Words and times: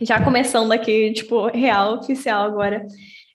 já 0.00 0.22
começando 0.22 0.72
aqui, 0.72 1.12
tipo, 1.12 1.46
real, 1.48 1.98
oficial 1.98 2.44
agora. 2.44 2.86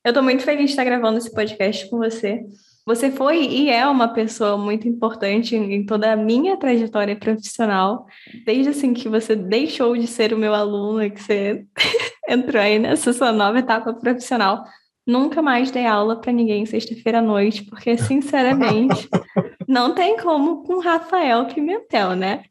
Eu 0.04 0.14
tô 0.14 0.22
muito 0.22 0.44
feliz 0.44 0.66
de 0.66 0.72
estar 0.72 0.84
gravando 0.84 1.18
esse 1.18 1.34
podcast 1.34 1.90
com 1.90 1.98
você. 1.98 2.44
Você 2.86 3.10
foi 3.10 3.44
e 3.44 3.70
é 3.70 3.88
uma 3.88 4.14
pessoa 4.14 4.58
muito 4.58 4.88
importante 4.88 5.56
em 5.56 5.84
toda 5.86 6.14
a 6.14 6.16
minha 6.16 6.56
trajetória 6.56 7.16
profissional, 7.16 8.06
desde 8.46 8.70
assim 8.70 8.94
que 8.94 9.10
você 9.10 9.36
deixou 9.36 9.98
de 9.98 10.06
ser 10.06 10.32
o 10.34 10.38
meu 10.38 10.54
aluno, 10.54 11.10
que 11.10 11.22
você 11.22 11.66
entrou 12.30 12.62
aí 12.62 12.78
nessa 12.78 13.12
sua 13.12 13.32
nova 13.32 13.58
etapa 13.58 13.92
profissional. 13.94 14.64
Nunca 15.08 15.42
mais 15.42 15.72
dei 15.72 15.86
aula 15.86 16.20
para 16.20 16.32
ninguém 16.32 16.66
sexta-feira 16.66 17.20
à 17.20 17.22
noite, 17.22 17.64
porque, 17.64 17.98
sinceramente, 17.98 19.08
não 19.68 19.96
tem 19.96 20.18
como 20.18 20.64
com 20.64 20.80
Rafael 20.80 21.46
Pimentel, 21.46 22.16
né? 22.16 22.44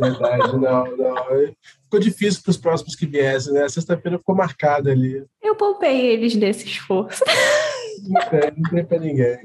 Verdade, 0.00 0.56
não, 0.56 0.96
não. 0.96 1.16
Ficou 1.88 2.00
difícil 2.00 2.42
para 2.42 2.50
os 2.50 2.58
próximos 2.58 2.94
que 2.94 3.06
viessem, 3.06 3.54
né? 3.54 3.66
Sexta-feira 3.66 4.18
ficou 4.18 4.34
marcada 4.34 4.90
ali. 4.90 5.24
Eu 5.42 5.56
poupei 5.56 6.06
eles 6.06 6.36
desse 6.36 6.66
esforço. 6.66 7.24
Não 8.06 8.20
tem, 8.28 8.52
não 8.56 8.70
tem 8.70 8.84
para 8.84 8.98
ninguém. 8.98 9.38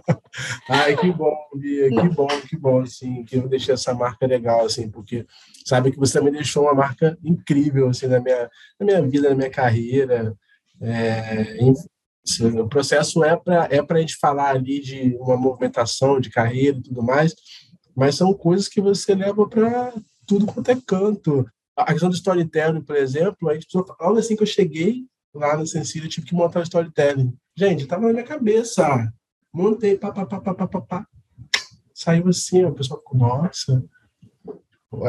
Ai, 0.70 0.96
que 0.96 1.10
bom, 1.12 1.36
Bia, 1.56 1.90
que 1.90 2.08
bom, 2.08 2.28
que 2.48 2.56
bom, 2.56 2.80
assim, 2.80 3.24
que 3.24 3.36
eu 3.36 3.48
deixei 3.48 3.74
essa 3.74 3.92
marca 3.92 4.26
legal, 4.26 4.64
assim, 4.64 4.88
porque 4.88 5.26
sabe 5.64 5.90
que 5.90 5.98
você 5.98 6.18
também 6.18 6.32
deixou 6.32 6.62
uma 6.62 6.74
marca 6.74 7.18
incrível, 7.22 7.88
assim, 7.88 8.06
na 8.06 8.20
minha, 8.20 8.48
na 8.78 8.86
minha 8.86 9.02
vida, 9.02 9.28
na 9.28 9.34
minha 9.34 9.50
carreira, 9.50 10.34
é, 10.80 11.58
o 12.58 12.68
processo 12.68 13.22
é 13.24 13.36
para 13.36 13.68
é 13.70 13.80
a 13.80 14.00
gente 14.00 14.16
falar 14.16 14.50
ali 14.50 14.80
de 14.80 15.16
uma 15.20 15.36
movimentação 15.36 16.20
de 16.20 16.30
carreira 16.30 16.78
e 16.78 16.82
tudo 16.82 17.02
mais, 17.02 17.34
mas 17.94 18.14
são 18.14 18.32
coisas 18.32 18.68
que 18.68 18.80
você 18.80 19.14
leva 19.14 19.48
para 19.48 19.92
tudo 20.26 20.46
quanto 20.46 20.70
é 20.70 20.76
canto. 20.86 21.46
A 21.76 21.92
questão 21.92 22.10
do 22.10 22.14
storytelling, 22.14 22.82
por 22.82 22.96
exemplo, 22.96 23.48
a 23.48 23.54
gente 23.54 23.66
precisou, 23.66 23.96
logo 24.00 24.18
assim 24.18 24.36
que 24.36 24.42
eu 24.42 24.46
cheguei 24.46 25.06
lá 25.34 25.56
no 25.56 25.66
Sensília, 25.66 26.06
eu 26.06 26.10
tive 26.10 26.26
que 26.26 26.34
montar 26.34 26.60
o 26.60 26.62
storytelling. 26.62 27.34
Gente, 27.56 27.84
estava 27.84 28.06
na 28.06 28.12
minha 28.12 28.24
cabeça. 28.24 29.10
Montei, 29.52 29.96
pá, 29.96 30.12
pá, 30.12 30.26
pá, 30.26 30.40
pá, 30.40 30.54
pá, 30.54 30.66
pá, 30.66 30.80
pá. 30.80 31.06
Saiu 31.94 32.28
assim, 32.28 32.64
a 32.64 32.72
pessoa 32.72 32.98
ficou, 32.98 33.18
nossa, 33.18 33.84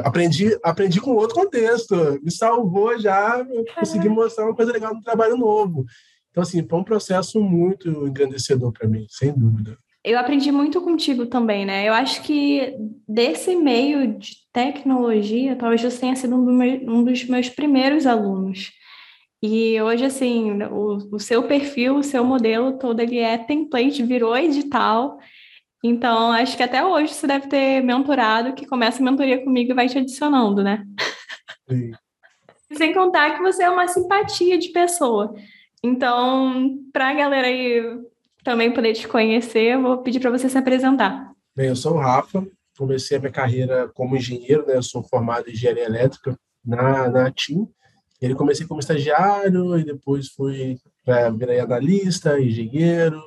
aprendi, 0.04 0.58
aprendi 0.64 1.02
com 1.02 1.12
outro 1.12 1.36
contexto, 1.36 1.96
me 2.22 2.32
salvou 2.32 2.98
já, 3.00 3.46
consegui 3.76 4.10
mostrar 4.10 4.46
uma 4.46 4.56
coisa 4.56 4.72
legal 4.72 4.94
no 4.94 5.02
trabalho 5.02 5.38
novo. 5.38 5.86
Então, 6.32 6.44
assim, 6.44 6.66
foi 6.68 6.80
um 6.80 6.84
processo 6.84 7.40
muito 7.42 8.08
engrandecedor 8.08 8.72
para 8.72 8.88
mim, 8.88 9.06
sem 9.10 9.34
dúvida. 9.34 9.78
Eu 10.04 10.20
aprendi 10.20 10.52
muito 10.52 10.82
contigo 10.82 11.26
também, 11.26 11.66
né? 11.66 11.88
Eu 11.88 11.94
acho 11.94 12.22
que 12.24 12.76
desse 13.08 13.56
meio 13.56 14.18
de 14.18 14.36
tecnologia, 14.52 15.56
talvez 15.56 15.82
você 15.82 16.02
tenha 16.02 16.16
sido 16.16 16.36
um 16.36 17.04
dos 17.04 17.24
meus 17.24 17.48
primeiros 17.48 18.06
alunos. 18.06 18.72
E 19.42 19.82
hoje, 19.82 20.06
assim, 20.06 20.62
o, 20.64 21.16
o 21.16 21.20
seu 21.20 21.44
perfil, 21.44 21.98
o 21.98 22.04
seu 22.04 22.24
modelo 22.24 22.78
todo, 22.78 23.00
ele 23.00 23.18
é 23.18 23.38
template, 23.38 24.04
virou 24.04 24.36
edital. 24.38 25.18
Então, 25.82 26.32
acho 26.32 26.56
que 26.58 26.64
até 26.64 26.84
hoje 26.86 27.14
você 27.14 27.28
deve 27.28 27.48
ter 27.48 27.82
mentorado, 27.82 28.54
que 28.54 28.66
começa 28.66 29.02
a 29.02 29.06
mentoria 29.06 29.44
comigo 29.44 29.72
e 29.72 29.76
vai 29.76 29.88
te 29.88 29.98
adicionando, 29.98 30.64
né? 30.64 30.86
Sim. 31.70 31.92
Sem 32.72 32.94
contar 32.94 33.36
que 33.36 33.42
você 33.42 33.64
é 33.64 33.70
uma 33.70 33.88
simpatia 33.88 34.58
de 34.58 34.70
pessoa. 34.70 35.34
Então, 35.84 36.78
para 36.92 37.10
a 37.10 37.14
galera 37.14 37.48
aí 37.48 37.82
também 38.44 38.74
poder 38.74 38.94
te 38.94 39.08
conhecer, 39.08 39.74
eu 39.74 39.82
vou 39.82 39.98
pedir 40.00 40.20
para 40.20 40.32
você 40.32 40.50
se 40.50 40.58
apresentar. 40.58 41.32
Bem, 41.56 41.68
eu 41.68 41.76
sou 41.76 41.94
o 41.94 42.00
Rafa, 42.00 42.46
comecei 42.78 43.18
a 43.18 43.20
minha 43.20 43.32
carreira 43.32 43.88
como 43.90 44.18
engenheiro, 44.18 44.66
né? 44.66 44.76
Eu 44.76 44.84
sou 44.84 45.04
formado 45.04 45.50
em 45.50 45.54
engenharia 45.54 45.86
elétrica 45.86 46.38
na, 46.66 47.10
na 47.10 47.32
TIM. 47.32 47.68
Ele 48.22 48.36
comecei 48.36 48.66
como 48.66 48.80
estagiário 48.80 49.78
e 49.78 49.84
depois 49.84 50.30
fui 50.30 50.78
para 51.06 51.30
virar 51.30 51.64
analista, 51.64 52.40
engenheiro, 52.40 53.22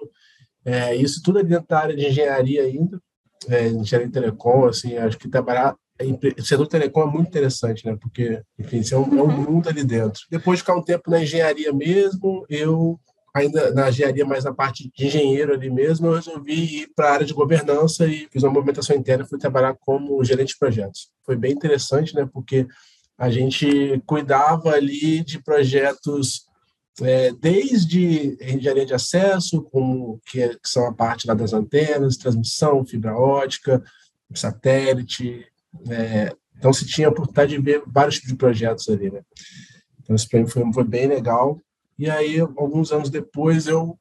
é, 0.65 0.97
isso 0.97 1.23
tudo 1.23 1.39
é 1.39 1.45
dentro 1.45 1.69
da 1.69 1.79
área 1.79 1.95
de 1.95 2.07
engenharia 2.07 2.63
ainda, 2.63 3.01
é, 3.49 3.69
engenharia 3.69 4.09
de 4.09 4.13
telecom, 4.13 4.65
assim, 4.65 4.97
acho 4.97 5.17
que 5.17 5.29
trabalhar 5.29 5.77
o 6.39 6.43
setor 6.43 6.67
telecom 6.67 7.03
é 7.03 7.07
muito 7.07 7.29
interessante, 7.29 7.87
né? 7.87 7.97
Porque, 7.99 8.43
enfim, 8.59 8.83
é 8.93 8.99
um, 8.99 9.19
é 9.19 9.23
um 9.23 9.29
uhum. 9.29 9.53
mundo 9.53 9.69
ali 9.69 9.83
dentro. 9.83 10.21
Depois 10.31 10.59
de 10.59 10.63
ficar 10.63 10.77
um 10.77 10.83
tempo 10.83 11.11
na 11.11 11.23
engenharia 11.23 11.73
mesmo, 11.73 12.45
eu 12.51 13.01
ainda 13.37 13.71
na 13.73 13.91
engenharia, 13.91 14.25
mais 14.25 14.45
na 14.45 14.55
parte 14.55 14.91
de 14.97 15.07
engenheiro 15.07 15.53
ali 15.53 15.69
mesmo, 15.69 16.07
eu 16.07 16.15
resolvi 16.15 16.81
ir 16.81 16.89
para 16.97 17.11
a 17.11 17.13
área 17.13 17.27
de 17.27 17.35
governança 17.35 18.07
e 18.07 18.27
fiz 18.31 18.43
uma 18.43 18.53
movimentação 18.53 18.97
interna, 18.97 19.27
fui 19.27 19.39
trabalhar 19.39 19.77
como 19.79 20.25
gerente 20.25 20.49
de 20.49 20.59
projetos. 20.59 21.11
Foi 21.23 21.37
bem 21.37 21.53
interessante, 21.53 22.15
né? 22.15 22.27
Porque 22.33 22.67
a 23.19 23.31
gente 23.31 24.03
cuidava 24.07 24.71
ali 24.71 25.23
de 25.23 25.39
projetos 25.43 26.47
é, 27.03 27.31
desde 27.33 28.39
engenharia 28.41 28.87
de 28.87 28.95
acesso, 28.95 29.63
como, 29.65 30.19
que, 30.27 30.41
é, 30.41 30.49
que, 30.49 30.69
são 30.69 30.87
a 30.87 30.95
parte 30.95 31.27
lá 31.27 31.35
das 31.35 31.53
antenas, 31.53 32.17
transmissão, 32.17 32.87
fibra 32.87 33.15
ótica, 33.15 33.83
satélite. 34.35 35.45
É, 35.91 36.35
então, 36.57 36.73
se 36.73 36.87
tinha 36.87 37.09
a 37.09 37.11
oportunidade 37.11 37.55
de 37.55 37.61
ver 37.61 37.83
vários 37.87 38.15
tipos 38.15 38.31
de 38.31 38.37
projetos 38.37 38.89
ali. 38.89 39.11
Né? 39.11 39.21
Então, 40.03 40.17
esse 40.17 40.27
prêmio 40.27 40.49
foi, 40.49 40.63
foi 40.73 40.85
bem 40.85 41.07
legal. 41.07 41.61
E 41.99 42.11
aí, 42.11 42.41
alguns 42.41 42.93
anos 42.93 43.11
depois, 43.11 43.67
eu, 43.67 43.99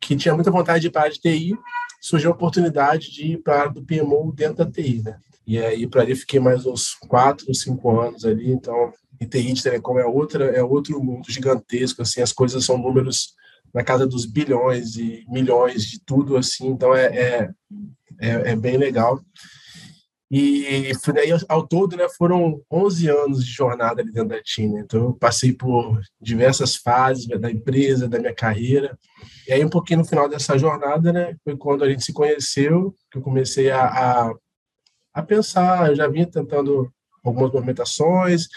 que 0.00 0.16
tinha 0.16 0.34
muita 0.34 0.50
vontade 0.50 0.80
de 0.80 0.86
ir 0.86 0.90
para 0.90 1.02
a 1.02 1.04
área 1.04 1.14
de 1.14 1.20
TI, 1.20 1.56
surgiu 2.00 2.30
a 2.30 2.34
oportunidade 2.34 3.10
de 3.12 3.32
ir 3.32 3.42
para 3.42 3.54
a 3.54 3.60
área 3.60 3.72
do 3.72 3.84
PMO 3.84 4.32
dentro 4.32 4.64
da 4.64 4.70
TI. 4.70 5.02
Né? 5.02 5.18
E 5.46 5.58
aí, 5.58 5.86
para 5.86 6.02
ali, 6.02 6.14
fiquei 6.14 6.40
mais 6.40 6.64
uns 6.64 6.94
quatro, 6.94 7.54
cinco 7.54 8.00
anos 8.00 8.24
ali. 8.24 8.50
Então, 8.50 8.92
e 9.20 9.26
TI 9.26 9.52
de 9.52 9.62
telecom 9.62 9.98
é 9.98 10.04
outra 10.04 10.44
é 10.44 10.62
outro 10.62 11.02
mundo 11.02 11.30
gigantesco 11.30 12.02
assim 12.02 12.20
as 12.20 12.32
coisas 12.32 12.64
são 12.64 12.78
números 12.78 13.34
na 13.72 13.82
casa 13.82 14.06
dos 14.06 14.26
bilhões 14.26 14.96
e 14.96 15.24
milhões 15.28 15.84
de 15.84 16.00
tudo 16.00 16.36
assim 16.36 16.68
então 16.68 16.94
é 16.94 17.06
é, 17.06 17.50
é, 18.20 18.30
é 18.52 18.56
bem 18.56 18.76
legal 18.76 19.20
e 20.30 20.90
daí 21.14 21.30
ao 21.48 21.66
todo 21.66 21.96
né 21.96 22.08
foram 22.08 22.60
11 22.70 23.08
anos 23.08 23.44
de 23.44 23.52
jornada 23.52 24.02
ali 24.02 24.10
dentro 24.10 24.30
da 24.30 24.36
né? 24.36 24.82
então 24.84 25.04
eu 25.04 25.14
passei 25.14 25.52
por 25.52 26.00
diversas 26.20 26.74
fases 26.74 27.26
da 27.26 27.50
empresa 27.50 28.08
da 28.08 28.18
minha 28.18 28.34
carreira 28.34 28.98
e 29.46 29.52
aí 29.52 29.64
um 29.64 29.70
pouquinho 29.70 30.00
no 30.00 30.04
final 30.04 30.28
dessa 30.28 30.58
jornada 30.58 31.12
né 31.12 31.36
foi 31.44 31.56
quando 31.56 31.84
a 31.84 31.88
gente 31.88 32.04
se 32.04 32.12
conheceu 32.12 32.94
que 33.10 33.18
eu 33.18 33.22
comecei 33.22 33.70
a, 33.70 33.84
a, 33.84 34.34
a 35.14 35.22
pensar 35.22 35.90
eu 35.90 35.94
já 35.94 36.08
vinha 36.08 36.26
tentando 36.26 36.90
algumas 37.24 37.52
movimentações 37.52 38.48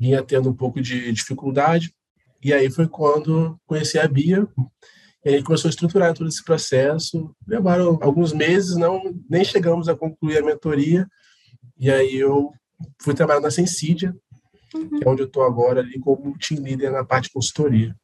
vinha 0.00 0.22
tendo 0.22 0.48
um 0.48 0.54
pouco 0.54 0.80
de 0.80 1.12
dificuldade. 1.12 1.94
E 2.42 2.54
aí 2.54 2.70
foi 2.70 2.88
quando 2.88 3.60
conheci 3.66 3.98
a 3.98 4.08
Bia, 4.08 4.48
e 5.24 5.28
a 5.28 5.32
gente 5.32 5.44
começou 5.44 5.68
a 5.68 5.70
estruturar 5.70 6.14
todo 6.14 6.28
esse 6.28 6.42
processo. 6.42 7.34
Levaram 7.46 7.98
alguns 8.00 8.32
meses, 8.32 8.76
não 8.76 9.02
nem 9.28 9.44
chegamos 9.44 9.88
a 9.88 9.94
concluir 9.94 10.38
a 10.38 10.44
mentoria. 10.44 11.06
E 11.78 11.90
aí 11.90 12.16
eu 12.16 12.52
fui 13.02 13.14
trabalhar 13.14 13.40
na 13.40 13.50
Sensídia, 13.50 14.14
uhum. 14.74 14.98
que 14.98 15.06
é 15.06 15.10
onde 15.10 15.22
eu 15.22 15.26
estou 15.26 15.42
agora 15.42 15.80
ali 15.80 15.98
como 15.98 16.36
team 16.38 16.62
leader 16.62 16.90
na 16.90 17.04
parte 17.04 17.24
de 17.24 17.32
consultoria. 17.32 17.94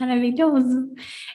Maravilhoso. 0.00 0.90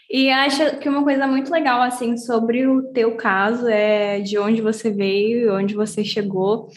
E 0.10 0.30
acho 0.30 0.78
que 0.78 0.88
uma 0.88 1.04
coisa 1.04 1.28
muito 1.28 1.52
legal 1.52 1.82
assim 1.82 2.18
sobre 2.18 2.66
o 2.66 2.84
teu 2.94 3.16
caso 3.16 3.68
é 3.68 4.20
de 4.20 4.38
onde 4.38 4.62
você 4.62 4.90
veio, 4.90 5.56
onde 5.56 5.74
você 5.74 6.04
chegou, 6.04 6.70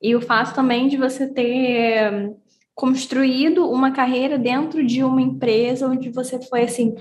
e 0.00 0.14
o 0.14 0.20
fato 0.20 0.54
também 0.54 0.88
de 0.88 0.96
você 0.96 1.26
ter 1.26 2.32
construído 2.74 3.68
uma 3.68 3.90
carreira 3.90 4.38
dentro 4.38 4.84
de 4.84 5.02
uma 5.02 5.20
empresa 5.20 5.88
onde 5.88 6.10
você 6.10 6.40
foi 6.40 6.62
assim 6.62 6.94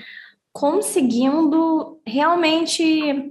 conseguindo 0.55 1.99
realmente 2.07 3.29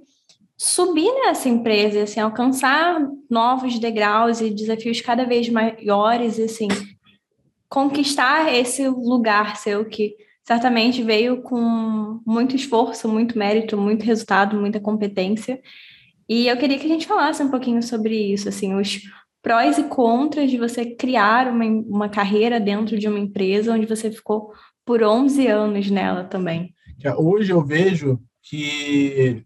subir 0.59 1.11
nessa 1.11 1.49
empresa, 1.49 2.03
assim, 2.03 2.21
alcançar 2.21 3.01
novos 3.31 3.79
degraus 3.79 4.43
e 4.43 4.51
desafios 4.51 5.01
cada 5.01 5.25
vez 5.25 5.49
maiores, 5.49 6.39
assim, 6.39 6.69
conquistar 7.67 8.55
esse 8.55 8.87
lugar 8.87 9.57
seu 9.57 9.87
que 9.87 10.15
certamente 10.43 11.03
veio 11.03 11.41
com 11.41 12.21
muito 12.27 12.55
esforço, 12.55 13.09
muito 13.09 13.39
mérito, 13.39 13.79
muito 13.79 14.05
resultado, 14.05 14.61
muita 14.61 14.79
competência. 14.79 15.63
E 16.29 16.47
eu 16.47 16.59
queria 16.59 16.79
que 16.79 16.85
a 16.85 16.91
gente 16.91 17.07
falasse 17.07 17.43
um 17.43 17.51
pouquinho 17.51 17.83
sobre 17.83 18.15
isso, 18.35 18.51
assim, 18.51 18.75
os 18.75 19.01
prós 19.41 19.79
e 19.79 19.85
contras 19.85 20.51
de 20.51 20.59
você 20.59 20.85
criar 20.85 21.49
uma, 21.49 21.65
uma 21.65 22.09
carreira 22.11 22.61
dentro 22.61 22.99
de 22.99 23.09
uma 23.09 23.19
empresa 23.19 23.73
onde 23.73 23.87
você 23.87 24.11
ficou 24.11 24.53
por 24.85 25.03
11 25.03 25.47
anos 25.47 25.91
nela 25.91 26.25
também. 26.25 26.75
Hoje 27.17 27.53
eu 27.53 27.65
vejo 27.65 28.21
que 28.43 29.45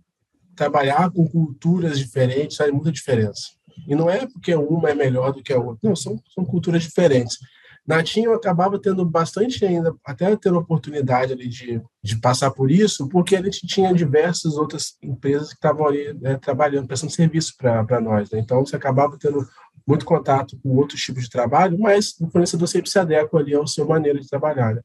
trabalhar 0.54 1.10
com 1.10 1.26
culturas 1.28 1.98
diferentes 1.98 2.56
faz 2.56 2.72
muita 2.72 2.92
diferença. 2.92 3.48
E 3.86 3.94
não 3.94 4.10
é 4.10 4.26
porque 4.26 4.54
uma 4.54 4.90
é 4.90 4.94
melhor 4.94 5.32
do 5.32 5.42
que 5.42 5.52
a 5.52 5.58
outra, 5.58 5.78
não, 5.82 5.96
são, 5.96 6.20
são 6.34 6.44
culturas 6.44 6.82
diferentes. 6.82 7.38
Na 7.86 8.02
TIM 8.02 8.24
eu 8.24 8.34
acabava 8.34 8.78
tendo 8.78 9.02
bastante 9.02 9.64
ainda, 9.64 9.94
até 10.04 10.36
tendo 10.36 10.58
oportunidade 10.58 11.32
ali 11.32 11.48
de, 11.48 11.80
de 12.02 12.20
passar 12.20 12.50
por 12.50 12.70
isso, 12.70 13.08
porque 13.08 13.34
a 13.34 13.42
gente 13.42 13.66
tinha 13.66 13.94
diversas 13.94 14.58
outras 14.58 14.98
empresas 15.02 15.48
que 15.48 15.54
estavam 15.54 15.86
ali 15.86 16.12
né, 16.20 16.36
trabalhando, 16.36 16.86
prestando 16.86 17.12
serviço 17.12 17.54
para 17.56 17.98
nós. 17.98 18.30
Né? 18.30 18.40
Então 18.40 18.64
você 18.64 18.76
acabava 18.76 19.16
tendo 19.18 19.48
muito 19.86 20.04
contato 20.04 20.58
com 20.62 20.76
outros 20.76 21.00
tipos 21.00 21.22
de 21.24 21.30
trabalho, 21.30 21.78
mas 21.78 22.14
o 22.20 22.28
fornecedor 22.28 22.68
sempre 22.68 22.90
se 22.90 22.98
adequa 22.98 23.38
ali 23.38 23.54
ao 23.54 23.66
seu 23.66 23.88
maneira 23.88 24.20
de 24.20 24.28
trabalhar. 24.28 24.74
Né? 24.74 24.82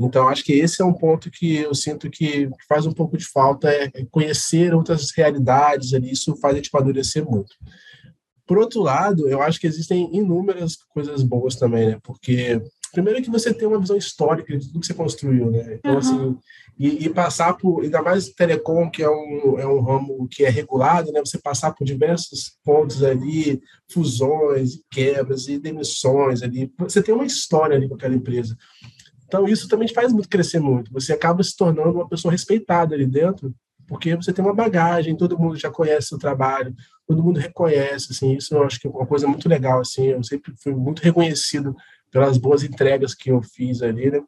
Então, 0.00 0.28
acho 0.28 0.42
que 0.42 0.54
esse 0.54 0.80
é 0.80 0.84
um 0.84 0.94
ponto 0.94 1.30
que 1.30 1.56
eu 1.56 1.74
sinto 1.74 2.08
que 2.08 2.48
faz 2.66 2.86
um 2.86 2.92
pouco 2.92 3.18
de 3.18 3.26
falta, 3.26 3.68
é 3.68 3.90
conhecer 4.10 4.74
outras 4.74 5.10
realidades 5.10 5.92
ali, 5.92 6.10
isso 6.10 6.34
faz 6.36 6.54
a 6.54 6.56
gente 6.56 6.70
amadurecer 6.72 7.24
muito. 7.24 7.54
Por 8.46 8.58
outro 8.58 8.80
lado, 8.80 9.28
eu 9.28 9.42
acho 9.42 9.60
que 9.60 9.66
existem 9.66 10.10
inúmeras 10.16 10.76
coisas 10.88 11.22
boas 11.22 11.54
também, 11.54 11.90
né? 11.90 11.98
Porque 12.02 12.60
primeiro 12.92 13.22
que 13.22 13.30
você 13.30 13.54
tem 13.54 13.68
uma 13.68 13.78
visão 13.78 13.96
histórica 13.96 14.56
de 14.56 14.66
tudo 14.66 14.80
que 14.80 14.86
você 14.86 14.94
construiu, 14.94 15.50
né? 15.50 15.74
Então, 15.74 15.92
uhum. 15.92 15.98
assim, 15.98 16.38
e, 16.78 17.04
e, 17.04 17.10
passar 17.10 17.52
por, 17.58 17.82
ainda 17.82 18.02
mais 18.02 18.30
telecom, 18.30 18.90
que 18.90 19.02
é 19.02 19.08
um, 19.08 19.58
é 19.58 19.66
um 19.66 19.80
ramo 19.80 20.26
que 20.28 20.44
é 20.44 20.48
regulado, 20.48 21.12
né? 21.12 21.20
Você 21.20 21.38
passar 21.38 21.72
por 21.72 21.84
diversos 21.84 22.56
pontos 22.64 23.04
ali, 23.04 23.60
fusões, 23.92 24.80
quebras 24.90 25.46
e 25.46 25.58
demissões 25.58 26.42
ali. 26.42 26.72
Você 26.78 27.02
tem 27.02 27.14
uma 27.14 27.26
história 27.26 27.76
ali 27.76 27.86
com 27.86 27.94
aquela 27.94 28.14
empresa. 28.14 28.56
Então, 29.30 29.46
isso 29.46 29.68
também 29.68 29.86
faz 29.86 30.12
muito 30.12 30.28
crescer 30.28 30.58
muito. 30.58 30.92
Você 30.92 31.12
acaba 31.12 31.40
se 31.40 31.56
tornando 31.56 31.92
uma 31.92 32.08
pessoa 32.08 32.32
respeitada 32.32 32.96
ali 32.96 33.06
dentro, 33.06 33.54
porque 33.86 34.16
você 34.16 34.32
tem 34.32 34.44
uma 34.44 34.52
bagagem, 34.52 35.16
todo 35.16 35.38
mundo 35.38 35.56
já 35.56 35.70
conhece 35.70 36.12
o 36.12 36.18
trabalho, 36.18 36.74
todo 37.06 37.22
mundo 37.22 37.38
reconhece, 37.38 38.08
assim, 38.10 38.34
isso 38.34 38.52
eu 38.56 38.64
acho 38.64 38.80
que 38.80 38.88
é 38.88 38.90
uma 38.90 39.06
coisa 39.06 39.28
muito 39.28 39.48
legal, 39.48 39.80
assim, 39.80 40.06
eu 40.06 40.24
sempre 40.24 40.52
fui 40.60 40.74
muito 40.74 41.00
reconhecido 41.00 41.76
pelas 42.10 42.38
boas 42.38 42.64
entregas 42.64 43.14
que 43.14 43.30
eu 43.30 43.40
fiz 43.40 43.82
ali, 43.82 44.10
né? 44.10 44.20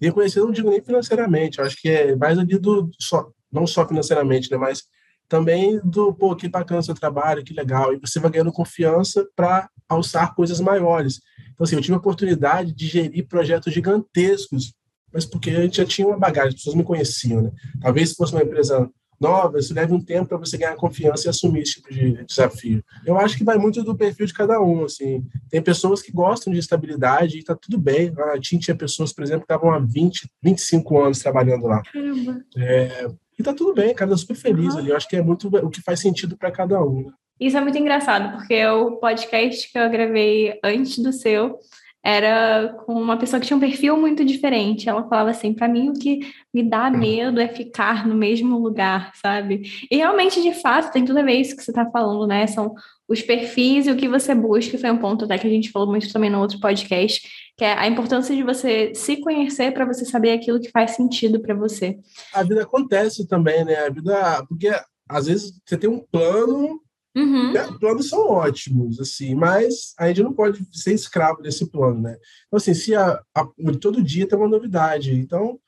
E 0.00 0.06
reconhecido 0.06 0.46
não 0.46 0.52
digo 0.52 0.70
nem 0.70 0.80
financeiramente, 0.80 1.58
eu 1.58 1.66
acho 1.66 1.76
que 1.76 1.90
é 1.90 2.16
mais 2.16 2.38
ali 2.38 2.58
do, 2.58 2.90
só, 2.98 3.30
não 3.52 3.66
só 3.66 3.86
financeiramente, 3.86 4.50
né, 4.50 4.56
mas 4.56 4.84
também 5.32 5.80
do, 5.82 6.12
pô, 6.12 6.36
que 6.36 6.46
bacana 6.46 6.80
o 6.80 6.82
seu 6.82 6.94
trabalho, 6.94 7.42
que 7.42 7.54
legal, 7.54 7.94
e 7.94 7.96
você 7.96 8.20
vai 8.20 8.30
ganhando 8.30 8.52
confiança 8.52 9.26
para 9.34 9.66
alçar 9.88 10.34
coisas 10.34 10.60
maiores. 10.60 11.22
Então, 11.54 11.64
assim, 11.64 11.74
eu 11.74 11.80
tive 11.80 11.94
a 11.94 11.96
oportunidade 11.96 12.74
de 12.74 12.86
gerir 12.86 13.26
projetos 13.26 13.72
gigantescos, 13.72 14.74
mas 15.10 15.24
porque 15.24 15.48
a 15.48 15.62
gente 15.62 15.78
já 15.78 15.86
tinha 15.86 16.06
uma 16.06 16.18
bagagem, 16.18 16.50
as 16.50 16.56
pessoas 16.56 16.76
me 16.76 16.84
conheciam, 16.84 17.40
né? 17.40 17.50
Talvez 17.80 18.10
se 18.10 18.14
fosse 18.14 18.34
uma 18.34 18.42
empresa 18.42 18.86
nova, 19.18 19.58
isso 19.58 19.72
leva 19.72 19.94
um 19.94 20.04
tempo 20.04 20.28
para 20.28 20.36
você 20.36 20.58
ganhar 20.58 20.76
confiança 20.76 21.26
e 21.26 21.30
assumir 21.30 21.62
esse 21.62 21.76
tipo 21.76 21.90
de 21.90 22.22
desafio. 22.26 22.84
Eu 23.06 23.16
acho 23.16 23.38
que 23.38 23.44
vai 23.44 23.56
muito 23.56 23.82
do 23.82 23.96
perfil 23.96 24.26
de 24.26 24.34
cada 24.34 24.60
um, 24.60 24.84
assim. 24.84 25.24
Tem 25.48 25.62
pessoas 25.62 26.02
que 26.02 26.12
gostam 26.12 26.52
de 26.52 26.58
estabilidade 26.58 27.36
e 27.36 27.38
está 27.38 27.54
tudo 27.54 27.78
bem. 27.78 28.12
A 28.34 28.38
TIM 28.38 28.58
tinha 28.58 28.76
pessoas, 28.76 29.14
por 29.14 29.24
exemplo, 29.24 29.46
que 29.46 29.52
estavam 29.52 29.72
há 29.72 29.78
20, 29.78 30.28
25 30.42 31.00
anos 31.00 31.20
trabalhando 31.20 31.66
lá. 31.66 31.80
Caramba. 31.82 32.44
É, 32.58 33.08
e 33.38 33.42
tá 33.42 33.52
tudo 33.52 33.74
bem, 33.74 33.94
cara, 33.94 34.10
eu 34.10 34.18
super 34.18 34.36
feliz 34.36 34.74
uhum. 34.74 34.80
ali. 34.80 34.90
Eu 34.90 34.96
acho 34.96 35.08
que 35.08 35.16
é 35.16 35.22
muito 35.22 35.48
o 35.48 35.70
que 35.70 35.82
faz 35.82 36.00
sentido 36.00 36.36
para 36.36 36.50
cada 36.50 36.82
um. 36.82 37.06
Né? 37.06 37.12
Isso 37.40 37.56
é 37.56 37.60
muito 37.60 37.78
engraçado, 37.78 38.36
porque 38.36 38.64
o 38.66 38.92
podcast 38.96 39.70
que 39.70 39.78
eu 39.78 39.90
gravei 39.90 40.58
antes 40.62 40.98
do 40.98 41.12
seu 41.12 41.58
era 42.04 42.74
com 42.84 42.94
uma 42.94 43.16
pessoa 43.16 43.38
que 43.38 43.46
tinha 43.46 43.56
um 43.56 43.60
perfil 43.60 43.96
muito 43.96 44.24
diferente. 44.24 44.88
Ela 44.88 45.08
falava 45.08 45.30
assim: 45.30 45.54
para 45.54 45.68
mim, 45.68 45.90
o 45.90 45.92
que 45.92 46.20
me 46.52 46.62
dá 46.62 46.90
medo 46.90 47.40
é 47.40 47.48
ficar 47.48 48.06
no 48.06 48.14
mesmo 48.14 48.58
lugar, 48.58 49.12
sabe? 49.14 49.62
E 49.90 49.96
realmente, 49.96 50.42
de 50.42 50.52
fato, 50.52 50.92
tem 50.92 51.04
tudo 51.04 51.20
a 51.20 51.22
ver 51.22 51.34
isso 51.34 51.56
que 51.56 51.62
você 51.62 51.70
está 51.70 51.88
falando, 51.88 52.26
né? 52.26 52.46
São 52.46 52.74
os 53.08 53.22
perfis 53.22 53.86
e 53.86 53.92
o 53.92 53.96
que 53.96 54.08
você 54.08 54.34
busca. 54.34 54.76
Foi 54.76 54.90
um 54.90 54.98
ponto 54.98 55.24
até 55.24 55.38
que 55.38 55.46
a 55.46 55.50
gente 55.50 55.70
falou 55.70 55.88
muito 55.88 56.12
também 56.12 56.30
no 56.30 56.40
outro 56.40 56.58
podcast, 56.58 57.22
que 57.56 57.64
é 57.64 57.72
a 57.72 57.86
importância 57.86 58.34
de 58.34 58.42
você 58.42 58.94
se 58.94 59.18
conhecer 59.18 59.72
para 59.72 59.84
você 59.84 60.04
saber 60.04 60.32
aquilo 60.32 60.60
que 60.60 60.70
faz 60.70 60.92
sentido 60.92 61.40
para 61.40 61.54
você. 61.54 61.98
A 62.32 62.42
vida 62.42 62.62
acontece 62.62 63.26
também, 63.26 63.64
né? 63.64 63.76
A 63.76 63.90
vida. 63.90 64.44
Porque 64.48 64.70
às 65.08 65.26
vezes 65.26 65.52
você 65.64 65.76
tem 65.76 65.90
um 65.90 66.00
plano 66.00 66.80
Uhum. 67.14 67.52
Os 67.52 67.78
planos 67.78 68.08
são 68.08 68.26
ótimos, 68.26 68.98
assim, 68.98 69.34
mas 69.34 69.92
a 69.98 70.08
gente 70.08 70.22
não 70.22 70.32
pode 70.32 70.66
ser 70.72 70.94
escravo 70.94 71.42
desse 71.42 71.66
plano, 71.66 72.00
né? 72.00 72.16
Então, 72.46 72.56
assim, 72.56 72.72
se 72.72 72.94
a, 72.94 73.20
a 73.34 73.46
todo 73.80 74.02
dia 74.02 74.26
tem 74.26 74.38
uma 74.38 74.48
novidade. 74.48 75.12
Então, 75.12 75.60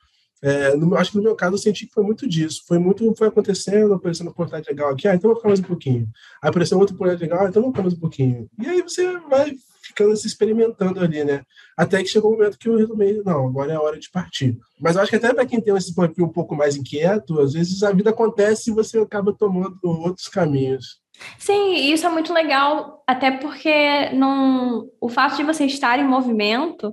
é, 0.44 0.76
no, 0.76 0.94
acho 0.94 1.12
que 1.12 1.17
no 1.17 1.23
meu 1.23 1.35
caso 1.35 1.55
eu 1.55 1.58
senti 1.58 1.87
que 1.87 1.94
foi 1.94 2.05
muito 2.05 2.29
disso. 2.29 2.62
Foi 2.69 2.79
muito, 2.79 3.14
foi 3.17 3.29
acontecendo, 3.29 3.94
aparecendo 3.94 4.26
uma 4.26 4.32
oportunidade 4.32 4.69
legal 4.69 4.91
aqui, 4.91 5.08
ah, 5.08 5.14
então 5.14 5.31
vou 5.31 5.37
ficar 5.37 5.49
mais 5.49 5.61
um 5.61 5.64
pouquinho. 5.64 6.06
Aí 6.43 6.50
apareceu 6.50 6.79
outra 6.79 6.94
oportunidade 6.94 7.31
legal, 7.31 7.46
ah, 7.46 7.49
então 7.49 7.62
vou 7.62 7.70
ficar 7.70 7.82
mais 7.82 7.94
um 7.94 8.00
pouquinho. 8.00 8.46
E 8.61 8.69
aí 8.69 8.82
você 8.82 9.19
vai 9.20 9.55
ficando 9.82 10.14
se 10.14 10.26
experimentando 10.26 11.00
ali, 11.00 11.25
né? 11.25 11.43
Até 11.75 12.02
que 12.02 12.11
chegou 12.11 12.31
o 12.31 12.35
um 12.35 12.37
momento 12.37 12.58
que 12.58 12.69
eu 12.69 12.76
retomei, 12.76 13.23
não, 13.25 13.46
agora 13.46 13.73
é 13.73 13.76
a 13.76 13.81
hora 13.81 13.99
de 13.99 14.11
partir. 14.11 14.58
Mas 14.79 14.96
eu 14.96 15.02
acho 15.02 15.11
que 15.11 15.17
até 15.17 15.32
para 15.32 15.46
quem 15.46 15.62
tem 15.62 15.75
esse 15.75 15.94
perfil 15.94 16.26
um 16.26 16.32
pouco 16.32 16.55
mais 16.55 16.76
inquieto, 16.76 17.40
às 17.40 17.55
vezes 17.55 17.82
a 17.82 17.90
vida 17.90 18.11
acontece 18.11 18.70
e 18.70 18.75
você 18.75 18.99
acaba 18.99 19.32
tomando 19.32 19.79
outros 19.82 20.29
caminhos. 20.29 21.02
Sim, 21.38 21.75
isso 21.93 22.06
é 22.06 22.11
muito 22.11 22.32
legal, 22.32 23.02
até 23.06 23.31
porque 23.31 24.11
não, 24.11 24.90
o 25.00 25.08
fato 25.08 25.37
de 25.37 25.44
você 25.44 25.64
estar 25.64 25.99
em 25.99 26.06
movimento 26.06 26.93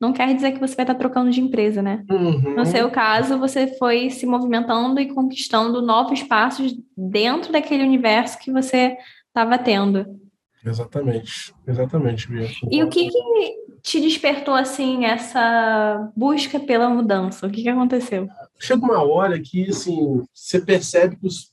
não 0.00 0.12
quer 0.12 0.34
dizer 0.34 0.52
que 0.52 0.60
você 0.60 0.74
vai 0.74 0.84
estar 0.84 0.94
trocando 0.94 1.30
de 1.30 1.40
empresa, 1.40 1.82
né? 1.82 2.04
Uhum. 2.10 2.54
No 2.56 2.64
seu 2.64 2.90
caso, 2.90 3.38
você 3.38 3.66
foi 3.78 4.10
se 4.10 4.24
movimentando 4.24 5.00
e 5.00 5.12
conquistando 5.12 5.82
novos 5.82 6.22
passos 6.22 6.74
dentro 6.96 7.52
daquele 7.52 7.82
universo 7.82 8.38
que 8.38 8.50
você 8.50 8.96
estava 9.28 9.58
tendo. 9.58 10.18
Exatamente, 10.64 11.54
exatamente, 11.66 12.28
Bia. 12.28 12.48
E 12.70 12.82
o 12.82 12.88
que, 12.88 13.08
que, 13.08 13.54
te 13.82 14.00
despertou, 14.00 14.54
assim, 14.54 15.06
essa 15.06 16.10
busca 16.14 16.60
pela 16.60 16.90
mudança? 16.90 17.46
O 17.46 17.50
que, 17.50 17.62
que 17.62 17.68
aconteceu? 17.68 18.28
Chega 18.58 18.84
uma 18.84 19.02
hora 19.02 19.40
que, 19.40 19.70
assim, 19.70 20.22
você 20.34 20.60
percebe 20.60 21.16
que 21.16 21.26
os 21.26 21.50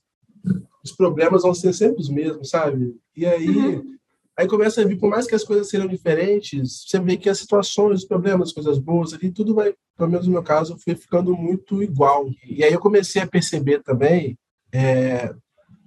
os 0.88 0.92
problemas 0.92 1.42
vão 1.42 1.54
ser 1.54 1.72
sempre 1.72 2.00
os 2.00 2.08
mesmos, 2.08 2.50
sabe? 2.50 2.96
E 3.16 3.26
aí, 3.26 3.48
uhum. 3.48 3.97
Aí 4.38 4.46
começa 4.46 4.80
a 4.80 4.84
vir, 4.84 4.96
por 4.96 5.10
mais 5.10 5.26
que 5.26 5.34
as 5.34 5.42
coisas 5.42 5.68
sejam 5.68 5.88
diferentes, 5.88 6.84
você 6.86 7.00
vê 7.00 7.16
que 7.16 7.28
as 7.28 7.38
situações, 7.38 8.02
os 8.02 8.04
problemas, 8.04 8.50
as 8.50 8.54
coisas 8.54 8.78
boas 8.78 9.12
ali, 9.12 9.32
tudo 9.32 9.52
vai, 9.52 9.74
pelo 9.96 10.08
menos 10.08 10.26
no 10.28 10.32
meu 10.32 10.44
caso, 10.44 10.78
foi 10.78 10.94
ficando 10.94 11.36
muito 11.36 11.82
igual. 11.82 12.30
E 12.46 12.62
aí 12.62 12.72
eu 12.72 12.78
comecei 12.78 13.20
a 13.20 13.26
perceber 13.26 13.82
também, 13.82 14.38
é, 14.72 15.34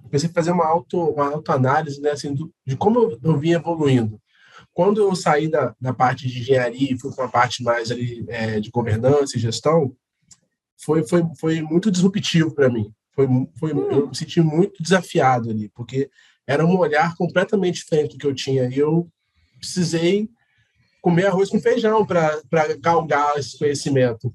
comecei 0.03 0.30
a 0.30 0.33
fazer 0.33 0.51
uma, 0.51 0.65
auto, 0.65 1.00
uma 1.00 1.31
autoanálise, 1.31 2.01
né, 2.01 2.12
assim, 2.12 2.33
do, 2.33 2.53
de 2.68 2.75
como 2.75 3.00
eu, 3.00 3.19
eu 3.24 3.38
vim 3.38 3.51
evoluindo. 3.51 4.19
Quando 4.74 5.01
eu 5.01 5.15
saí 5.15 5.48
da, 5.50 5.74
da 5.80 5.94
parte 5.94 6.27
de 6.27 6.39
engenharia 6.39 6.94
e 6.94 7.00
fui 7.00 7.13
para 7.13 7.25
a 7.25 7.30
parte 7.30 7.63
mais 7.63 7.89
ali, 7.89 8.25
é, 8.27 8.59
de 8.59 8.69
governança 8.69 9.38
e 9.38 9.39
gestão, 9.39 9.95
foi, 10.83 11.07
foi, 11.07 11.24
foi 11.39 11.62
muito 11.62 11.89
disruptivo 11.89 12.53
para 12.53 12.69
mim. 12.69 12.92
Foi, 13.13 13.27
foi, 13.57 13.74
hum. 13.74 13.92
Eu 13.92 14.07
me 14.09 14.15
senti 14.15 14.42
muito 14.42 14.83
desafiado 14.83 15.50
ali, 15.50 15.69
porque 15.69 16.09
era 16.47 16.65
um 16.65 16.77
olhar 16.77 17.15
completamente 17.15 17.75
diferente 17.75 18.13
do 18.13 18.17
que 18.17 18.27
eu 18.27 18.33
tinha. 18.33 18.67
E 18.67 18.77
eu 18.77 19.07
precisei 19.59 20.29
comer 21.01 21.27
arroz 21.27 21.49
com 21.49 21.59
feijão 21.59 22.05
para 22.05 22.41
galgar 22.79 23.38
esse 23.38 23.57
conhecimento. 23.57 24.33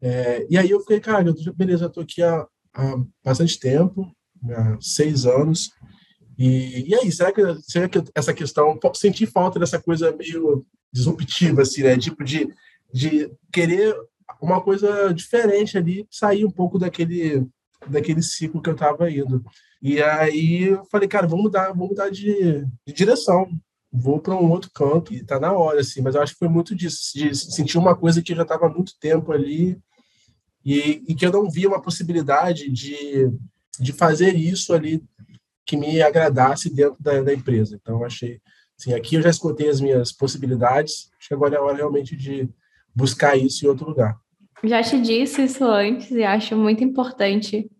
É, 0.00 0.46
e 0.48 0.56
aí 0.56 0.70
eu 0.70 0.80
fiquei, 0.80 1.00
cara, 1.00 1.26
eu, 1.26 1.54
beleza, 1.54 1.92
eu 1.94 2.02
aqui 2.02 2.22
há, 2.22 2.46
há, 2.74 2.96
bastante 3.24 3.58
tempo, 3.58 4.10
há 4.50 4.78
seis 4.80 5.26
anos. 5.26 5.70
E, 6.38 6.88
e 6.88 6.94
aí, 6.94 7.10
será 7.10 7.32
que, 7.32 7.42
será 7.62 7.88
que 7.88 8.02
essa 8.14 8.32
questão, 8.32 8.78
senti 8.94 9.26
falta 9.26 9.58
dessa 9.58 9.80
coisa 9.80 10.14
meio 10.16 10.64
disruptiva, 10.92 11.62
assim, 11.62 11.82
né? 11.82 11.98
Tipo, 11.98 12.22
de, 12.22 12.48
de 12.92 13.30
querer 13.52 13.94
uma 14.40 14.60
coisa 14.60 15.12
diferente 15.12 15.76
ali, 15.76 16.06
sair 16.10 16.44
um 16.44 16.50
pouco 16.50 16.78
daquele 16.78 17.46
daquele 17.86 18.22
ciclo 18.22 18.62
que 18.62 18.68
eu 18.68 18.74
estava 18.74 19.10
indo. 19.10 19.44
E 19.80 20.02
aí 20.02 20.64
eu 20.64 20.84
falei, 20.86 21.08
cara, 21.08 21.26
vamos 21.26 21.44
mudar, 21.44 21.68
vamos 21.68 21.90
mudar 21.90 22.10
de, 22.10 22.64
de 22.86 22.92
direção. 22.92 23.48
Vou 23.90 24.20
para 24.20 24.34
um 24.34 24.50
outro 24.50 24.70
canto 24.72 25.14
e 25.14 25.24
tá 25.24 25.38
na 25.40 25.52
hora, 25.52 25.80
assim. 25.80 26.02
Mas 26.02 26.14
eu 26.14 26.22
acho 26.22 26.32
que 26.32 26.38
foi 26.38 26.48
muito 26.48 26.74
disso, 26.74 27.12
de 27.14 27.34
sentir 27.34 27.78
uma 27.78 27.96
coisa 27.96 28.20
que 28.20 28.32
eu 28.32 28.36
já 28.36 28.42
estava 28.42 28.66
há 28.66 28.68
muito 28.68 28.98
tempo 28.98 29.32
ali 29.32 29.78
e, 30.64 31.02
e, 31.08 31.14
que 31.14 31.24
eu 31.24 31.32
não 31.32 31.48
via 31.48 31.68
uma 31.68 31.80
possibilidade 31.80 32.70
de, 32.70 33.30
de 33.80 33.92
fazer 33.92 34.34
isso 34.34 34.74
ali 34.74 35.02
que 35.64 35.76
me 35.76 36.02
agradasse 36.02 36.68
dentro 36.68 36.96
da, 37.00 37.22
da 37.22 37.32
empresa. 37.32 37.78
Então, 37.80 38.00
eu 38.00 38.04
achei, 38.04 38.40
assim, 38.78 38.92
aqui 38.92 39.14
eu 39.14 39.22
já 39.22 39.30
escutei 39.30 39.68
as 39.68 39.80
minhas 39.80 40.12
possibilidades, 40.12 41.10
acho 41.18 41.28
que 41.28 41.34
agora 41.34 41.54
é 41.54 41.58
a 41.58 41.62
hora 41.62 41.76
realmente 41.76 42.16
de 42.16 42.48
buscar 42.94 43.36
isso 43.36 43.64
em 43.64 43.68
outro 43.68 43.86
lugar. 43.86 44.18
Já 44.64 44.82
te 44.82 45.00
disse 45.00 45.42
isso 45.42 45.64
antes 45.64 46.10
e 46.10 46.24
acho 46.24 46.56
muito 46.56 46.82
importante 46.82 47.70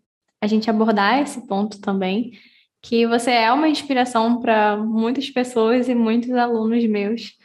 a 0.40 0.46
gente 0.46 0.70
abordar 0.70 1.20
esse 1.20 1.46
ponto 1.46 1.80
também, 1.80 2.32
que 2.80 3.06
você 3.06 3.32
é 3.32 3.52
uma 3.52 3.68
inspiração 3.68 4.40
para 4.40 4.76
muitas 4.76 5.28
pessoas 5.30 5.88
e 5.88 5.94
muitos 5.94 6.30
alunos 6.30 6.84
meus 6.86 7.36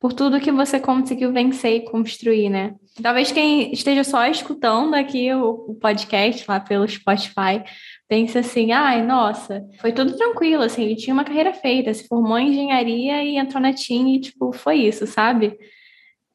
por 0.00 0.12
tudo 0.12 0.40
que 0.40 0.52
você 0.52 0.78
conseguiu 0.78 1.32
vencer 1.32 1.76
e 1.76 1.84
construir, 1.84 2.48
né? 2.48 2.74
Talvez 3.02 3.32
quem 3.32 3.72
esteja 3.72 4.04
só 4.04 4.26
escutando 4.26 4.94
aqui 4.94 5.32
o, 5.34 5.74
podcast 5.74 6.44
lá 6.48 6.60
pelo 6.60 6.86
Spotify 6.86 7.64
pense 8.08 8.38
assim, 8.38 8.70
ai, 8.70 9.04
nossa, 9.04 9.66
foi 9.80 9.92
tudo 9.92 10.16
tranquilo, 10.16 10.62
assim, 10.62 10.84
ele 10.84 10.96
tinha 10.96 11.12
uma 11.12 11.24
carreira 11.24 11.52
feita, 11.52 11.92
se 11.92 12.06
formou 12.06 12.38
em 12.38 12.50
engenharia 12.50 13.24
e 13.24 13.36
entrou 13.36 13.60
na 13.60 13.72
TIM 13.72 14.14
e, 14.14 14.20
tipo, 14.20 14.52
foi 14.52 14.76
isso, 14.76 15.06
sabe? 15.06 15.58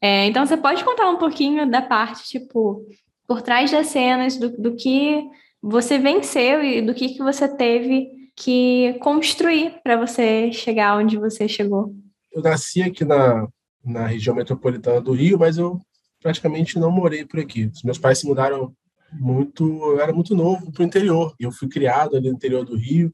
É, 0.04 0.26
então, 0.26 0.44
você 0.44 0.54
pode 0.54 0.84
contar 0.84 1.08
um 1.08 1.16
pouquinho 1.16 1.70
da 1.70 1.80
parte, 1.80 2.28
tipo, 2.28 2.86
por 3.26 3.40
trás 3.40 3.70
das 3.70 3.86
cenas, 3.86 4.36
do, 4.36 4.50
do 4.50 4.76
que 4.76 5.24
você 5.62 5.98
venceu 5.98 6.62
e 6.62 6.82
do 6.82 6.92
que, 6.92 7.14
que 7.14 7.22
você 7.22 7.48
teve 7.48 8.10
que 8.36 8.98
construir 9.00 9.80
para 9.82 9.96
você 9.96 10.52
chegar 10.52 10.98
onde 10.98 11.16
você 11.16 11.48
chegou? 11.48 11.94
Eu 12.30 12.42
nasci 12.42 12.82
aqui 12.82 13.02
na, 13.02 13.48
na 13.82 14.06
região 14.06 14.36
metropolitana 14.36 15.00
do 15.00 15.12
Rio, 15.12 15.38
mas 15.38 15.56
eu 15.56 15.80
praticamente 16.20 16.78
não 16.78 16.90
morei 16.90 17.24
por 17.24 17.40
aqui. 17.40 17.70
Os 17.72 17.82
meus 17.82 17.96
pais 17.96 18.18
se 18.18 18.26
mudaram 18.26 18.74
muito, 19.10 19.64
eu 19.64 20.00
era 20.00 20.12
muito 20.12 20.34
novo 20.34 20.70
para 20.70 20.82
o 20.82 20.86
interior. 20.86 21.34
Eu 21.40 21.50
fui 21.50 21.66
criado 21.66 22.14
ali 22.14 22.28
no 22.28 22.36
interior 22.36 22.62
do 22.62 22.76
Rio. 22.76 23.10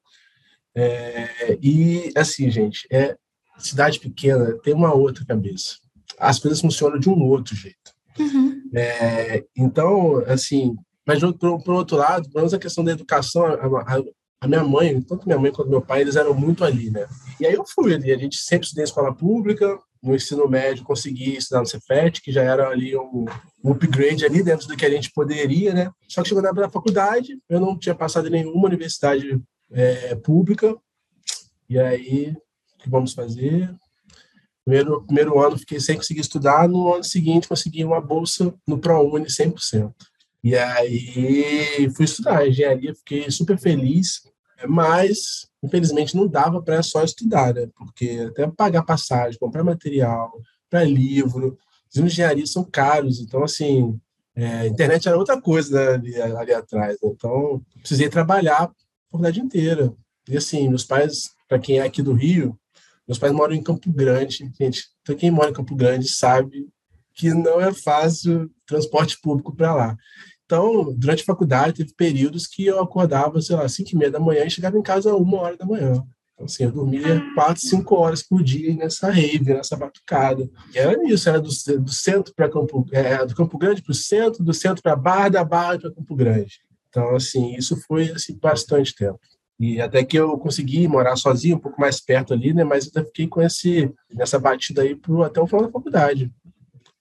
É, 0.75 1.57
e 1.63 2.11
assim, 2.17 2.51
gente, 2.51 2.89
é 2.91 3.15
cidade 3.59 4.01
pequena 4.01 4.59
tem 4.59 4.75
uma 4.75 4.93
outra 4.93 5.25
cabeça. 5.25 5.77
As 6.21 6.39
coisas 6.39 6.61
funcionam 6.61 6.99
de 6.99 7.09
um 7.09 7.21
outro 7.23 7.55
jeito. 7.57 7.93
Uhum. 8.19 8.63
É, 8.75 9.45
então, 9.57 10.23
assim, 10.27 10.77
mas 11.07 11.21
por, 11.21 11.63
por 11.63 11.75
outro 11.75 11.97
lado, 11.97 12.29
pelo 12.29 12.41
menos 12.41 12.55
a 12.55 12.59
questão 12.59 12.85
da 12.85 12.93
educação, 12.93 13.45
a, 13.45 13.55
a, 13.55 14.03
a, 14.43 14.47
minha 14.47 14.63
mãe, 14.63 15.01
tanto 15.01 15.27
minha 15.27 15.39
mãe 15.39 15.51
quanto 15.51 15.71
meu 15.71 15.81
pai, 15.81 16.03
eles 16.03 16.17
eram 16.17 16.35
muito 16.35 16.65
ali, 16.65 16.91
né? 16.91 17.09
E 17.41 17.47
aí 17.47 17.55
eu 17.55 17.65
fui 17.67 17.95
ali, 17.95 18.13
a 18.13 18.19
gente 18.19 18.37
sempre 18.37 18.67
estudou 18.67 18.83
em 18.83 18.85
escola 18.85 19.15
pública, 19.15 19.79
no 20.03 20.15
ensino 20.15 20.49
médio 20.49 20.85
consegui 20.85 21.37
estudar 21.37 21.61
no 21.61 21.67
Cefet, 21.67 22.23
que 22.23 22.33
já 22.33 22.43
era 22.43 22.69
ali 22.69 22.97
um, 22.97 23.27
um, 23.63 23.73
upgrade 23.73 24.25
ali 24.25 24.43
dentro 24.43 24.67
do 24.67 24.77
que 24.77 24.87
a 24.87 24.91
gente 24.91 25.11
poderia, 25.13 25.75
né? 25.75 25.91
Só 26.09 26.23
que 26.23 26.29
chegou 26.29 26.43
na 26.43 26.71
faculdade, 26.71 27.39
eu 27.49 27.61
não 27.61 27.79
tinha 27.79 27.95
passado 27.95 28.29
em 28.29 28.31
nenhuma 28.31 28.69
universidade 28.69 29.41
é, 29.73 30.15
pública, 30.15 30.77
e 31.69 31.79
aí, 31.79 32.37
o 32.75 32.83
que 32.83 32.91
vamos 32.91 33.13
fazer? 33.13 33.73
Primeiro, 34.65 35.03
primeiro 35.05 35.41
ano 35.41 35.59
fiquei 35.59 35.81
sem 35.81 35.97
conseguir 35.97 36.21
estudar, 36.21 36.69
no 36.69 36.93
ano 36.95 37.05
seguinte 37.05 37.49
consegui 37.49 37.85
uma 37.85 38.01
bolsa 38.01 38.55
no 38.67 38.79
ProUni 38.79 39.27
100%. 39.27 39.93
E 40.43 40.57
aí 40.57 41.91
fui 41.95 42.05
estudar 42.05 42.47
engenharia, 42.47 42.95
fiquei 42.95 43.31
super 43.31 43.59
feliz, 43.59 44.23
mas 44.69 45.47
infelizmente 45.63 46.17
não 46.17 46.27
dava 46.27 46.63
para 46.63 46.83
só 46.83 47.03
estudar, 47.03 47.55
né? 47.55 47.69
Porque 47.77 48.27
até 48.29 48.47
pagar 48.49 48.83
passagem, 48.83 49.39
comprar 49.39 49.65
material, 49.65 50.33
para 50.69 50.85
livro, 50.85 51.59
as 51.89 51.97
engenharias 51.97 52.53
são 52.53 52.65
caros, 52.65 53.21
então 53.21 53.43
assim, 53.43 53.99
é, 54.35 54.47
a 54.61 54.67
internet 54.67 55.09
era 55.09 55.19
outra 55.19 55.41
coisa 55.41 55.99
né, 55.99 56.23
ali, 56.23 56.37
ali, 56.37 56.55
atrás, 56.55 56.97
né? 57.03 57.11
então 57.11 57.61
precisei 57.81 58.09
trabalhar 58.09 58.63
a 58.63 58.73
faculdade 59.11 59.41
inteira. 59.41 59.93
E 60.29 60.37
assim, 60.37 60.69
meus 60.69 60.85
pais, 60.85 61.31
para 61.49 61.59
quem 61.59 61.79
é 61.79 61.83
aqui 61.83 62.01
do 62.01 62.13
Rio, 62.13 62.57
meus 63.11 63.19
pais 63.19 63.33
moram 63.33 63.55
em 63.55 63.63
Campo 63.63 63.93
Grande, 63.93 64.49
gente, 64.57 64.85
então 65.03 65.17
quem 65.17 65.33
mora 65.33 65.51
em 65.51 65.53
Campo 65.53 65.75
Grande 65.75 66.09
sabe 66.09 66.69
que 67.13 67.35
não 67.35 67.61
é 67.61 67.75
fácil 67.75 68.49
transporte 68.65 69.21
público 69.21 69.53
para 69.53 69.75
lá. 69.75 69.97
Então, 70.47 70.95
durante 70.97 71.23
a 71.23 71.27
faculdade, 71.27 71.79
teve 71.79 71.93
períodos 71.95 72.47
que 72.47 72.65
eu 72.65 72.81
acordava, 72.81 73.43
sei 73.43 73.57
lá, 73.57 73.69
5 73.69 73.91
e 73.91 73.97
meia 73.97 74.13
da 74.13 74.21
manhã 74.21 74.45
e 74.45 74.51
chegava 74.51 74.79
em 74.79 74.83
casa 74.83 75.13
uma 75.17 75.41
hora 75.41 75.57
da 75.57 75.67
manhã. 75.67 75.93
Então, 76.35 76.45
assim, 76.45 76.63
eu 76.63 76.71
dormia 76.71 77.21
quatro, 77.35 77.61
cinco 77.61 77.97
horas 77.97 78.23
por 78.23 78.45
dia 78.45 78.77
nessa 78.77 79.11
rave, 79.11 79.55
nessa 79.55 79.77
batucada. 79.77 80.49
E 80.73 80.79
era 80.79 80.97
isso, 81.13 81.29
era 81.29 81.41
do, 81.41 81.51
do 81.81 81.93
centro 81.93 82.33
para 82.33 82.49
Campo, 82.49 82.87
é, 82.93 83.27
do 83.27 83.35
Campo 83.35 83.59
Grande 83.59 83.83
para 83.83 83.91
o 83.91 83.95
centro, 83.95 84.45
do 84.45 84.55
centro 84.55 84.85
para 84.85 84.95
Barra, 84.95 85.31
da 85.31 85.45
Barra 85.45 85.81
para 85.81 85.93
Campo 85.93 86.15
Grande. 86.15 86.61
Então, 86.89 87.17
assim, 87.17 87.57
isso 87.57 87.77
foi 87.89 88.11
assim, 88.11 88.39
bastante 88.39 88.95
tempo. 88.95 89.19
E 89.61 89.79
até 89.79 90.03
que 90.03 90.19
eu 90.19 90.39
consegui 90.39 90.89
morar 90.89 91.17
sozinho, 91.17 91.57
um 91.57 91.61
pouco 91.61 91.79
mais 91.79 92.01
perto 92.01 92.33
ali, 92.33 92.55
né? 92.55 92.65
Mas 92.65 92.91
eu 92.95 93.05
fiquei 93.05 93.29
com 93.29 93.43
esse, 93.43 93.93
nessa 94.11 94.39
batida 94.39 94.81
aí 94.81 94.97
pro, 94.97 95.23
até 95.23 95.39
o 95.39 95.47
final 95.47 95.67
da 95.67 95.71
faculdade. 95.71 96.33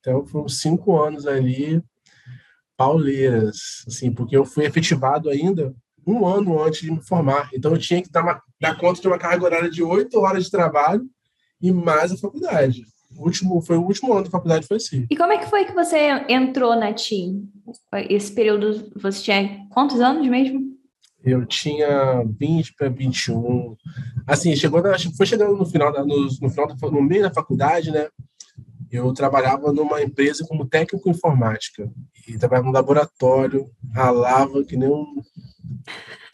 Então, 0.01 0.25
foram 0.25 0.49
cinco 0.49 1.01
anos 1.01 1.25
ali 1.25 1.81
pauleiras, 2.75 3.83
assim, 3.87 4.11
porque 4.11 4.35
eu 4.35 4.45
fui 4.45 4.65
efetivado 4.65 5.29
ainda 5.29 5.73
um 6.05 6.25
ano 6.25 6.61
antes 6.61 6.81
de 6.81 6.91
me 6.91 7.01
formar. 7.01 7.49
Então 7.53 7.71
eu 7.71 7.77
tinha 7.77 8.01
que 8.01 8.09
dar, 8.09 8.23
uma, 8.23 8.41
dar 8.59 8.77
conta 8.77 9.01
de 9.01 9.07
uma 9.07 9.17
carga 9.17 9.43
horária 9.43 9.69
de 9.69 9.83
oito 9.83 10.19
horas 10.19 10.45
de 10.45 10.51
trabalho 10.51 11.03
e 11.61 11.71
mais 11.71 12.11
a 12.11 12.17
faculdade. 12.17 12.83
O 13.17 13.25
último, 13.25 13.61
foi 13.61 13.75
o 13.75 13.83
último 13.83 14.13
ano 14.13 14.23
da 14.23 14.29
faculdade, 14.29 14.65
foi 14.65 14.77
assim. 14.77 15.05
E 15.09 15.15
como 15.15 15.33
é 15.33 15.37
que 15.37 15.49
foi 15.49 15.65
que 15.65 15.73
você 15.73 16.25
entrou 16.29 16.75
na 16.75 16.93
TIM? 16.93 17.49
Esse 18.09 18.31
período, 18.33 18.91
você 18.95 19.23
tinha 19.23 19.67
quantos 19.69 19.99
anos 19.99 20.25
mesmo? 20.27 20.78
Eu 21.23 21.45
tinha 21.45 22.23
20 22.25 22.75
para 22.75 22.89
21. 22.89 23.75
Assim, 24.25 24.55
chegou 24.55 24.81
na, 24.81 24.95
foi 25.17 25.25
chegando 25.25 25.57
no 25.57 25.65
final, 25.65 25.91
no, 26.05 26.27
no, 26.41 26.49
final 26.49 26.67
no 26.91 27.01
meio 27.01 27.23
da 27.23 27.33
faculdade, 27.33 27.91
né? 27.91 28.07
eu 28.91 29.13
trabalhava 29.13 29.71
numa 29.71 30.01
empresa 30.01 30.45
como 30.47 30.67
técnico 30.67 31.09
informática 31.09 31.91
e 32.27 32.37
trabalhava 32.37 32.67
no 32.67 32.73
laboratório, 32.73 33.69
ralava 33.93 34.63
que 34.63 34.75
nem 34.75 34.89
um. 34.89 35.21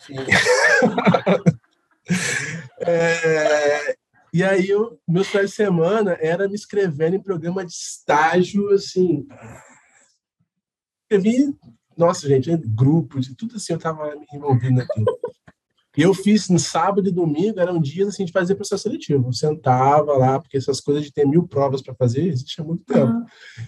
é, 2.80 3.98
e 4.32 4.44
aí, 4.44 4.70
eu, 4.70 5.00
meus 5.08 5.28
finais 5.28 5.50
de 5.50 5.56
semana 5.56 6.18
era 6.22 6.48
me 6.48 6.56
escrevendo 6.56 7.16
em 7.16 7.22
programa 7.22 7.66
de 7.66 7.72
estágio, 7.72 8.70
assim. 8.72 9.28
Escrevi, 11.04 11.54
nossa, 11.98 12.28
gente, 12.28 12.56
grupo, 12.58 13.20
de 13.20 13.36
tudo 13.36 13.56
assim, 13.56 13.74
eu 13.74 13.78
estava 13.78 14.16
me 14.16 14.26
envolvendo 14.34 14.78
naquilo. 14.78 15.06
E 15.98 16.02
eu 16.02 16.14
fiz 16.14 16.50
no 16.50 16.60
sábado 16.60 17.08
e 17.08 17.12
domingo, 17.12 17.60
eram 17.60 17.80
dias 17.80 18.10
assim, 18.10 18.26
de 18.26 18.32
fazer 18.32 18.56
processo 18.56 18.84
seletivo. 18.84 19.30
Eu 19.30 19.34
sentava 19.34 20.12
lá, 20.18 20.40
porque 20.40 20.58
essas 20.58 20.82
coisas 20.82 21.06
de 21.06 21.14
ter 21.14 21.26
mil 21.26 21.48
provas 21.48 21.82
para 21.82 21.96
fazer, 21.96 22.28
existia 22.28 22.64
há 22.64 22.68
muito 22.68 22.84
tempo. 22.84 23.14
Uhum. 23.14 23.26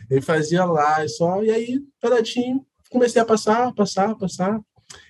Eu 0.09 0.21
fazia 0.21 0.65
lá 0.65 1.05
e 1.05 1.09
só, 1.09 1.41
e 1.41 1.49
aí, 1.49 1.79
pedatinho, 2.01 2.65
comecei 2.89 3.21
a 3.21 3.25
passar, 3.25 3.73
passar, 3.73 4.13
passar. 4.15 4.59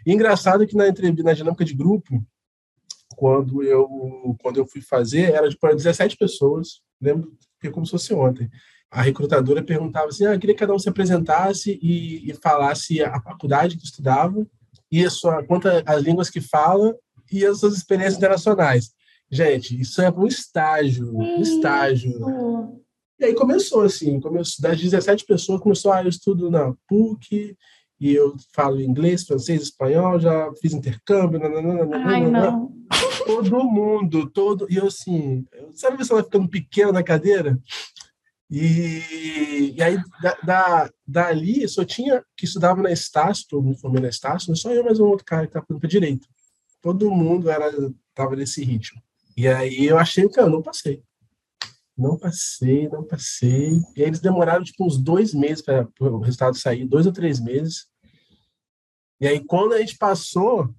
E 0.06 0.14
engraçado 0.14 0.68
que 0.68 0.76
na 0.76 0.88
entrevista, 0.88 1.24
na 1.24 1.34
dinâmica 1.34 1.66
de 1.66 1.74
grupo, 1.74 2.24
quando 3.16 3.64
eu, 3.64 3.88
quando 4.40 4.58
eu 4.58 4.68
fui 4.68 4.82
fazer, 4.82 5.34
era 5.34 5.50
de 5.50 5.58
17 5.60 6.18
pessoas, 6.18 6.82
lembro 7.02 7.36
que 7.60 7.72
como 7.72 7.86
se 7.86 7.92
fosse 7.92 8.14
ontem. 8.14 8.48
A 8.90 9.02
recrutadora 9.02 9.64
perguntava 9.64 10.08
assim: 10.08 10.26
ah, 10.26 10.38
queria 10.38 10.56
que 10.56 10.60
cada 10.60 10.74
um 10.74 10.80
se 10.80 10.90
apresentasse 10.90 11.80
e, 11.82 12.30
e 12.30 12.34
falasse 12.36 13.04
a 13.04 13.20
faculdade 13.22 13.78
que 13.78 13.86
estudava 13.86 14.46
e 14.92 15.06
a 15.06 15.10
sua, 15.10 15.44
quanto 15.44 15.68
as 15.68 16.02
línguas 16.02 16.30
que 16.30 16.40
fala 16.40 16.96
e 17.32 17.46
as 17.46 17.60
suas 17.60 17.76
experiências 17.76 18.18
internacionais. 18.18 18.92
Gente, 19.30 19.80
isso 19.80 20.02
é 20.02 20.10
um 20.10 20.26
estágio, 20.26 21.14
um 21.14 21.42
estágio. 21.42 22.14
E 23.20 23.26
aí 23.26 23.34
começou 23.34 23.82
assim, 23.82 24.20
começou, 24.20 24.62
das 24.62 24.80
17 24.80 25.26
pessoas, 25.26 25.60
começou, 25.60 25.92
ah, 25.92 26.04
eu 26.04 26.08
estudo 26.08 26.50
na 26.50 26.74
PUC, 26.88 27.58
e 28.00 28.14
eu 28.14 28.36
falo 28.54 28.80
inglês, 28.80 29.26
francês, 29.26 29.62
espanhol, 29.64 30.20
já 30.20 30.52
fiz 30.62 30.74
intercâmbio, 30.74 31.40
nananana, 31.40 31.98
Ai, 32.06 32.30
não. 32.30 32.72
todo 33.26 33.64
mundo, 33.64 34.30
todo, 34.30 34.68
e 34.70 34.78
eu 34.78 34.86
assim, 34.86 35.46
sabe 35.74 35.98
você 35.98 36.14
vai 36.14 36.24
ficando 36.24 36.48
pequeno 36.48 36.92
na 36.92 37.04
cadeira? 37.04 37.60
E, 38.50 39.74
e 39.76 39.84
aí, 39.84 39.98
da, 40.22 40.38
da, 40.46 40.92
dali, 41.06 41.68
só 41.68 41.84
tinha 41.84 42.24
que 42.36 42.46
estudava 42.46 42.82
na 42.82 42.92
Estácio, 42.92 43.46
eu 43.52 43.62
me 43.62 43.78
formei 43.78 44.02
na 44.02 44.10
Estácio, 44.10 44.56
só 44.56 44.72
eu 44.72 44.84
mais 44.84 45.00
um 45.00 45.06
outro 45.06 45.26
cara 45.26 45.44
que 45.48 45.50
estava 45.50 45.66
para 45.66 45.90
direito 45.90 46.28
todo 46.82 47.12
mundo 47.12 47.50
era 47.50 47.70
tava 48.14 48.36
nesse 48.36 48.64
ritmo. 48.64 49.02
E 49.36 49.48
aí 49.48 49.86
eu 49.86 49.98
achei 49.98 50.28
que 50.30 50.40
eu 50.40 50.50
não 50.50 50.62
passei. 50.62 51.04
Não 51.98 52.18
passei, 52.18 52.88
não 52.88 53.04
passei. 53.04 53.72
E 53.96 54.02
aí 54.02 54.08
eles 54.08 54.20
demoraram 54.20 54.64
tipo 54.64 54.86
uns 54.86 54.98
dois 54.98 55.34
meses 55.34 55.62
para 55.62 55.88
o 56.00 56.20
resultado 56.20 56.56
sair, 56.58 56.86
dois 56.86 57.06
ou 57.06 57.12
três 57.12 57.40
meses. 57.40 57.88
E 59.20 59.28
aí 59.28 59.44
quando 59.44 59.74
a 59.74 59.80
gente 59.80 59.98
passou, 59.98 60.74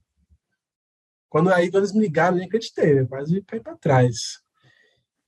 quando 1.28 1.52
aí 1.52 1.70
eles 1.72 1.92
me 1.92 2.00
ligaram, 2.00 2.37
eu 2.37 2.38
nem 2.38 2.48
acreditei, 2.48 2.94
né? 2.94 3.04
quase 3.04 3.42
caí 3.42 3.60
para 3.60 3.76
trás. 3.76 4.40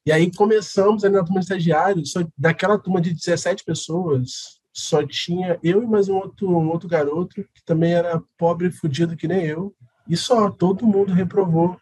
E 0.06 0.12
aí 0.12 0.30
começamos 0.34 1.02
na 1.02 1.22
turma 1.22 1.40
de 1.40 1.44
estagiário, 1.44 2.06
só 2.06 2.20
daquela 2.36 2.78
turma 2.78 3.00
de 3.00 3.12
17 3.12 3.64
pessoas, 3.64 4.60
só 4.72 5.06
tinha 5.06 5.58
eu 5.62 5.82
e 5.82 5.86
mais 5.86 6.08
um 6.08 6.16
outro, 6.16 6.48
um 6.48 6.68
outro 6.68 6.88
garoto 6.88 7.34
que 7.34 7.64
também 7.64 7.92
era 7.92 8.22
pobre 8.38 8.68
e 8.68 8.72
fudido 8.72 9.16
que 9.16 9.28
nem 9.28 9.44
eu. 9.44 9.74
E 10.08 10.16
só, 10.16 10.50
todo 10.50 10.86
mundo 10.86 11.12
reprovou. 11.12 11.78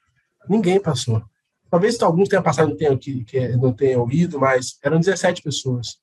Ninguém 0.48 0.80
passou. 0.80 1.22
Talvez 1.70 2.00
alguns 2.02 2.28
tenham 2.28 2.42
passado, 2.42 2.70
não 2.70 2.76
tenham, 2.76 2.96
que, 2.96 3.25
que 3.25 3.48
não 3.56 3.72
tenham 3.72 4.00
ouvido, 4.00 4.40
mas 4.40 4.78
eram 4.82 4.98
17 4.98 5.42
pessoas. 5.42 5.98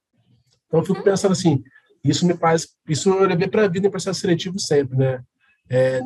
Então, 0.67 0.79
eu 0.79 0.85
fico 0.85 0.99
uhum. 0.99 1.03
pensando 1.03 1.31
assim, 1.31 1.63
isso 2.03 2.25
me 2.25 2.35
faz... 2.35 2.67
Isso 2.87 3.09
eu 3.09 3.25
levei 3.25 3.47
para 3.47 3.65
a 3.65 3.67
vida 3.67 3.87
em 3.87 3.91
processo 3.91 4.19
seletivo 4.19 4.59
sempre, 4.59 4.95
né? 4.97 5.23
É, 5.69 6.01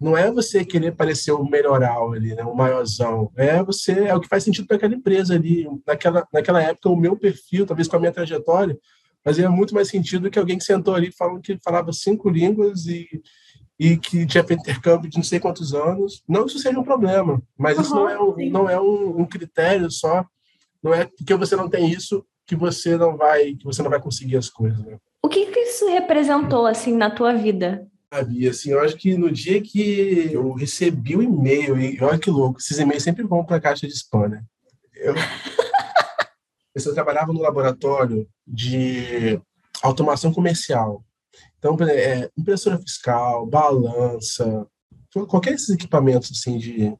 não 0.00 0.16
é 0.16 0.30
você 0.30 0.64
querer 0.64 0.92
parecer 0.92 1.32
o 1.32 1.44
melhoral 1.44 2.12
ali, 2.12 2.34
né, 2.34 2.44
o 2.44 2.54
maiorzão. 2.54 3.30
É 3.36 3.62
você, 3.62 3.92
é 3.92 4.14
o 4.14 4.20
que 4.20 4.28
faz 4.28 4.44
sentido 4.44 4.66
para 4.66 4.76
aquela 4.76 4.94
empresa 4.94 5.34
ali. 5.34 5.66
Naquela, 5.86 6.26
naquela 6.32 6.62
época, 6.62 6.88
o 6.88 6.96
meu 6.96 7.16
perfil, 7.16 7.66
talvez 7.66 7.88
com 7.88 7.96
a 7.96 8.00
minha 8.00 8.12
trajetória, 8.12 8.78
fazia 9.24 9.48
muito 9.50 9.74
mais 9.74 9.88
sentido 9.88 10.30
que 10.30 10.38
alguém 10.38 10.58
que 10.58 10.64
sentou 10.64 10.94
ali 10.94 11.10
falando 11.10 11.40
que 11.40 11.58
falava 11.64 11.92
cinco 11.92 12.28
línguas 12.28 12.86
e 12.86 13.06
e 13.78 13.96
que 13.96 14.24
tinha 14.26 14.44
feito 14.44 14.60
intercâmbio 14.60 15.10
de 15.10 15.16
não 15.16 15.24
sei 15.24 15.40
quantos 15.40 15.74
anos. 15.74 16.22
Não 16.28 16.44
que 16.44 16.50
isso 16.50 16.58
seja 16.60 16.78
um 16.78 16.84
problema, 16.84 17.42
mas 17.56 17.76
uhum, 17.76 17.82
isso 17.82 17.94
não 17.94 18.08
é, 18.08 18.20
um, 18.20 18.50
não 18.50 18.70
é 18.70 18.80
um, 18.80 19.20
um, 19.20 19.26
critério 19.26 19.90
só. 19.90 20.24
Não 20.82 20.94
é 20.94 21.06
porque 21.06 21.34
você 21.34 21.56
não 21.56 21.68
tem 21.68 21.88
isso 21.88 22.24
que 22.46 22.54
você 22.54 22.96
não 22.96 23.16
vai 23.16 23.54
que 23.54 23.64
você 23.64 23.82
não 23.82 23.90
vai 23.90 24.00
conseguir 24.00 24.36
as 24.36 24.48
coisas. 24.48 24.78
Né? 24.84 24.98
O 25.22 25.28
que, 25.28 25.46
que 25.46 25.60
isso 25.60 25.88
representou 25.88 26.66
assim 26.66 26.94
na 26.96 27.10
tua 27.10 27.34
vida? 27.34 27.86
Bia, 28.22 28.50
assim, 28.50 28.70
eu 28.70 28.80
acho 28.80 28.96
que 28.96 29.16
no 29.16 29.30
dia 29.30 29.60
que 29.62 30.30
eu 30.32 30.52
recebi 30.52 31.16
o 31.16 31.22
e-mail, 31.22 31.80
e 31.80 32.00
olha 32.02 32.18
que 32.18 32.30
louco, 32.30 32.60
esses 32.60 32.78
e-mails 32.78 33.02
sempre 33.02 33.24
vão 33.24 33.44
para 33.44 33.56
a 33.56 33.60
caixa 33.60 33.86
de 33.86 33.92
spam, 33.92 34.28
né? 34.28 34.44
Eu, 34.94 35.14
eu 36.74 36.94
trabalhava 36.94 37.32
no 37.32 37.40
laboratório 37.40 38.28
de 38.46 39.40
automação 39.82 40.32
comercial. 40.32 41.04
Então, 41.58 41.76
é, 41.88 42.30
impressora 42.36 42.78
fiscal, 42.78 43.46
balança, 43.46 44.66
qualquer 45.28 45.52
desses 45.52 45.70
equipamentos 45.70 46.30
assim 46.30 46.58
de, 46.58 46.94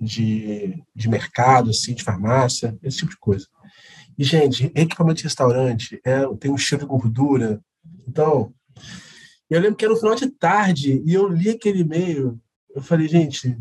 de, 0.00 0.82
de 0.94 1.08
mercado, 1.08 1.70
assim, 1.70 1.94
de 1.94 2.02
farmácia, 2.02 2.76
esse 2.82 2.98
tipo 2.98 3.10
de 3.10 3.18
coisa. 3.18 3.46
E, 4.18 4.24
gente, 4.24 4.70
equipamento 4.74 5.18
de 5.18 5.24
restaurante 5.24 6.00
é, 6.04 6.26
tem 6.38 6.50
um 6.50 6.58
cheiro 6.58 6.84
de 6.84 6.88
gordura. 6.88 7.60
Então, 8.06 8.52
eu 9.50 9.60
lembro 9.60 9.76
que 9.76 9.84
era 9.84 9.92
no 9.92 10.00
final 10.00 10.14
de 10.14 10.30
tarde 10.30 11.02
e 11.04 11.14
eu 11.14 11.28
li 11.28 11.50
aquele 11.50 11.80
e-mail. 11.80 12.40
Eu 12.74 12.82
falei, 12.82 13.06
gente, 13.06 13.56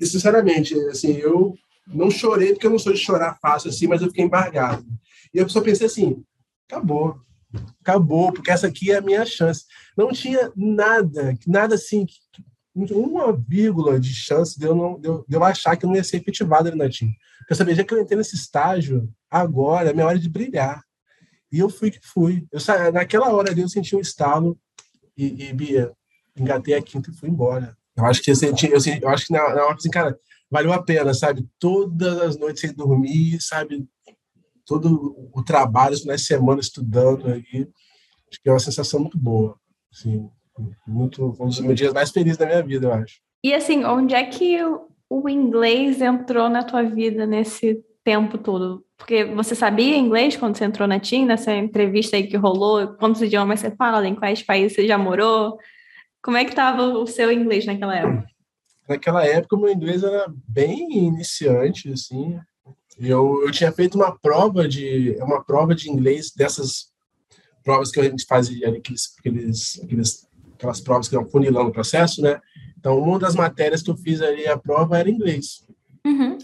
sinceramente, 0.00 0.74
assim, 0.88 1.12
eu 1.12 1.56
não 1.86 2.10
chorei 2.10 2.52
porque 2.52 2.66
eu 2.66 2.70
não 2.70 2.78
sou 2.78 2.92
de 2.92 2.98
chorar 2.98 3.38
fácil 3.40 3.70
assim, 3.70 3.86
mas 3.86 4.02
eu 4.02 4.08
fiquei 4.08 4.24
embargado. 4.24 4.84
E 5.32 5.38
eu 5.38 5.48
só 5.48 5.60
pensei 5.60 5.86
assim, 5.86 6.22
acabou, 6.68 7.20
acabou, 7.80 8.32
porque 8.32 8.50
essa 8.50 8.66
aqui 8.66 8.90
é 8.92 8.98
a 8.98 9.02
minha 9.02 9.24
chance. 9.24 9.64
Não 9.96 10.12
tinha 10.12 10.52
nada, 10.54 11.34
nada 11.46 11.74
assim, 11.74 12.06
uma 12.74 13.32
vírgula 13.32 13.98
de 13.98 14.14
chance 14.14 14.58
de 14.58 14.66
eu, 14.66 14.74
não, 14.74 15.00
de 15.00 15.08
eu, 15.08 15.24
de 15.26 15.36
eu 15.36 15.42
achar 15.42 15.76
que 15.76 15.84
eu 15.84 15.88
não 15.88 15.96
ia 15.96 16.04
ser 16.04 16.18
efetivado 16.18 16.68
ali 16.68 16.78
na 16.78 16.88
TIM. 16.88 17.12
Eu 17.48 17.56
sabia, 17.56 17.74
já 17.74 17.82
que 17.82 17.94
eu 17.94 18.00
entrei 18.00 18.16
nesse 18.16 18.36
estágio, 18.36 19.08
agora 19.30 19.90
é 19.90 19.92
minha 19.92 20.06
hora 20.06 20.18
de 20.18 20.28
brilhar. 20.28 20.82
E 21.50 21.58
eu 21.58 21.68
fui 21.68 21.90
que 21.90 22.00
fui. 22.02 22.46
Eu, 22.52 22.60
naquela 22.92 23.32
hora 23.32 23.50
ali 23.50 23.62
eu 23.62 23.68
senti 23.68 23.96
um 23.96 24.00
estalo 24.00 24.58
e, 25.16 25.48
e 25.48 25.52
Bia, 25.52 25.92
engatei 26.36 26.74
a 26.74 26.82
quinta 26.82 27.10
e 27.10 27.14
fui 27.14 27.28
embora. 27.28 27.76
Eu 27.96 28.04
acho 28.04 28.22
que 28.22 28.30
eu, 28.30 28.36
senti, 28.36 28.70
eu, 28.70 28.80
senti, 28.80 29.02
eu 29.02 29.08
acho 29.08 29.26
que 29.26 29.32
na, 29.32 29.54
na 29.54 29.64
hora 29.64 29.74
assim, 29.74 29.90
cara, 29.90 30.16
valeu 30.50 30.72
a 30.72 30.82
pena, 30.82 31.12
sabe? 31.12 31.46
Todas 31.58 32.20
as 32.20 32.38
noites 32.38 32.60
sem 32.60 32.72
dormir, 32.72 33.40
sabe? 33.40 33.86
Todo 34.64 35.30
o 35.32 35.42
trabalho, 35.42 35.96
nas 36.04 36.26
semanas 36.26 36.66
estudando 36.66 37.26
aí, 37.28 37.68
acho 38.30 38.40
que 38.42 38.48
é 38.48 38.52
uma 38.52 38.60
sensação 38.60 39.00
muito 39.00 39.18
boa. 39.18 39.58
Assim, 39.92 40.28
muito, 40.86 41.36
um 41.40 41.46
dos 41.46 41.60
meus 41.60 41.74
dias 41.74 41.92
mais 41.92 42.10
felizes 42.10 42.36
da 42.36 42.46
minha 42.46 42.62
vida, 42.62 42.86
eu 42.86 42.92
acho. 42.92 43.20
E 43.42 43.54
assim, 43.54 43.84
onde 43.84 44.14
é 44.14 44.24
que 44.24 44.58
o 45.08 45.28
inglês 45.28 46.00
entrou 46.00 46.48
na 46.48 46.62
tua 46.62 46.82
vida 46.82 47.26
nesse 47.26 47.82
tempo 48.08 48.38
todo? 48.38 48.82
Porque 48.96 49.22
você 49.26 49.54
sabia 49.54 49.94
inglês 49.94 50.34
quando 50.34 50.56
você 50.56 50.64
entrou 50.64 50.88
na 50.88 50.98
TIM, 50.98 51.26
nessa 51.26 51.54
entrevista 51.54 52.16
aí 52.16 52.26
que 52.26 52.38
rolou? 52.38 52.94
Quantos 52.94 53.20
idiomas 53.20 53.60
você 53.60 53.70
fala? 53.70 54.08
Em 54.08 54.14
quais 54.14 54.42
países 54.42 54.72
você 54.72 54.86
já 54.86 54.96
morou? 54.96 55.58
Como 56.22 56.38
é 56.38 56.44
que 56.44 56.50
estava 56.50 56.84
o 56.84 57.06
seu 57.06 57.30
inglês 57.30 57.66
naquela 57.66 57.94
época? 57.94 58.26
Naquela 58.88 59.26
época, 59.26 59.56
o 59.56 59.60
meu 59.60 59.70
inglês 59.70 60.02
era 60.02 60.26
bem 60.48 61.06
iniciante, 61.06 61.92
assim. 61.92 62.40
Eu, 62.98 63.42
eu 63.44 63.52
tinha 63.52 63.70
feito 63.70 63.96
uma 63.96 64.18
prova 64.18 64.66
de 64.66 65.14
uma 65.20 65.44
prova 65.44 65.74
de 65.74 65.90
inglês 65.90 66.32
dessas 66.34 66.90
provas 67.62 67.90
que 67.90 68.00
a 68.00 68.04
gente 68.04 68.24
fazia, 68.24 68.70
aqueles, 68.70 69.14
aqueles, 69.18 69.80
aqueles 69.84 70.26
aquelas 70.54 70.80
provas 70.80 71.08
que 71.08 71.14
iam 71.14 71.28
funilando 71.28 71.68
o 71.68 71.72
processo, 71.72 72.22
né? 72.22 72.40
Então, 72.78 72.98
uma 72.98 73.18
das 73.18 73.34
matérias 73.34 73.82
que 73.82 73.90
eu 73.90 73.96
fiz 73.98 74.22
ali 74.22 74.48
a 74.48 74.56
prova 74.56 74.98
era 74.98 75.10
inglês. 75.10 75.66
Uhum. 76.06 76.38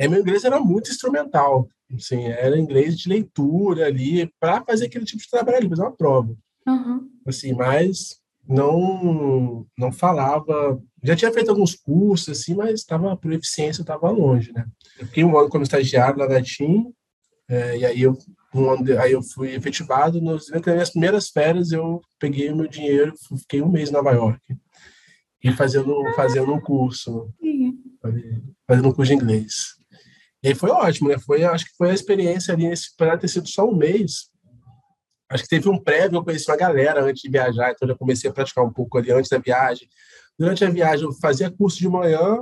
E 0.00 0.08
meu 0.08 0.20
inglês 0.20 0.44
era 0.44 0.58
muito 0.58 0.90
instrumental, 0.90 1.68
assim, 1.94 2.24
era 2.24 2.58
inglês 2.58 2.98
de 2.98 3.06
leitura 3.06 3.86
ali, 3.86 4.32
para 4.40 4.64
fazer 4.64 4.86
aquele 4.86 5.04
tipo 5.04 5.20
de 5.20 5.28
trabalho 5.28 5.58
ali, 5.58 5.68
fazer 5.68 5.82
uma 5.82 5.94
prova. 5.94 6.34
Uhum. 6.66 7.10
Assim, 7.26 7.52
mas 7.52 8.18
não 8.48 9.66
não 9.76 9.92
falava. 9.92 10.80
Já 11.02 11.14
tinha 11.14 11.30
feito 11.30 11.50
alguns 11.50 11.74
cursos, 11.74 12.40
assim, 12.40 12.54
mas 12.54 12.80
estava 12.80 13.14
por 13.14 13.30
eficiência, 13.30 13.82
estava 13.82 14.10
longe, 14.10 14.52
né? 14.54 14.64
Eu 14.98 15.06
fiquei 15.06 15.22
um 15.22 15.38
ano 15.38 15.50
como 15.50 15.64
estagiário 15.64 16.18
lá 16.18 16.26
na 16.26 16.40
TIM, 16.40 16.92
é, 17.46 17.76
e 17.76 17.84
aí 17.84 18.00
eu 18.00 18.16
um 18.54 18.70
ano, 18.70 19.00
aí 19.00 19.12
eu 19.12 19.22
fui 19.22 19.54
efetivado. 19.54 20.20
Nos, 20.20 20.48
nas 20.48 20.62
minhas 20.64 20.90
primeiras 20.90 21.28
férias, 21.28 21.72
eu 21.72 22.00
peguei 22.18 22.50
o 22.50 22.56
meu 22.56 22.66
dinheiro, 22.66 23.12
fiquei 23.38 23.60
um 23.60 23.70
mês 23.70 23.90
em 23.90 23.92
Nova 23.92 24.12
York. 24.12 24.40
E 25.42 25.52
fazendo, 25.52 25.94
fazendo 26.14 26.52
um 26.52 26.60
curso. 26.60 27.30
Fazendo 28.66 28.88
um 28.88 28.92
curso 28.92 29.12
de 29.12 29.16
inglês. 29.16 29.79
E 30.42 30.54
foi 30.54 30.70
ótimo, 30.70 31.08
né? 31.08 31.18
Foi, 31.18 31.44
acho 31.44 31.66
que 31.66 31.76
foi 31.76 31.90
a 31.90 31.94
experiência 31.94 32.54
ali, 32.54 32.72
para 32.96 33.18
ter 33.18 33.28
sido 33.28 33.48
só 33.48 33.68
um 33.68 33.76
mês. 33.76 34.30
Acho 35.30 35.44
que 35.44 35.50
teve 35.50 35.68
um 35.68 35.78
prévio, 35.78 36.16
eu 36.16 36.24
conheci 36.24 36.50
uma 36.50 36.56
galera 36.56 37.04
antes 37.04 37.22
de 37.22 37.30
viajar, 37.30 37.70
então 37.70 37.88
eu 37.88 37.96
comecei 37.96 38.28
a 38.28 38.32
praticar 38.32 38.64
um 38.64 38.72
pouco 38.72 38.98
ali 38.98 39.12
antes 39.12 39.30
da 39.30 39.38
viagem. 39.38 39.88
Durante 40.38 40.64
a 40.64 40.70
viagem, 40.70 41.04
eu 41.04 41.12
fazia 41.12 41.50
curso 41.50 41.78
de 41.78 41.88
manhã 41.88 42.38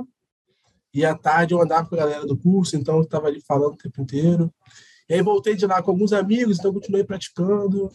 e 0.93 1.05
à 1.05 1.13
tarde 1.15 1.53
eu 1.53 1.61
andava 1.61 1.87
com 1.87 1.95
a 1.95 1.99
galera 1.99 2.25
do 2.25 2.37
curso, 2.37 2.75
então 2.75 2.97
eu 2.97 3.03
estava 3.03 3.27
ali 3.27 3.41
falando 3.45 3.73
o 3.73 3.77
tempo 3.77 4.01
inteiro. 4.01 4.51
E 5.07 5.13
aí 5.13 5.21
voltei 5.21 5.55
de 5.55 5.67
lá 5.67 5.81
com 5.83 5.91
alguns 5.91 6.13
amigos, 6.13 6.57
então 6.57 6.73
continuei 6.73 7.03
praticando. 7.03 7.91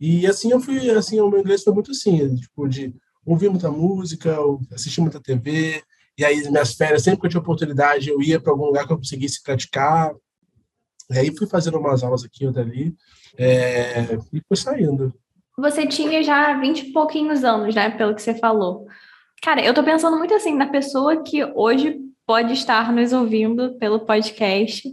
E 0.00 0.26
assim 0.26 0.50
eu 0.50 0.60
fui, 0.60 0.90
assim, 0.90 1.20
o 1.20 1.30
meu 1.30 1.40
inglês 1.40 1.62
foi 1.62 1.72
muito 1.72 1.92
assim, 1.92 2.34
tipo, 2.36 2.68
de 2.68 2.94
ouvir 3.24 3.48
muita 3.48 3.70
música, 3.70 4.36
assistir 4.72 5.00
muita 5.00 5.20
TV. 5.20 5.82
E 6.18 6.24
aí, 6.24 6.48
minhas 6.48 6.74
férias, 6.74 7.02
sempre 7.02 7.20
que 7.20 7.26
eu 7.26 7.30
tinha 7.30 7.40
oportunidade, 7.40 8.08
eu 8.08 8.20
ia 8.22 8.40
para 8.40 8.52
algum 8.52 8.66
lugar 8.66 8.86
que 8.86 8.92
eu 8.92 8.96
conseguisse 8.96 9.42
praticar. 9.42 10.14
E 11.10 11.18
aí 11.18 11.36
fui 11.36 11.46
fazendo 11.46 11.78
umas 11.78 12.02
aulas 12.02 12.24
aqui 12.24 12.44
e 12.44 12.46
outra 12.46 12.62
ali. 12.62 12.94
É, 13.38 14.14
e 14.32 14.40
foi 14.48 14.56
saindo. 14.56 15.14
Você 15.58 15.86
tinha 15.86 16.22
já 16.22 16.58
20 16.58 16.80
e 16.80 16.92
pouquinhos 16.92 17.44
anos, 17.44 17.74
né? 17.74 17.90
Pelo 17.90 18.14
que 18.14 18.22
você 18.22 18.34
falou. 18.34 18.86
Cara, 19.42 19.64
eu 19.64 19.74
tô 19.74 19.82
pensando 19.82 20.16
muito 20.16 20.34
assim 20.34 20.54
na 20.54 20.66
pessoa 20.66 21.22
que 21.22 21.44
hoje 21.54 22.00
pode 22.26 22.52
estar 22.54 22.92
nos 22.92 23.12
ouvindo 23.12 23.76
pelo 23.78 24.00
podcast 24.00 24.92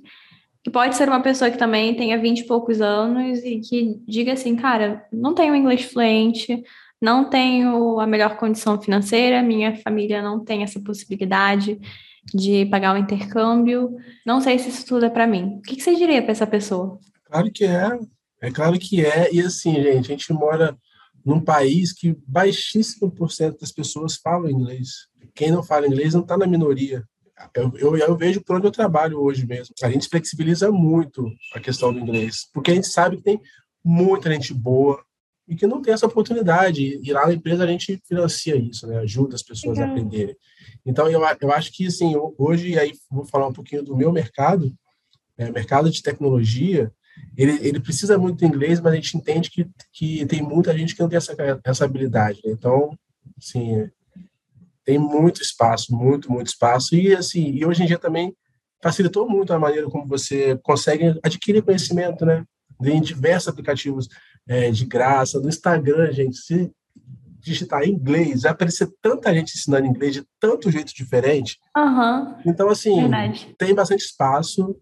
que 0.64 0.72
pode 0.72 0.96
ser 0.96 1.10
uma 1.10 1.22
pessoa 1.22 1.52
que 1.52 1.58
também 1.58 1.94
tenha 1.94 2.18
20 2.18 2.40
e 2.40 2.48
poucos 2.48 2.80
anos 2.80 3.40
e 3.44 3.60
que 3.60 4.02
diga 4.08 4.32
assim, 4.32 4.56
cara, 4.56 5.06
não 5.12 5.34
tenho 5.34 5.54
inglês 5.54 5.84
fluente, 5.84 6.64
não 7.04 7.30
tenho 7.30 8.00
a 8.00 8.08
melhor 8.08 8.38
condição 8.38 8.80
financeira, 8.80 9.44
minha 9.44 9.76
família 9.76 10.22
não 10.22 10.42
tem 10.42 10.64
essa 10.64 10.80
possibilidade 10.80 11.78
de 12.34 12.66
pagar 12.68 12.96
o 12.96 12.98
intercâmbio, 12.98 13.98
não 14.26 14.40
sei 14.40 14.58
se 14.58 14.70
isso 14.70 14.86
tudo 14.86 15.06
é 15.06 15.10
para 15.10 15.28
mim. 15.28 15.58
O 15.58 15.62
que, 15.64 15.76
que 15.76 15.84
você 15.84 15.94
diria 15.96 16.22
para 16.22 16.32
essa 16.32 16.48
pessoa? 16.48 16.98
Claro 17.26 17.52
que 17.52 17.66
é, 17.66 17.90
é 18.42 18.50
claro 18.50 18.80
que 18.80 19.06
é, 19.06 19.30
e 19.34 19.42
assim, 19.42 19.74
gente, 19.74 20.14
a 20.14 20.16
gente 20.16 20.32
mora 20.32 20.78
num 21.26 21.42
país 21.42 21.92
que 21.92 22.18
baixíssimo 22.26 23.12
por 23.12 23.30
cento 23.30 23.60
das 23.60 23.74
pessoas 23.74 24.16
falam 24.16 24.50
inglês. 24.50 25.10
Quem 25.36 25.52
não 25.52 25.62
fala 25.62 25.86
inglês 25.86 26.14
não 26.14 26.22
está 26.22 26.38
na 26.38 26.48
minoria. 26.48 27.04
Eu, 27.54 27.74
eu, 27.76 27.98
eu, 27.98 28.16
vejo 28.16 28.42
por 28.42 28.56
onde 28.56 28.68
eu 28.68 28.72
trabalho 28.72 29.20
hoje 29.20 29.46
mesmo. 29.46 29.76
A 29.84 29.90
gente 29.90 30.08
flexibiliza 30.08 30.72
muito 30.72 31.30
a 31.54 31.60
questão 31.60 31.92
do 31.92 32.00
inglês, 32.00 32.48
porque 32.54 32.72
a 32.72 32.76
gente 32.76 32.88
sabe 32.88 33.18
que 33.18 33.24
tem 33.24 33.42
muita 33.84 34.32
gente 34.32 34.54
boa 34.54 35.04
e 35.48 35.56
que 35.56 35.68
não 35.68 35.82
tem 35.82 35.94
essa 35.94 36.06
oportunidade. 36.06 37.00
E 37.04 37.12
lá 37.12 37.28
na 37.28 37.34
empresa 37.34 37.64
a 37.64 37.68
gente 37.68 38.02
financia 38.08 38.56
isso, 38.56 38.88
né? 38.88 39.00
ajuda 39.00 39.36
as 39.36 39.44
pessoas 39.44 39.80
a 39.80 39.86
aprenderem. 39.86 40.36
Então, 40.86 41.10
eu, 41.10 41.22
eu 41.42 41.52
acho 41.52 41.72
que, 41.72 41.88
assim, 41.88 42.14
hoje, 42.38 42.78
aí 42.78 42.94
vou 43.10 43.26
falar 43.26 43.48
um 43.48 43.54
pouquinho 43.54 43.84
do 43.84 43.96
meu 43.96 44.12
mercado, 44.12 44.74
é, 45.38 45.52
mercado 45.52 45.90
de 45.90 46.02
tecnologia, 46.02 46.92
ele, 47.38 47.60
ele 47.68 47.80
precisa 47.80 48.18
muito 48.18 48.40
do 48.40 48.46
inglês, 48.46 48.80
mas 48.80 48.94
a 48.94 48.96
gente 48.96 49.18
entende 49.18 49.50
que, 49.50 49.68
que 49.92 50.26
tem 50.26 50.42
muita 50.42 50.76
gente 50.78 50.96
que 50.96 51.02
não 51.02 51.10
tem 51.10 51.18
essa, 51.18 51.36
essa 51.64 51.86
habilidade. 51.86 52.40
Né? 52.44 52.52
Então, 52.52 52.98
assim, 53.38 53.90
tem 54.84 54.98
muito 54.98 55.42
espaço, 55.42 55.96
muito, 55.96 56.32
muito 56.32 56.48
espaço. 56.48 56.96
E, 56.96 57.16
assim, 57.16 57.52
e 57.52 57.66
hoje 57.66 57.84
em 57.84 57.86
dia 57.86 57.98
também 57.98 58.36
facilitou 58.82 59.30
muito 59.30 59.54
a 59.54 59.60
maneira 59.60 59.90
como 59.90 60.08
você 60.08 60.58
consegue 60.62 61.18
adquirir 61.24 61.64
conhecimento, 61.64 62.26
né? 62.26 62.44
Em 62.84 63.02
diversos 63.02 63.48
aplicativos 63.48 64.10
é, 64.48 64.72
de 64.72 64.86
graça, 64.86 65.40
no 65.40 65.50
Instagram, 65.50 66.12
gente, 66.12 66.38
se 66.38 66.72
digitar 67.40 67.84
em 67.84 67.92
inglês, 67.92 68.44
vai 68.44 68.52
aparecer 68.52 68.90
tanta 69.02 69.34
gente 69.34 69.54
ensinando 69.56 69.86
inglês 69.86 70.14
de 70.14 70.24
tanto 70.40 70.72
jeito 70.72 70.94
diferente. 70.94 71.60
Uhum. 71.76 72.36
Então, 72.46 72.70
assim, 72.70 73.02
Verdade. 73.02 73.54
tem 73.58 73.76
bastante 73.76 74.06
espaço 74.06 74.76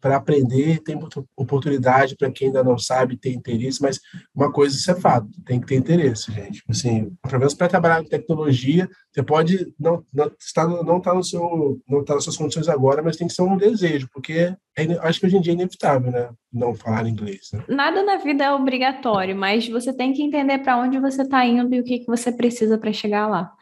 para 0.00 0.16
aprender, 0.16 0.80
tem 0.80 0.98
oportunidade 1.36 2.16
para 2.16 2.30
quem 2.30 2.48
ainda 2.48 2.62
não 2.62 2.78
sabe, 2.78 3.16
tem 3.16 3.34
interesse, 3.34 3.82
mas 3.82 4.00
uma 4.34 4.52
coisa 4.52 4.76
isso 4.76 4.90
é 4.90 4.94
fato, 4.94 5.28
tem 5.44 5.60
que 5.60 5.66
ter 5.66 5.76
interesse, 5.76 6.32
gente. 6.32 6.62
Assim, 6.68 7.10
pelo 7.22 7.38
menos 7.38 7.54
para 7.54 7.68
trabalhar 7.68 8.02
com 8.02 8.08
tecnologia, 8.08 8.88
você 9.12 9.22
pode 9.22 9.74
não 9.78 10.04
não 10.12 10.30
estar 10.38 10.68
não 10.68 11.00
tá 11.00 11.14
no 11.14 11.24
seu 11.24 11.80
não 11.88 12.04
tá 12.04 12.14
nas 12.14 12.24
suas 12.24 12.36
condições 12.36 12.68
agora, 12.68 13.02
mas 13.02 13.16
tem 13.16 13.26
que 13.26 13.34
ser 13.34 13.42
um 13.42 13.56
desejo, 13.56 14.08
porque 14.12 14.54
é, 14.76 14.84
acho 15.00 15.18
que 15.18 15.26
hoje 15.26 15.36
em 15.36 15.40
dia 15.40 15.52
é 15.52 15.56
inevitável, 15.56 16.10
né, 16.12 16.30
não 16.52 16.74
falar 16.74 17.08
inglês. 17.08 17.50
Né? 17.52 17.64
Nada 17.68 18.02
na 18.02 18.16
vida 18.16 18.44
é 18.44 18.52
obrigatório, 18.52 19.36
mas 19.36 19.68
você 19.68 19.92
tem 19.92 20.12
que 20.12 20.22
entender 20.22 20.58
para 20.58 20.78
onde 20.78 21.00
você 21.00 21.22
está 21.22 21.44
indo 21.44 21.74
e 21.74 21.80
o 21.80 21.84
que 21.84 22.00
que 22.00 22.06
você 22.06 22.30
precisa 22.30 22.78
para 22.78 22.92
chegar 22.92 23.26
lá. 23.26 23.52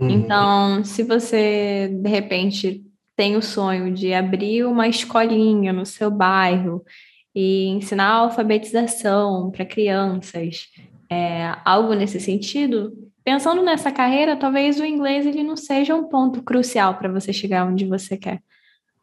Uhum. 0.00 0.10
Então, 0.10 0.84
se 0.84 1.02
você 1.02 1.88
de 2.02 2.08
repente 2.08 2.89
tem 3.20 3.36
o 3.36 3.42
sonho 3.42 3.92
de 3.92 4.14
abrir 4.14 4.64
uma 4.64 4.88
escolinha 4.88 5.74
no 5.74 5.84
seu 5.84 6.10
bairro 6.10 6.82
e 7.34 7.66
ensinar 7.66 8.08
alfabetização 8.08 9.50
para 9.50 9.66
crianças 9.66 10.68
é, 11.10 11.54
algo 11.62 11.92
nesse 11.92 12.18
sentido, 12.18 12.90
pensando 13.22 13.62
nessa 13.62 13.92
carreira, 13.92 14.38
talvez 14.38 14.80
o 14.80 14.86
inglês 14.86 15.26
ele 15.26 15.42
não 15.42 15.54
seja 15.54 15.94
um 15.94 16.08
ponto 16.08 16.42
crucial 16.42 16.94
para 16.94 17.12
você 17.12 17.30
chegar 17.30 17.66
onde 17.66 17.84
você 17.84 18.16
quer. 18.16 18.40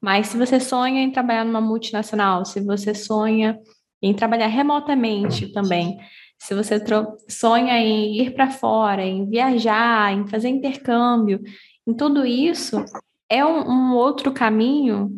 Mas 0.02 0.30
se 0.30 0.38
você 0.38 0.60
sonha 0.60 1.04
em 1.04 1.12
trabalhar 1.12 1.46
numa 1.46 1.62
multinacional, 1.62 2.44
se 2.44 2.60
você 2.60 2.96
sonha 2.96 3.60
em 4.02 4.16
trabalhar 4.16 4.48
remotamente 4.48 5.52
também, 5.52 5.96
se 6.40 6.56
você 6.56 6.84
sonha 7.30 7.78
em 7.78 8.20
ir 8.20 8.34
para 8.34 8.50
fora, 8.50 9.06
em 9.06 9.30
viajar, 9.30 10.12
em 10.12 10.28
fazer 10.28 10.50
intercâmbio, 10.50 11.40
em 11.86 11.94
tudo 11.94 12.26
isso, 12.26 12.84
é 13.30 13.46
um, 13.46 13.70
um 13.70 13.96
outro 13.96 14.32
caminho 14.32 15.12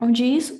onde 0.00 0.24
isso 0.24 0.56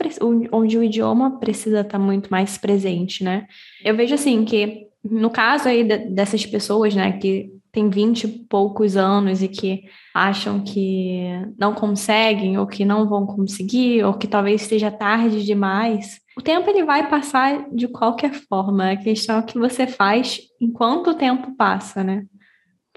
onde 0.53 0.77
o 0.77 0.83
idioma 0.83 1.39
precisa 1.39 1.81
estar 1.81 1.99
muito 1.99 2.31
mais 2.31 2.59
presente, 2.59 3.25
né? 3.25 3.47
Eu 3.83 3.97
vejo 3.97 4.15
assim 4.15 4.45
que 4.45 4.87
no 5.03 5.31
caso 5.31 5.69
aí 5.69 5.83
dessas 5.83 6.45
pessoas, 6.45 6.95
né, 6.95 7.13
que 7.13 7.51
tem 7.73 7.89
vinte 7.89 8.25
e 8.25 8.29
poucos 8.29 8.97
anos 8.97 9.43
e 9.43 9.49
que 9.49 9.85
acham 10.15 10.61
que 10.61 11.23
não 11.59 11.73
conseguem 11.73 12.59
ou 12.59 12.67
que 12.67 12.85
não 12.85 13.09
vão 13.09 13.25
conseguir 13.25 14.05
ou 14.05 14.13
que 14.13 14.27
talvez 14.27 14.63
esteja 14.63 14.91
tarde 14.91 15.45
demais, 15.45 16.21
o 16.37 16.43
tempo 16.43 16.69
ele 16.69 16.85
vai 16.85 17.09
passar 17.09 17.67
de 17.71 17.87
qualquer 17.87 18.33
forma. 18.33 18.91
A 18.91 18.97
questão 18.97 19.37
é 19.37 19.39
o 19.39 19.45
que 19.45 19.59
você 19.59 19.87
faz 19.87 20.41
enquanto 20.61 21.11
o 21.11 21.15
tempo 21.15 21.57
passa, 21.57 22.03
né? 22.03 22.25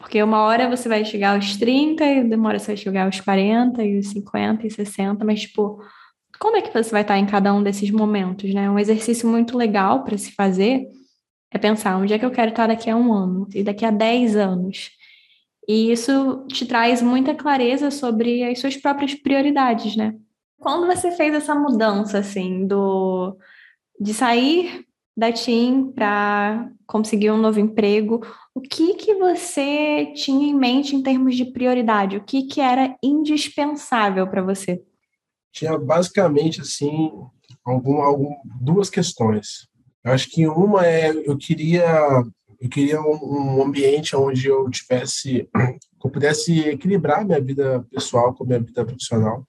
Porque 0.03 0.21
uma 0.21 0.41
hora 0.41 0.69
você 0.69 0.89
vai 0.89 1.05
chegar 1.05 1.33
aos 1.33 1.55
30 1.55 2.05
e 2.05 2.23
demora 2.25 2.59
você 2.59 2.75
chegar 2.75 3.05
aos 3.05 3.21
40 3.21 3.81
e 3.83 3.97
os 3.97 4.09
50 4.09 4.67
e 4.67 4.69
60, 4.69 5.23
mas 5.23 5.41
tipo, 5.43 5.81
como 6.37 6.57
é 6.57 6.61
que 6.61 6.73
você 6.73 6.91
vai 6.91 7.03
estar 7.03 7.17
em 7.17 7.25
cada 7.25 7.53
um 7.53 7.63
desses 7.63 7.89
momentos, 7.89 8.53
né? 8.53 8.69
Um 8.69 8.77
exercício 8.77 9.27
muito 9.29 9.57
legal 9.57 10.03
para 10.03 10.17
se 10.17 10.33
fazer 10.33 10.85
é 11.49 11.57
pensar 11.57 11.95
onde 11.95 12.13
é 12.13 12.19
que 12.19 12.25
eu 12.25 12.31
quero 12.31 12.49
estar 12.49 12.67
daqui 12.67 12.89
a 12.89 12.97
um 12.97 13.13
ano 13.13 13.47
e 13.55 13.63
daqui 13.63 13.85
a 13.85 13.91
dez 13.91 14.35
anos. 14.35 14.89
E 15.65 15.89
isso 15.93 16.45
te 16.47 16.65
traz 16.65 17.01
muita 17.01 17.33
clareza 17.33 17.89
sobre 17.89 18.43
as 18.43 18.59
suas 18.59 18.75
próprias 18.75 19.15
prioridades, 19.15 19.95
né? 19.95 20.15
Quando 20.59 20.85
você 20.85 21.11
fez 21.11 21.33
essa 21.33 21.55
mudança, 21.55 22.17
assim, 22.17 22.67
do 22.67 23.37
de 23.97 24.13
sair 24.13 24.85
da 25.15 25.31
TIM 25.31 25.91
para 25.91 26.69
conseguir 26.87 27.31
um 27.31 27.37
novo 27.37 27.59
emprego, 27.59 28.21
o 28.53 28.61
que 28.61 28.95
que 28.95 29.15
você 29.15 30.11
tinha 30.15 30.47
em 30.47 30.55
mente 30.55 30.95
em 30.95 31.03
termos 31.03 31.35
de 31.35 31.45
prioridade? 31.45 32.17
O 32.17 32.23
que 32.23 32.43
que 32.43 32.59
era 32.59 32.95
indispensável 33.03 34.27
para 34.27 34.41
você? 34.41 34.81
Tinha 35.51 35.77
basicamente 35.77 36.61
assim 36.61 37.11
algum, 37.63 38.01
algum 38.01 38.35
duas 38.59 38.89
questões. 38.89 39.67
Eu 40.03 40.11
acho 40.11 40.29
que 40.29 40.47
uma 40.47 40.85
é 40.85 41.11
eu 41.11 41.37
queria 41.37 42.23
eu 42.59 42.69
queria 42.69 43.01
um, 43.01 43.59
um 43.59 43.63
ambiente 43.63 44.15
onde 44.15 44.47
eu 44.47 44.69
tivesse 44.69 45.47
eu 46.03 46.09
pudesse 46.09 46.59
equilibrar 46.69 47.25
minha 47.25 47.39
vida 47.39 47.85
pessoal 47.91 48.33
com 48.33 48.45
minha 48.45 48.59
vida 48.59 48.83
profissional. 48.83 49.47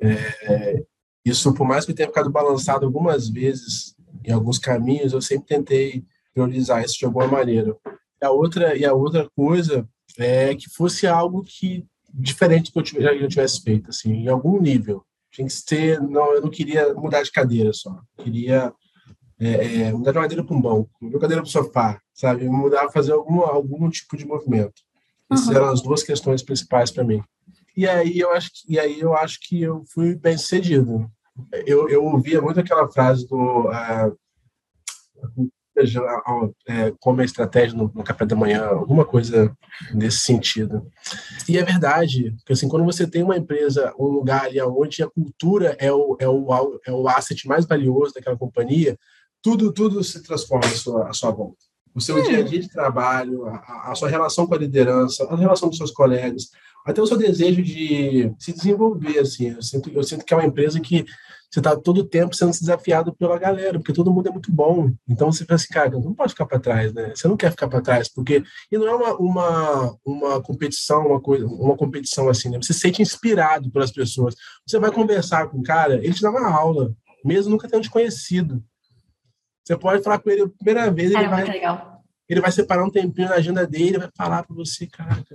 É, 0.00 0.84
isso, 1.24 1.52
por 1.54 1.66
mais 1.66 1.84
que 1.84 1.90
eu 1.90 1.96
tenha 1.96 2.08
ficado 2.08 2.30
balançado 2.30 2.86
algumas 2.86 3.28
vezes 3.28 3.95
em 4.26 4.32
alguns 4.32 4.58
caminhos, 4.58 5.12
eu 5.12 5.22
sempre 5.22 5.46
tentei 5.46 6.04
priorizar 6.34 6.84
isso 6.84 6.98
de 6.98 7.04
alguma 7.04 7.28
maneira. 7.28 7.76
E 8.20 8.26
a 8.26 8.30
outra 8.30 8.76
e 8.76 8.84
a 8.84 8.92
outra 8.92 9.30
coisa 9.30 9.88
é 10.18 10.54
que 10.54 10.68
fosse 10.68 11.06
algo 11.06 11.42
que 11.44 11.86
diferente 12.12 12.72
do 12.72 12.82
que 12.82 12.96
eu 12.98 13.28
tivesse, 13.28 13.62
feito, 13.62 13.90
assim, 13.90 14.12
em 14.12 14.28
algum 14.28 14.60
nível. 14.60 15.04
Tinha 15.30 15.46
que 15.46 15.52
ser, 15.52 16.00
não, 16.00 16.32
eu 16.32 16.40
não 16.40 16.50
queria 16.50 16.94
mudar 16.94 17.22
de 17.22 17.30
cadeira 17.30 17.72
só. 17.72 18.00
Eu 18.16 18.24
queria 18.24 18.72
é, 19.38 19.82
é, 19.82 19.92
mudar 19.92 20.12
de 20.12 20.18
cadeira 20.18 20.44
para 20.44 20.56
um 20.56 20.60
banco, 20.60 20.90
mudar 21.00 21.16
de 21.16 21.20
cadeira 21.20 21.42
para 21.42 21.48
o 21.48 21.52
sofá, 21.52 22.00
sabe? 22.14 22.48
Mudar, 22.48 22.90
fazer 22.90 23.12
algum, 23.12 23.42
algum 23.42 23.88
tipo 23.90 24.16
de 24.16 24.26
movimento. 24.26 24.82
Essas 25.30 25.48
uhum. 25.48 25.54
eram 25.54 25.68
as 25.68 25.82
duas 25.82 26.02
questões 26.02 26.42
principais 26.42 26.90
para 26.90 27.04
mim. 27.04 27.22
E 27.76 27.86
aí 27.86 28.18
eu 28.18 28.32
acho 28.32 28.50
que, 28.50 28.72
e 28.72 28.78
aí 28.78 28.98
eu 28.98 29.14
acho 29.14 29.38
que 29.42 29.60
eu 29.60 29.84
fui 29.92 30.14
bem 30.14 30.38
sucedido. 30.38 31.10
Eu, 31.66 31.88
eu 31.88 32.04
ouvia 32.04 32.40
muito 32.40 32.60
aquela 32.60 32.88
frase 32.88 33.26
do 33.28 33.68
uh, 33.68 34.16
é, 36.66 36.92
como 36.98 37.20
a 37.20 37.24
estratégia 37.24 37.76
no, 37.76 37.90
no, 37.94 38.02
café 38.02 38.24
da 38.24 38.34
manhã, 38.34 38.64
alguma 38.66 39.04
coisa 39.04 39.54
nesse 39.92 40.20
sentido. 40.20 40.86
E 41.46 41.58
é 41.58 41.62
verdade, 41.62 42.34
que 42.46 42.52
assim, 42.52 42.68
quando 42.68 42.84
você 42.84 43.06
tem 43.06 43.22
uma 43.22 43.36
empresa, 43.36 43.92
um 43.98 44.06
lugar 44.06 44.46
ali 44.46 44.60
onde 44.62 45.02
a 45.02 45.10
cultura 45.10 45.76
é 45.78 45.92
o, 45.92 46.16
é 46.18 46.28
o, 46.28 46.80
é 46.86 46.92
o 46.92 47.08
asset 47.08 47.46
mais 47.46 47.66
valioso 47.66 48.14
daquela 48.14 48.38
companhia, 48.38 48.98
tudo, 49.42 49.72
tudo 49.72 50.02
se 50.02 50.22
transforma 50.22 50.66
à 50.66 50.70
sua, 50.70 51.08
à 51.10 51.12
sua 51.12 51.30
volta. 51.30 51.58
O 51.94 52.00
seu 52.00 52.22
dia 52.22 52.40
a 52.40 52.42
dia 52.42 52.60
de 52.60 52.68
trabalho, 52.68 53.46
a, 53.46 53.90
a, 53.90 53.94
sua 53.94 54.08
relação 54.08 54.46
com 54.46 54.54
a 54.54 54.58
liderança, 54.58 55.24
a 55.24 55.36
relação 55.36 55.68
com 55.68 55.74
seus 55.74 55.90
colegas, 55.90 56.50
até 56.84 57.00
o 57.00 57.06
seu 57.06 57.16
desejo 57.16 57.62
de 57.62 58.32
se 58.38 58.52
desenvolver. 58.52 59.18
Assim, 59.18 59.50
eu 59.50 59.62
sinto, 59.62 59.90
eu 59.90 60.02
sinto 60.02 60.24
que 60.24 60.34
é 60.34 60.36
uma 60.36 60.46
empresa 60.46 60.78
que 60.78 61.06
você 61.50 61.60
está 61.60 61.76
todo 61.76 61.98
o 61.98 62.04
tempo 62.04 62.34
sendo 62.34 62.50
desafiado 62.50 63.14
pela 63.14 63.38
galera, 63.38 63.78
porque 63.78 63.92
todo 63.92 64.12
mundo 64.12 64.28
é 64.28 64.32
muito 64.32 64.52
bom. 64.52 64.92
Então 65.08 65.30
você 65.30 65.44
pensa 65.44 65.64
assim, 65.64 65.72
cara, 65.72 65.90
não 65.90 66.14
pode 66.14 66.32
ficar 66.32 66.46
para 66.46 66.58
trás, 66.58 66.92
né? 66.92 67.12
Você 67.14 67.28
não 67.28 67.36
quer 67.36 67.50
ficar 67.50 67.68
para 67.68 67.80
trás, 67.80 68.08
porque 68.08 68.42
e 68.70 68.76
não 68.78 68.86
é 68.86 68.94
uma, 68.94 69.16
uma, 69.16 69.98
uma 70.04 70.42
competição, 70.42 71.06
uma 71.06 71.20
coisa, 71.20 71.46
uma 71.46 71.76
competição 71.76 72.28
assim, 72.28 72.50
né? 72.50 72.58
Você 72.58 72.72
se 72.72 72.80
sente 72.80 73.00
inspirado 73.00 73.70
pelas 73.70 73.90
pessoas. 73.90 74.34
Você 74.66 74.78
vai 74.78 74.90
conversar 74.90 75.48
com 75.48 75.58
o 75.58 75.62
cara, 75.62 75.94
ele 75.94 76.12
te 76.12 76.22
dá 76.22 76.30
uma 76.30 76.50
aula, 76.50 76.94
mesmo 77.24 77.52
nunca 77.52 77.68
tendo 77.68 77.82
te 77.82 77.90
conhecido. 77.90 78.62
Você 79.64 79.76
pode 79.76 80.02
falar 80.02 80.18
com 80.18 80.30
ele 80.30 80.42
a 80.42 80.48
primeira 80.48 80.90
vez, 80.90 81.10
ele, 81.10 81.24
é, 81.24 81.28
vai, 81.28 81.44
legal. 81.44 82.02
ele 82.28 82.40
vai 82.40 82.52
separar 82.52 82.84
um 82.84 82.90
tempinho 82.90 83.28
na 83.28 83.36
agenda 83.36 83.66
dele, 83.66 83.98
vai 83.98 84.10
falar 84.16 84.42
para 84.44 84.54
você, 84.54 84.86
caraca, 84.86 85.34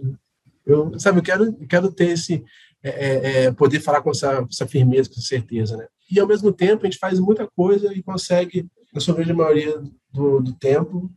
eu, 0.65 0.97
sabe, 1.00 1.19
eu 1.19 1.24
quero, 1.24 1.54
quero 1.67 1.91
ter 1.91 2.10
esse, 2.10 2.43
é, 2.84 2.89
é, 2.89 3.44
é, 3.44 3.52
poder 3.52 3.80
falar 3.80 4.02
com 4.02 4.10
essa, 4.10 4.46
essa, 4.50 4.67
firmeza, 4.67 5.10
com 5.10 5.22
certeza, 5.22 5.78
né? 5.78 5.88
E 6.10 6.20
ao 6.20 6.28
mesmo 6.28 6.52
tempo 6.52 6.84
a 6.84 6.89
gente 6.89 7.00
faz 7.00 7.20
muita 7.20 7.48
coisa 7.56 7.94
e 7.94 8.02
consegue, 8.02 8.67
na 8.94 9.00
sua 9.00 9.13
grande 9.13 9.34
maioria 9.34 9.82
do, 10.12 10.41
do 10.41 10.54
tempo, 10.54 11.12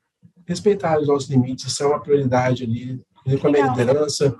respeitar 0.47 1.01
os 1.01 1.09
nossos 1.09 1.29
limites. 1.29 1.67
Isso 1.67 1.83
é 1.83 1.87
uma 1.87 2.01
prioridade 2.01 2.65
ali, 2.65 3.01
com 3.41 3.49
a 3.49 3.51
minha 3.51 3.67
liderança, 3.69 4.37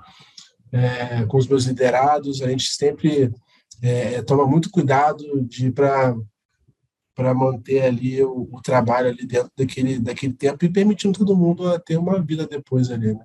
é, 0.71 1.25
com 1.25 1.37
os 1.37 1.47
meus 1.47 1.65
liderados, 1.65 2.41
a 2.41 2.49
gente 2.49 2.65
sempre 2.65 3.33
é, 3.81 4.21
toma 4.21 4.45
muito 4.45 4.69
cuidado 4.69 5.41
de 5.41 5.71
para 5.71 6.15
para 7.15 7.33
manter 7.33 7.81
ali 7.81 8.21
o, 8.21 8.49
o, 8.51 8.61
trabalho 8.61 9.07
ali 9.07 9.25
dentro 9.25 9.49
daquele, 9.57 9.99
daquele 9.99 10.33
tempo 10.33 10.65
e 10.65 10.69
permitindo 10.69 11.17
todo 11.17 11.37
mundo 11.37 11.79
ter 11.79 11.95
uma 11.95 12.21
vida 12.21 12.45
depois 12.45 12.91
ali, 12.91 13.13
né? 13.13 13.23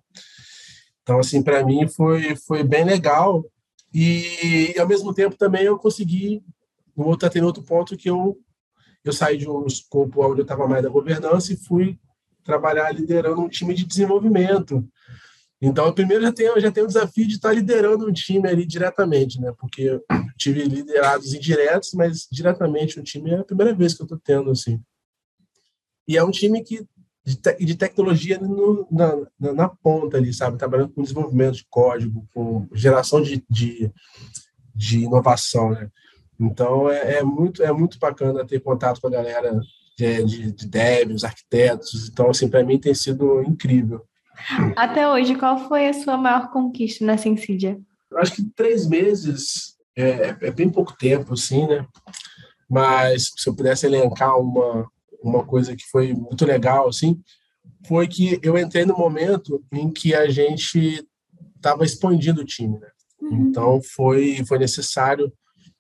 Então, 1.03 1.19
assim, 1.19 1.43
para 1.43 1.67
mim 1.67 1.89
foi, 1.89 2.37
foi 2.37 2.63
bem 2.63 2.85
legal 2.85 3.45
e, 3.93 4.75
ao 4.79 4.87
mesmo 4.87 5.13
tempo, 5.13 5.37
também 5.37 5.65
eu 5.65 5.79
consegui, 5.79 6.43
outro, 6.97 7.29
tem 7.31 7.43
outro 7.43 7.63
ponto 7.63 7.97
que 7.97 8.09
eu, 8.09 8.39
eu 9.05 9.13
saí 9.13 9.37
de 9.37 9.49
um 9.49 9.67
escopo 9.67 10.25
onde 10.25 10.41
eu 10.41 10.45
estava 10.45 10.69
mais 10.69 10.83
da 10.83 10.89
governança 10.89 11.53
e 11.53 11.57
fui 11.57 11.99
trabalhar 12.45 12.93
liderando 12.93 13.41
um 13.41 13.49
time 13.49 13.75
de 13.75 13.85
desenvolvimento. 13.85 14.87
Então, 15.61 15.93
primeiro 15.93 16.23
já 16.23 16.33
tenho, 16.33 16.59
já 16.59 16.71
tenho 16.71 16.87
o 16.87 16.89
desafio 16.89 17.27
de 17.27 17.35
estar 17.35 17.53
liderando 17.53 18.09
um 18.09 18.13
time 18.13 18.49
ali 18.49 18.65
diretamente, 18.65 19.39
né? 19.39 19.53
Porque 19.59 19.83
eu 19.83 20.03
tive 20.39 20.63
liderados 20.65 21.35
indiretos, 21.35 21.93
mas 21.93 22.27
diretamente 22.31 22.99
o 22.99 23.03
time 23.03 23.31
é 23.31 23.41
a 23.41 23.45
primeira 23.45 23.75
vez 23.75 23.95
que 23.95 24.01
eu 24.01 24.05
estou 24.05 24.19
tendo, 24.19 24.51
assim. 24.51 24.81
E 26.09 26.17
é 26.17 26.25
um 26.25 26.31
time 26.31 26.63
que 26.63 26.87
de, 27.25 27.37
te, 27.37 27.65
de 27.65 27.75
tecnologia 27.75 28.39
no, 28.39 28.87
na, 28.91 29.17
na, 29.39 29.53
na, 29.53 29.69
ponta 29.69 30.17
ali, 30.17 30.33
sabe? 30.33 30.59
Trabalhando 30.59 30.93
com 30.93 31.03
desenvolvimento 31.03 31.57
de 31.57 31.67
código, 31.69 32.27
com 32.33 32.67
geração 32.73 33.23
de, 33.23 33.45
de, 33.49 33.91
de 34.75 35.01
inovação, 35.01 35.71
né? 35.71 35.89
Então, 36.39 36.91
é, 36.91 37.19
é, 37.19 37.23
muito, 37.23 37.63
é 37.63 37.71
muito 37.71 37.99
bacana 37.99 38.47
ter 38.47 38.61
contato 38.61 39.01
com 39.01 39.09
a 39.09 39.11
galera 39.11 39.61
de, 39.97 40.25
de, 40.25 40.53
de 40.53 40.67
devs, 40.67 41.23
arquitetos. 41.23 42.09
Então, 42.09 42.31
assim, 42.31 42.49
para 42.49 42.65
mim 42.65 42.79
tem 42.79 42.95
sido 42.95 43.43
incrível. 43.43 44.03
Até 44.75 45.07
hoje, 45.07 45.35
qual 45.35 45.69
foi 45.69 45.89
a 45.89 45.93
sua 45.93 46.17
maior 46.17 46.51
conquista 46.51 47.05
na 47.05 47.19
Sensidia? 47.19 47.79
Eu 48.11 48.19
acho 48.19 48.35
que 48.35 48.43
três 48.57 48.87
meses 48.87 49.77
é, 49.95 50.37
é, 50.41 50.51
bem 50.51 50.71
pouco 50.71 50.97
tempo, 50.97 51.35
assim, 51.35 51.67
né? 51.67 51.87
Mas 52.69 53.33
se 53.37 53.49
eu 53.49 53.55
pudesse 53.55 53.85
elencar 53.85 54.39
uma, 54.39 54.89
uma 55.23 55.45
coisa 55.45 55.77
que 55.77 55.85
foi 55.91 56.13
muito 56.13 56.45
legal, 56.45 56.89
assim, 56.89 57.21
foi 57.87 58.07
que 58.09 58.39
eu 58.43 58.59
entrei 58.59 58.85
no 58.85 58.97
momento 58.97 59.63
em 59.73 59.91
que 59.91 60.15
a 60.15 60.29
gente 60.29 61.07
estava 61.57 61.85
expandindo 61.85 62.41
o 62.41 62.45
time, 62.45 62.79
né? 62.79 62.89
Uhum. 63.21 63.49
Então 63.49 63.81
foi 63.83 64.43
foi 64.47 64.59
necessário 64.59 65.33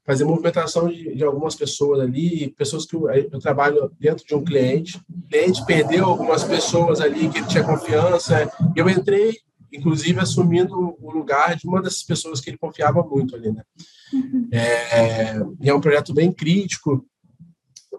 fazer 0.04 0.24
movimentação 0.24 0.88
de, 0.88 1.14
de, 1.14 1.24
algumas 1.24 1.54
pessoas 1.54 2.00
ali, 2.00 2.52
pessoas 2.56 2.84
que 2.84 2.96
eu, 2.96 3.08
eu, 3.08 3.38
trabalho 3.38 3.92
dentro 3.98 4.24
de 4.26 4.34
um 4.34 4.42
cliente. 4.42 4.98
O 5.08 5.28
cliente 5.28 5.64
perdeu 5.64 6.04
algumas 6.04 6.42
pessoas 6.42 7.00
ali 7.00 7.28
que 7.28 7.38
ele 7.38 7.46
tinha 7.46 7.62
confiança. 7.62 8.50
Eu 8.74 8.88
entrei, 8.88 9.36
inclusive, 9.72 10.18
assumindo 10.18 10.96
o 11.00 11.12
lugar 11.12 11.54
de 11.54 11.66
uma 11.66 11.80
dessas 11.80 12.02
pessoas 12.02 12.40
que 12.40 12.50
ele 12.50 12.58
confiava 12.58 13.02
muito 13.04 13.36
ali, 13.36 13.52
né? 13.52 13.62
Uhum. 14.12 14.48
É, 14.50 15.36
e 15.60 15.70
é 15.70 15.74
um 15.74 15.80
projeto 15.80 16.12
bem 16.12 16.32
crítico. 16.32 17.06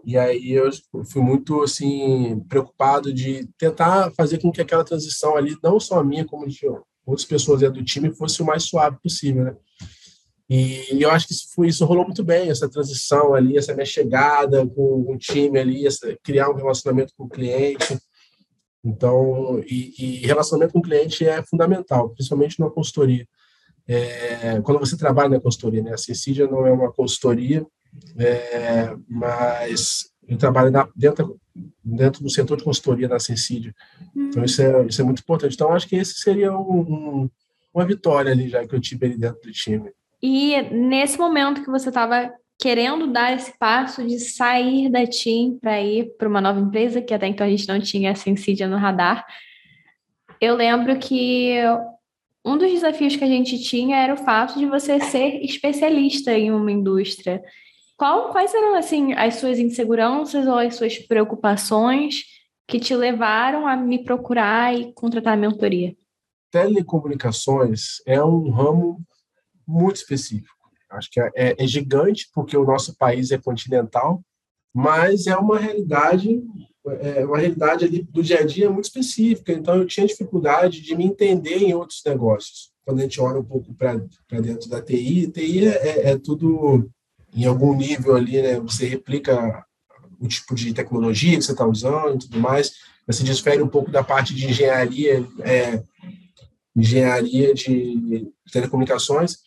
E 0.04 0.18
aí 0.18 0.52
eu 0.52 0.70
fui 1.12 1.22
muito 1.22 1.62
assim 1.62 2.40
preocupado 2.50 3.14
de 3.14 3.48
tentar 3.58 4.12
fazer 4.12 4.40
com 4.40 4.52
que 4.52 4.62
aquela 4.62 4.84
transição 4.84 5.36
ali, 5.38 5.56
não 5.64 5.80
só 5.80 6.00
a 6.00 6.04
minha, 6.04 6.26
como 6.26 6.48
de 6.48 6.66
outras 7.06 7.26
pessoas 7.26 7.62
do 7.62 7.84
time, 7.84 8.16
fosse 8.16 8.42
o 8.42 8.46
mais 8.46 8.64
suave 8.64 8.98
possível, 9.02 9.44
né? 9.44 9.56
E 10.50 11.02
eu 11.02 11.10
acho 11.10 11.28
que 11.28 11.34
isso, 11.34 11.48
foi, 11.56 11.70
isso 11.70 11.86
rolou 11.86 12.04
muito 12.04 12.26
bem, 12.26 12.50
essa 12.50 12.70
transição 12.70 13.34
ali, 13.34 13.58
essa 13.58 13.74
minha 13.74 13.86
chegada 13.86 14.68
com 14.68 15.06
o 15.08 15.18
time 15.18 15.58
ali, 15.58 15.88
essa, 15.88 16.14
criar 16.22 16.50
um 16.50 16.56
relacionamento 16.56 17.14
com 17.16 17.24
o 17.24 17.30
cliente. 17.30 17.98
Então, 18.84 19.64
e, 19.66 19.94
e 19.98 20.28
relacionamento 20.28 20.74
com 20.74 20.80
o 20.80 20.82
cliente 20.82 21.26
é 21.26 21.42
fundamental, 21.44 22.10
principalmente 22.10 22.60
na 22.60 22.70
consultoria. 22.70 23.26
É, 23.88 24.62
quando 24.62 24.80
você 24.80 24.98
trabalha 24.98 25.30
na 25.30 25.40
consultoria, 25.40 25.82
né? 25.82 25.94
A 25.94 25.98
Cecília 25.98 26.48
não 26.48 26.68
é 26.68 26.72
uma 26.72 26.92
consultoria, 26.92 27.66
é, 28.18 28.96
mas 29.08 30.12
eu 30.28 30.38
trabalho 30.38 30.72
na, 30.72 30.88
dentro, 30.96 31.40
dentro 31.84 32.24
do 32.24 32.30
setor 32.30 32.58
de 32.58 32.64
consultoria 32.64 33.08
da 33.08 33.20
Cecília. 33.20 33.74
Então, 34.16 34.44
isso 34.44 34.62
é, 34.62 34.86
isso 34.86 35.02
é 35.02 35.04
muito 35.04 35.22
importante. 35.22 35.56
Então, 35.56 35.74
acho 35.74 35.88
que 35.88 35.96
esse 35.96 36.16
seria 36.16 36.54
um, 36.54 36.80
um, 36.80 37.30
uma 37.74 37.86
vitória 37.86 38.32
ali, 38.32 38.50
já 38.50 38.66
que 38.66 38.74
eu 38.74 38.82
tive 38.82 39.06
ali 39.08 39.18
dentro 39.18 39.42
do 39.42 39.52
time. 39.52 39.92
E 40.22 40.62
nesse 40.72 41.18
momento 41.18 41.64
que 41.64 41.70
você 41.70 41.90
estava 41.90 42.32
querendo 42.60 43.08
dar 43.08 43.34
esse 43.34 43.58
passo 43.58 44.06
de 44.06 44.20
sair 44.20 44.88
da 44.90 45.06
TIM 45.08 45.58
para 45.60 45.82
ir 45.82 46.16
para 46.18 46.30
uma 46.30 46.40
nova 46.40 46.60
empresa, 46.60 47.02
que 47.02 47.14
até 47.14 47.28
então 47.28 47.46
a 47.46 47.50
gente 47.50 47.68
não 47.68 47.80
tinha 47.80 48.12
a 48.12 48.16
Sensidia 48.16 48.68
no 48.68 48.78
radar, 48.78 49.26
eu 50.40 50.56
lembro 50.56 50.98
que 51.00 51.56
um 52.46 52.58
dos 52.58 52.72
desafios 52.72 53.16
que 53.16 53.24
a 53.24 53.28
gente 53.28 53.60
tinha 53.62 53.98
era 53.98 54.14
o 54.14 54.18
fato 54.18 54.58
de 54.58 54.66
você 54.66 55.00
ser 55.00 55.44
especialista 55.44 56.32
em 56.34 56.52
uma 56.52 56.72
indústria. 56.72 57.42
Qual, 58.02 58.32
quais 58.32 58.52
eram 58.52 58.74
assim 58.74 59.14
as 59.14 59.36
suas 59.36 59.60
inseguranças 59.60 60.48
ou 60.48 60.56
as 60.56 60.74
suas 60.74 60.98
preocupações 60.98 62.24
que 62.68 62.80
te 62.80 62.96
levaram 62.96 63.68
a 63.68 63.78
me 63.78 64.04
procurar 64.04 64.74
e 64.74 64.92
contratar 64.92 65.36
a 65.36 65.38
mentoria? 65.38 65.96
Telecomunicações 66.50 68.02
é 68.08 68.20
um 68.24 68.50
ramo 68.50 69.00
muito 69.68 69.98
específico. 69.98 70.58
Acho 70.90 71.12
que 71.12 71.22
é, 71.22 71.30
é, 71.36 71.64
é 71.64 71.68
gigante, 71.68 72.28
porque 72.34 72.58
o 72.58 72.66
nosso 72.66 72.98
país 72.98 73.30
é 73.30 73.38
continental, 73.38 74.24
mas 74.74 75.28
é 75.28 75.38
uma 75.38 75.60
realidade 75.60 76.42
é 77.02 77.24
uma 77.24 77.38
realidade 77.38 77.86
ali 77.86 78.02
do 78.02 78.24
dia 78.24 78.40
a 78.40 78.44
dia 78.44 78.68
muito 78.72 78.86
específica, 78.86 79.54
então 79.54 79.76
eu 79.76 79.86
tinha 79.86 80.08
dificuldade 80.08 80.82
de 80.82 80.96
me 80.96 81.06
entender 81.06 81.60
em 81.60 81.76
outros 81.76 82.02
negócios. 82.04 82.72
Quando 82.84 82.98
a 82.98 83.04
gente 83.04 83.22
olha 83.22 83.40
um 83.40 83.46
pouco 83.46 83.72
para 83.76 84.42
dentro 84.42 84.68
da 84.68 84.82
TI, 84.82 85.28
TI 85.28 85.68
é, 85.68 85.70
é, 85.70 86.10
é, 86.10 86.18
tudo 86.18 86.90
em 87.34 87.46
algum 87.46 87.76
nível 87.76 88.16
ali, 88.16 88.42
né? 88.42 88.60
Você 88.60 88.86
replica 88.86 89.66
o 90.20 90.28
tipo 90.28 90.54
de 90.54 90.74
tecnologia 90.74 91.38
que 91.38 91.44
você 91.44 91.52
está 91.52 91.66
usando 91.66 92.16
e 92.16 92.20
tudo 92.20 92.40
mais, 92.40 92.74
mas 93.08 93.18
se 93.18 93.62
um 93.62 93.68
pouco 93.68 93.92
da 93.92 94.04
parte 94.04 94.36
de 94.36 94.48
engenharia, 94.48 95.26
é, 95.42 95.82
engenharia 96.76 97.54
de 97.54 98.32
telecomunicações, 98.52 99.38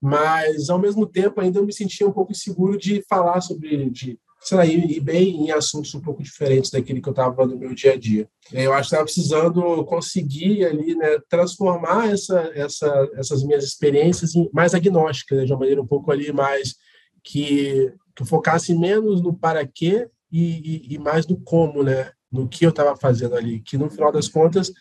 mas 0.00 0.68
ao 0.68 0.78
mesmo 0.78 1.06
tempo 1.06 1.40
ainda 1.40 1.58
eu 1.58 1.66
me 1.66 1.72
sentia 1.72 2.08
um 2.08 2.12
pouco 2.12 2.32
inseguro 2.32 2.76
de 2.76 3.04
falar 3.08 3.40
sobre 3.40 3.88
de, 3.90 4.18
sei 4.40 4.56
lá, 4.56 4.66
ir, 4.66 4.98
bem 5.00 5.44
em 5.44 5.50
assuntos 5.52 5.94
um 5.94 6.00
pouco 6.00 6.22
diferentes 6.22 6.70
daquele 6.70 7.00
que 7.00 7.08
eu 7.08 7.12
estava 7.12 7.46
no 7.46 7.56
meu 7.56 7.74
dia 7.74 7.92
a 7.92 7.96
dia. 7.96 8.28
Eu 8.50 8.72
acho 8.72 8.88
que 8.88 8.94
estava 8.94 9.04
precisando 9.04 9.84
conseguir 9.84 10.64
ali, 10.64 10.96
né, 10.96 11.18
transformar 11.28 12.10
essa, 12.10 12.50
essa, 12.54 13.10
essas 13.14 13.44
minhas 13.44 13.62
experiências 13.62 14.34
em 14.34 14.50
mais 14.52 14.74
agnósticas, 14.74 15.38
né, 15.38 15.44
de 15.44 15.52
uma 15.52 15.60
maneira 15.60 15.80
um 15.80 15.86
pouco 15.86 16.10
ali 16.10 16.32
mais 16.32 16.74
que, 17.22 17.92
que 18.14 18.24
focasse 18.24 18.74
menos 18.74 19.22
no 19.22 19.32
para 19.32 19.66
quê 19.66 20.08
e, 20.30 20.90
e, 20.90 20.94
e 20.94 20.98
mais 20.98 21.26
no 21.26 21.38
como, 21.40 21.82
né, 21.82 22.10
no 22.30 22.48
que 22.48 22.64
eu 22.64 22.70
estava 22.70 22.96
fazendo 22.96 23.36
ali, 23.36 23.60
que 23.60 23.76
no 23.76 23.90
final 23.90 24.10
das 24.10 24.28
contas 24.28 24.72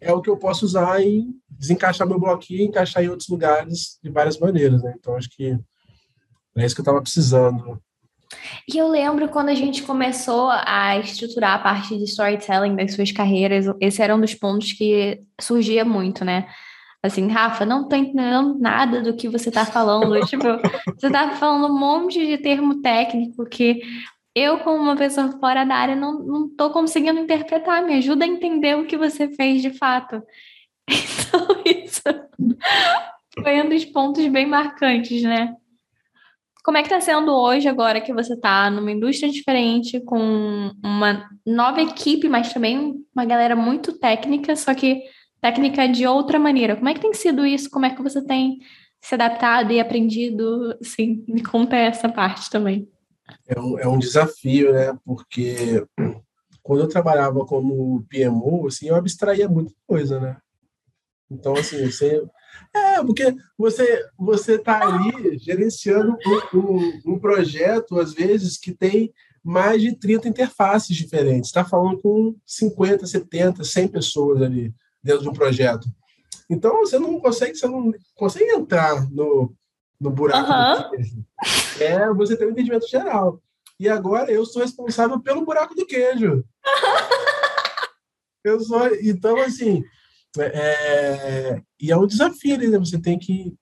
é 0.00 0.12
o 0.12 0.20
que 0.20 0.30
eu 0.30 0.36
posso 0.36 0.64
usar 0.64 1.02
e 1.02 1.26
desencaixar 1.48 2.06
meu 2.06 2.18
bloquinho, 2.18 2.62
encaixar 2.62 3.02
em 3.02 3.08
outros 3.08 3.28
lugares 3.28 3.98
de 4.02 4.10
várias 4.10 4.38
maneiras, 4.38 4.82
né? 4.82 4.94
Então 4.98 5.16
acho 5.16 5.30
que 5.30 5.58
é 6.56 6.64
isso 6.64 6.74
que 6.74 6.80
eu 6.80 6.84
estava 6.84 7.00
precisando. 7.00 7.80
E 8.68 8.76
eu 8.76 8.88
lembro 8.88 9.28
quando 9.28 9.48
a 9.48 9.54
gente 9.54 9.82
começou 9.82 10.50
a 10.50 10.98
estruturar 10.98 11.54
a 11.54 11.58
parte 11.58 11.96
de 11.96 12.04
storytelling 12.04 12.74
das 12.74 12.94
suas 12.94 13.12
carreiras, 13.12 13.66
esse 13.80 14.02
era 14.02 14.14
um 14.14 14.20
dos 14.20 14.34
pontos 14.34 14.72
que 14.72 15.20
surgia 15.40 15.84
muito, 15.84 16.24
né? 16.24 16.48
Assim, 17.04 17.28
Rafa, 17.28 17.66
não 17.66 17.86
tô 17.86 17.94
entendendo 17.96 18.58
nada 18.58 19.02
do 19.02 19.14
que 19.14 19.28
você 19.28 19.50
tá 19.50 19.66
falando. 19.66 20.18
tipo, 20.24 20.42
você 20.98 21.10
tá 21.10 21.32
falando 21.36 21.70
um 21.70 21.78
monte 21.78 22.26
de 22.26 22.38
termo 22.38 22.80
técnico 22.80 23.44
que 23.44 23.82
eu, 24.34 24.60
como 24.60 24.82
uma 24.82 24.96
pessoa 24.96 25.30
fora 25.38 25.64
da 25.64 25.74
área, 25.74 25.94
não, 25.94 26.18
não 26.20 26.48
tô 26.48 26.70
conseguindo 26.70 27.20
interpretar. 27.20 27.84
Me 27.84 27.96
ajuda 27.96 28.24
a 28.24 28.28
entender 28.28 28.78
o 28.78 28.86
que 28.86 28.96
você 28.96 29.28
fez 29.28 29.60
de 29.60 29.70
fato. 29.70 30.22
Então, 31.26 31.62
isso 31.64 32.02
foi 33.42 33.60
um 33.60 33.68
dos 33.68 33.84
pontos 33.86 34.24
bem 34.28 34.46
marcantes, 34.46 35.22
né? 35.22 35.56
Como 36.62 36.78
é 36.78 36.82
que 36.82 36.86
está 36.86 37.00
sendo 37.00 37.32
hoje, 37.32 37.66
agora 37.66 38.00
que 38.00 38.12
você 38.14 38.34
está 38.34 38.70
numa 38.70 38.92
indústria 38.92 39.32
diferente, 39.32 40.00
com 40.00 40.70
uma 40.82 41.28
nova 41.44 41.82
equipe, 41.82 42.28
mas 42.28 42.52
também 42.52 42.94
uma 43.14 43.24
galera 43.24 43.56
muito 43.56 43.98
técnica, 43.98 44.54
só 44.54 44.72
que 44.74 45.02
técnica 45.44 45.86
de 45.86 46.06
outra 46.06 46.38
maneira? 46.38 46.74
Como 46.74 46.88
é 46.88 46.94
que 46.94 47.00
tem 47.02 47.12
sido 47.12 47.44
isso? 47.44 47.68
Como 47.68 47.84
é 47.84 47.94
que 47.94 48.02
você 48.02 48.22
tem 48.24 48.60
se 49.02 49.14
adaptado 49.14 49.70
e 49.70 49.78
aprendido? 49.78 50.74
Assim, 50.80 51.22
me 51.28 51.42
conta 51.42 51.76
essa 51.76 52.08
parte 52.08 52.48
também. 52.48 52.88
É 53.46 53.60
um, 53.60 53.78
é 53.78 53.86
um 53.86 53.98
desafio, 53.98 54.72
né? 54.72 54.98
Porque 55.04 55.84
quando 56.62 56.80
eu 56.80 56.88
trabalhava 56.88 57.44
como 57.44 58.06
PMO, 58.08 58.68
assim, 58.68 58.88
eu 58.88 58.96
abstraía 58.96 59.46
muita 59.46 59.74
coisa, 59.86 60.18
né? 60.18 60.38
Então, 61.30 61.52
assim, 61.52 61.90
você 61.90 62.22
é, 62.74 63.02
porque 63.04 63.34
você 63.58 64.02
você 64.16 64.54
está 64.54 64.82
ali 64.82 65.38
gerenciando 65.38 66.16
um, 66.54 66.58
um, 66.58 67.00
um, 67.06 67.18
projeto, 67.18 67.98
às 68.00 68.14
vezes, 68.14 68.56
que 68.56 68.72
tem 68.72 69.12
mais 69.42 69.82
de 69.82 69.94
30 69.94 70.26
interfaces 70.26 70.96
diferentes. 70.96 71.50
Está 71.50 71.66
falando 71.66 72.00
com 72.00 72.34
50, 72.46 73.06
70, 73.06 73.62
100 73.62 73.88
pessoas 73.88 74.40
ali 74.40 74.72
dentro 75.04 75.22
de 75.22 75.28
um 75.28 75.32
projeto. 75.32 75.86
Então, 76.48 76.80
você 76.80 76.98
não 76.98 77.20
consegue, 77.20 77.54
você 77.54 77.68
não 77.68 77.92
consegue 78.14 78.50
entrar 78.50 79.08
no, 79.10 79.54
no 80.00 80.10
buraco. 80.10 80.96
Uhum. 80.96 81.24
É, 81.80 82.12
você 82.14 82.36
tem 82.36 82.48
um 82.48 82.50
entendimento 82.50 82.88
geral. 82.88 83.40
E 83.78 83.88
agora 83.88 84.30
eu 84.30 84.44
sou 84.46 84.62
responsável 84.62 85.20
pelo 85.20 85.44
buraco 85.44 85.74
do 85.74 85.86
queijo. 85.86 86.44
eu 88.44 88.60
sou, 88.60 88.86
então, 88.96 89.36
assim, 89.40 89.84
é, 90.38 91.60
e 91.80 91.92
é 91.92 91.96
um 91.96 92.06
desafio, 92.06 92.58
né? 92.58 92.78
Você 92.78 92.98
tem 92.98 93.18
que. 93.18 93.54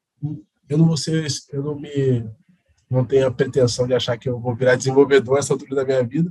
Eu 0.68 0.78
não 0.78 0.86
vou 0.86 0.96
ser, 0.96 1.26
eu 1.52 1.62
não 1.62 1.78
me. 1.78 2.24
Não 2.88 3.04
tenho 3.04 3.26
a 3.26 3.32
pretensão 3.32 3.86
de 3.86 3.94
achar 3.94 4.18
que 4.18 4.28
eu 4.28 4.38
vou 4.38 4.54
virar 4.54 4.76
desenvolvedor 4.76 5.38
essa 5.38 5.54
altura 5.54 5.76
da 5.76 5.84
minha 5.84 6.04
vida, 6.04 6.30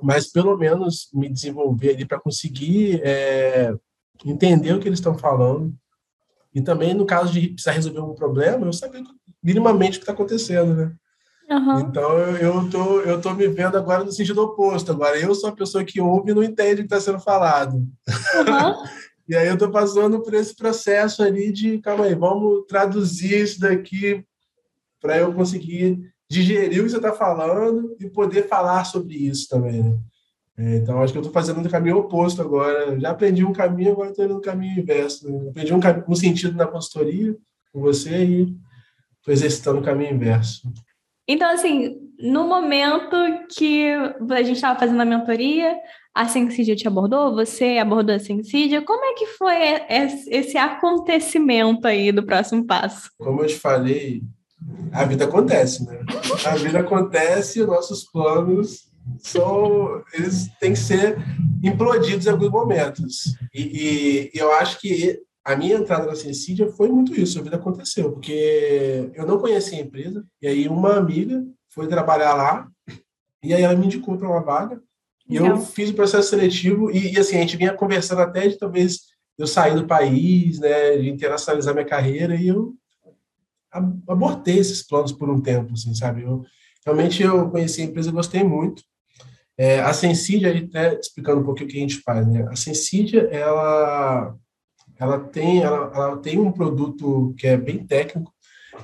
mas 0.00 0.30
pelo 0.30 0.56
menos 0.56 1.08
me 1.12 1.28
desenvolver 1.28 1.90
ali 1.90 2.04
para 2.04 2.20
conseguir 2.20 3.00
é, 3.02 3.74
entender 4.24 4.72
o 4.72 4.78
que 4.78 4.88
eles 4.88 4.98
estão 4.98 5.16
falando. 5.16 5.74
E 6.54 6.60
também, 6.60 6.94
no 6.94 7.04
caso 7.04 7.32
de 7.32 7.48
precisar 7.48 7.72
resolver 7.72 8.00
um 8.00 8.14
problema, 8.14 8.66
eu 8.66 8.72
saber 8.72 9.02
minimamente 9.42 9.98
o 9.98 10.00
que 10.00 10.04
está 10.04 10.12
acontecendo, 10.12 10.74
né? 10.74 10.92
Uhum. 11.48 11.80
Então 11.80 12.18
eu 12.36 12.68
tô, 12.70 13.00
eu 13.02 13.20
tô 13.20 13.32
me 13.32 13.46
vendo 13.46 13.76
agora 13.76 14.02
no 14.02 14.10
sentido 14.10 14.42
oposto. 14.42 14.90
Agora 14.90 15.18
eu 15.18 15.34
sou 15.34 15.50
a 15.50 15.54
pessoa 15.54 15.84
que 15.84 16.00
ouve 16.00 16.30
e 16.30 16.34
não 16.34 16.42
entende 16.42 16.74
o 16.74 16.76
que 16.78 16.94
está 16.94 17.00
sendo 17.00 17.20
falado. 17.20 17.74
Uhum. 17.76 17.86
E 19.28 19.34
aí 19.34 19.48
eu 19.48 19.54
estou 19.54 19.70
passando 19.70 20.22
por 20.22 20.34
esse 20.34 20.54
processo 20.54 21.20
ali 21.20 21.50
de, 21.50 21.78
calma 21.78 22.04
aí, 22.04 22.14
vamos 22.14 22.64
traduzir 22.68 23.42
isso 23.42 23.58
daqui 23.58 24.24
para 25.00 25.18
eu 25.18 25.34
conseguir 25.34 25.98
digerir 26.30 26.80
o 26.80 26.84
que 26.84 26.90
você 26.90 26.96
está 26.96 27.12
falando 27.12 27.96
e 27.98 28.08
poder 28.08 28.46
falar 28.46 28.84
sobre 28.84 29.16
isso 29.16 29.48
também. 29.48 29.82
Né? 29.82 29.98
É, 30.58 30.76
então, 30.76 31.02
acho 31.02 31.12
que 31.12 31.18
eu 31.18 31.22
estou 31.22 31.32
fazendo 31.32 31.64
o 31.64 31.70
caminho 31.70 31.98
oposto 31.98 32.40
agora. 32.40 32.98
Já 32.98 33.10
aprendi 33.10 33.44
um 33.44 33.52
caminho, 33.52 33.92
agora 33.92 34.10
estou 34.10 34.24
indo 34.24 34.34
no 34.34 34.40
caminho 34.40 34.80
inverso. 34.80 35.30
Né? 35.30 35.50
Aprendi 35.50 35.74
um, 35.74 35.80
um 36.08 36.14
sentido 36.14 36.56
na 36.56 36.66
consultoria 36.66 37.36
com 37.72 37.80
você 37.80 38.24
e 38.24 38.56
estou 39.18 39.34
exercitando 39.34 39.80
o 39.80 39.84
caminho 39.84 40.14
inverso. 40.14 40.72
Então, 41.28 41.50
assim, 41.52 41.96
no 42.18 42.48
momento 42.48 43.16
que 43.56 43.90
a 44.30 44.42
gente 44.42 44.56
estava 44.56 44.78
fazendo 44.78 45.00
a 45.00 45.04
mentoria, 45.04 45.76
a 46.14 46.26
Sensidia 46.26 46.74
te 46.74 46.88
abordou, 46.88 47.34
você 47.34 47.76
abordou 47.76 48.14
a 48.14 48.18
Sensidia. 48.18 48.80
Como 48.80 49.04
é 49.04 49.12
que 49.14 49.26
foi 49.26 49.54
esse 50.30 50.56
acontecimento 50.56 51.86
aí 51.86 52.10
do 52.10 52.24
próximo 52.24 52.64
passo? 52.64 53.10
Como 53.18 53.42
eu 53.42 53.46
te 53.46 53.56
falei, 53.56 54.22
a 54.92 55.04
vida 55.04 55.24
acontece, 55.24 55.84
né? 55.84 56.00
A 56.46 56.56
vida 56.56 56.78
acontece 56.78 57.62
nossos 57.66 58.04
planos 58.04 58.85
são, 59.18 60.02
eles 60.12 60.48
têm 60.60 60.72
que 60.72 60.78
ser 60.78 61.16
implodidos 61.62 62.26
em 62.26 62.30
alguns 62.30 62.50
momentos. 62.50 63.36
E, 63.54 64.30
e 64.34 64.38
eu 64.38 64.52
acho 64.52 64.80
que 64.80 65.20
a 65.44 65.54
minha 65.54 65.76
entrada 65.76 66.06
na 66.06 66.14
Sensidia 66.14 66.68
foi 66.72 66.88
muito 66.88 67.18
isso, 67.18 67.38
a 67.38 67.42
vida 67.42 67.56
aconteceu, 67.56 68.12
porque 68.12 69.10
eu 69.14 69.26
não 69.26 69.38
conhecia 69.38 69.78
a 69.78 69.82
empresa, 69.82 70.24
e 70.42 70.48
aí 70.48 70.68
uma 70.68 70.96
amiga 70.96 71.44
foi 71.68 71.86
trabalhar 71.86 72.34
lá 72.34 72.68
E 73.42 73.54
aí 73.54 73.62
ela 73.62 73.76
me 73.76 73.86
indicou 73.86 74.16
para 74.18 74.28
uma 74.28 74.42
vaga, 74.42 74.80
e 75.28 75.36
eu 75.36 75.56
fiz 75.58 75.90
o 75.90 75.94
processo 75.94 76.30
seletivo, 76.30 76.90
e, 76.90 77.12
e, 77.14 77.18
assim, 77.18 77.36
a 77.36 77.40
gente 77.40 77.56
vinha 77.56 77.72
conversando 77.72 78.20
até 78.22 78.48
de 78.48 78.58
talvez 78.58 79.00
eu 79.38 79.46
sair 79.46 79.74
do 79.74 79.86
país, 79.86 80.58
né, 80.58 80.96
de 80.96 81.08
internacionalizar 81.08 81.74
minha 81.74 81.86
carreira, 81.86 82.34
e 82.34 82.48
eu 82.48 82.74
abortei 84.08 84.58
esses 84.58 84.82
planos 84.82 85.12
por 85.12 85.28
um 85.28 85.40
tempo, 85.40 85.74
assim, 85.74 85.94
sabe? 85.94 86.22
Eu, 86.22 86.44
realmente 86.84 87.22
eu 87.22 87.50
conheci 87.50 87.82
a 87.82 87.84
empresa, 87.84 88.10
gostei 88.10 88.42
muito. 88.42 88.82
É, 89.58 89.80
a 89.80 89.92
Sensidia, 89.92 90.56
até 90.56 90.98
explicando 90.98 91.40
um 91.40 91.44
pouquinho 91.44 91.68
o 91.68 91.72
que 91.72 91.78
a 91.78 91.80
gente 91.80 92.00
faz, 92.00 92.26
né? 92.26 92.46
A 92.50 92.56
Sensidia, 92.56 93.22
ela, 93.30 94.36
ela, 94.98 95.18
tem, 95.18 95.62
ela, 95.62 95.90
ela 95.94 96.16
tem 96.18 96.38
um 96.38 96.52
produto 96.52 97.34
que 97.38 97.46
é 97.46 97.56
bem 97.56 97.86
técnico. 97.86 98.32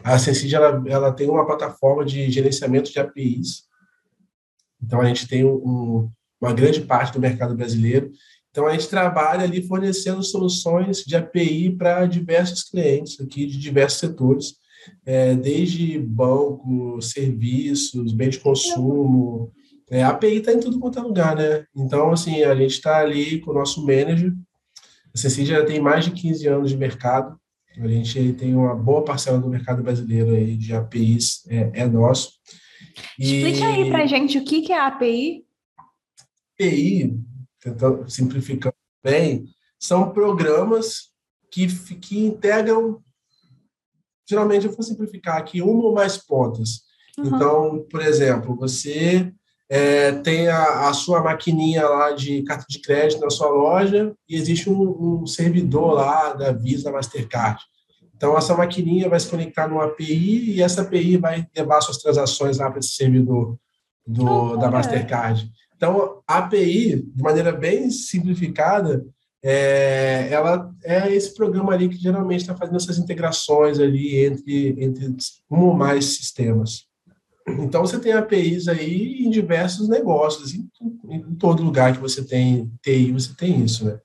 A 0.03 0.19
Sensidia, 0.19 0.57
ela, 0.57 0.83
ela 0.87 1.13
tem 1.13 1.29
uma 1.29 1.45
plataforma 1.45 2.05
de 2.05 2.31
gerenciamento 2.31 2.91
de 2.91 2.99
APIs. 2.99 3.65
Então, 4.83 5.01
a 5.01 5.05
gente 5.05 5.29
tem 5.29 5.45
um, 5.45 6.11
uma 6.41 6.53
grande 6.55 6.81
parte 6.81 7.13
do 7.13 7.21
mercado 7.21 7.55
brasileiro. 7.55 8.11
Então, 8.51 8.67
a 8.67 8.73
gente 8.73 8.89
trabalha 8.89 9.45
ali 9.45 9.67
fornecendo 9.67 10.23
soluções 10.23 11.05
de 11.05 11.17
API 11.17 11.77
para 11.77 12.07
diversos 12.07 12.65
clientes 12.65 13.21
aqui 13.21 13.47
de 13.47 13.59
diversos 13.59 13.99
setores 13.99 14.63
é, 15.05 15.35
desde 15.35 15.99
banco, 15.99 17.01
serviços, 17.01 18.13
bem 18.13 18.31
de 18.31 18.41
consumo. 18.41 19.53
É, 19.93 20.03
a 20.03 20.09
API 20.09 20.39
está 20.39 20.55
em 20.55 20.59
tudo 20.59 20.81
quanto 20.81 20.99
é 20.99 21.03
lugar, 21.03 21.37
né? 21.37 21.67
Então, 21.77 22.11
assim, 22.13 22.43
a 22.45 22.55
gente 22.55 22.71
está 22.71 23.01
ali 23.01 23.41
com 23.41 23.51
o 23.51 23.55
nosso 23.55 23.85
manager. 23.85 24.33
A 25.15 25.19
Cecil 25.19 25.45
já 25.45 25.63
tem 25.67 25.81
mais 25.81 26.07
de 26.07 26.13
15 26.13 26.49
anos 26.49 26.71
de 26.71 26.79
mercado. 26.79 27.39
A 27.77 27.87
gente 27.87 28.33
tem 28.33 28.57
uma 28.57 28.75
boa 28.75 29.05
parcela 29.05 29.39
do 29.39 29.51
mercado 29.51 29.83
brasileiro 29.83 30.31
aí 30.31 30.57
de 30.57 30.75
APIs, 30.75 31.47
é, 31.47 31.83
é 31.83 31.87
nosso. 31.87 32.33
E... 33.19 33.43
Explica 33.43 33.67
aí 33.67 33.91
para 33.91 34.07
gente 34.07 34.39
o 34.39 34.45
que, 34.45 34.63
que 34.63 34.73
é 34.73 34.79
a 34.79 34.87
API. 34.87 35.45
API, 36.55 37.15
tentando 37.61 38.09
simplificar 38.09 38.73
bem, 39.05 39.45
são 39.79 40.11
programas 40.11 41.13
que, 41.51 41.67
que 41.97 42.19
integram 42.19 42.99
geralmente 44.27 44.65
eu 44.65 44.73
vou 44.73 44.83
simplificar 44.83 45.37
aqui 45.37 45.61
uma 45.61 45.85
ou 45.85 45.95
mais 45.95 46.17
pontas. 46.17 46.83
Uhum. 47.19 47.27
Então, 47.27 47.87
por 47.91 48.01
exemplo, 48.01 48.57
você 48.57 49.31
é, 49.75 50.13
tem 50.13 50.49
a, 50.49 50.91
a, 50.91 50.93
sua 50.93 51.23
maquininha 51.23 51.89
lá 51.89 52.13
de 52.13 52.43
carta 52.43 52.67
de 52.69 52.79
crédito 52.79 53.23
na 53.23 53.31
sua 53.31 53.49
loja 53.49 54.15
e 54.29 54.37
existe 54.37 54.69
um, 54.69 55.23
um, 55.23 55.27
servidor 55.27 55.95
lá 55.95 56.35
da 56.35 56.53
Visa, 56.53 56.85
da 56.85 56.93
Mastercard. 56.93 57.59
Então, 58.15 58.37
essa 58.37 58.55
maquininha 58.55 59.09
vai 59.09 59.19
se 59.19 59.31
conectar 59.31 59.67
numa 59.67 59.87
API 59.87 60.51
e 60.51 60.63
essa 60.63 60.83
API 60.83 61.17
vai 61.17 61.47
levar 61.57 61.81
suas 61.81 61.97
transações 61.97 62.59
lá 62.59 62.71
para 62.71 62.81
esse 62.81 62.91
servidor 62.97 63.57
do, 64.07 64.27
oh, 64.27 64.57
da 64.59 64.71
Mastercard. 64.71 65.51
Então, 65.75 66.21
a 66.29 66.37
API, 66.37 67.07
de 67.07 67.23
maneira 67.23 67.51
bem 67.51 67.91
simplificada, 67.91 69.03
é, 69.43 70.29
ela 70.31 70.71
é 70.85 71.11
esse 71.11 71.35
programa 71.35 71.73
ali 71.73 71.89
que 71.89 71.97
geralmente 71.97 72.43
está 72.43 72.55
fazendo 72.55 72.77
essas 72.77 72.99
integrações 72.99 73.81
ali 73.81 74.23
entre, 74.23 74.77
entre 74.79 75.17
um 75.51 75.61
ou 75.61 75.75
mais 75.75 76.05
sistemas. 76.17 76.92
Então, 77.47 77.81
você 77.83 77.99
tem 77.99 78.13
APIs 78.13 78.69
aí 78.69 79.25
em 79.25 79.31
diversos 79.31 79.89
negócios, 79.89 80.55
em, 80.55 80.69
em 81.05 81.35
todo 81.35 81.63
lugar 81.63 81.93
que 81.93 82.01
você 82.01 82.25
tem 82.25 82.73
TI, 82.83 83.13
você 83.13 83.35
tem 83.35 83.65
isso, 83.65 83.85
né? 83.85 83.99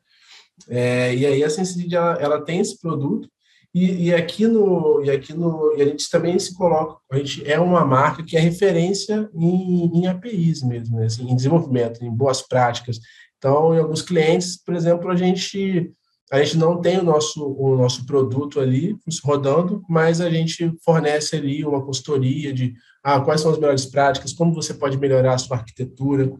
É, 0.69 1.15
e 1.15 1.25
aí 1.25 1.43
a 1.43 1.49
Sensibility, 1.49 1.95
ela, 1.95 2.13
ela, 2.19 2.43
tem 2.43 2.59
esse 2.59 2.79
produto, 2.79 3.29
e, 3.73 4.07
e, 4.07 4.13
aqui 4.13 4.47
no, 4.47 5.03
e 5.03 5.11
aqui 5.11 5.33
no, 5.33 5.73
e 5.77 5.81
a 5.81 5.85
gente 5.85 6.09
também 6.09 6.37
se 6.39 6.55
coloca, 6.55 6.97
a 7.11 7.17
gente 7.17 7.49
é 7.49 7.59
uma 7.59 7.85
marca 7.85 8.23
que 8.23 8.35
é 8.35 8.39
referência 8.39 9.29
em, 9.35 9.85
em 9.93 10.07
APIs 10.07 10.63
mesmo, 10.63 10.97
né? 10.97 11.05
assim, 11.05 11.29
em 11.29 11.35
desenvolvimento, 11.35 12.03
em 12.03 12.09
boas 12.09 12.41
práticas, 12.41 12.99
então, 13.37 13.75
em 13.75 13.79
alguns 13.79 14.01
clientes, 14.01 14.57
por 14.57 14.75
exemplo, 14.75 15.09
a 15.11 15.15
gente 15.15 15.91
a 16.31 16.43
gente 16.43 16.57
não 16.57 16.81
tem 16.81 16.99
o 16.99 17.03
nosso 17.03 17.45
o 17.45 17.77
nosso 17.77 18.05
produto 18.05 18.59
ali 18.59 18.97
rodando, 19.23 19.83
mas 19.87 20.19
a 20.19 20.29
gente 20.29 20.73
fornece 20.83 21.35
ali 21.35 21.63
uma 21.63 21.83
consultoria 21.83 22.53
de 22.53 22.73
ah, 23.03 23.21
quais 23.21 23.41
são 23.41 23.51
as 23.51 23.57
melhores 23.57 23.85
práticas, 23.85 24.33
como 24.33 24.53
você 24.53 24.73
pode 24.73 24.97
melhorar 24.97 25.35
a 25.35 25.37
sua 25.37 25.57
arquitetura, 25.57 26.33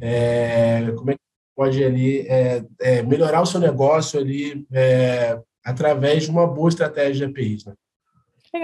é, 0.00 0.92
como 0.96 1.10
é 1.12 1.14
que 1.14 1.20
pode 1.54 1.82
ali 1.84 2.20
é, 2.28 2.64
é, 2.80 3.02
melhorar 3.02 3.40
o 3.40 3.46
seu 3.46 3.60
negócio 3.60 4.18
ali 4.18 4.66
é, 4.72 5.40
através 5.64 6.24
de 6.24 6.30
uma 6.30 6.46
boa 6.46 6.68
estratégia 6.68 7.26
de 7.26 7.32
APIs. 7.32 7.64
Né? 7.64 7.74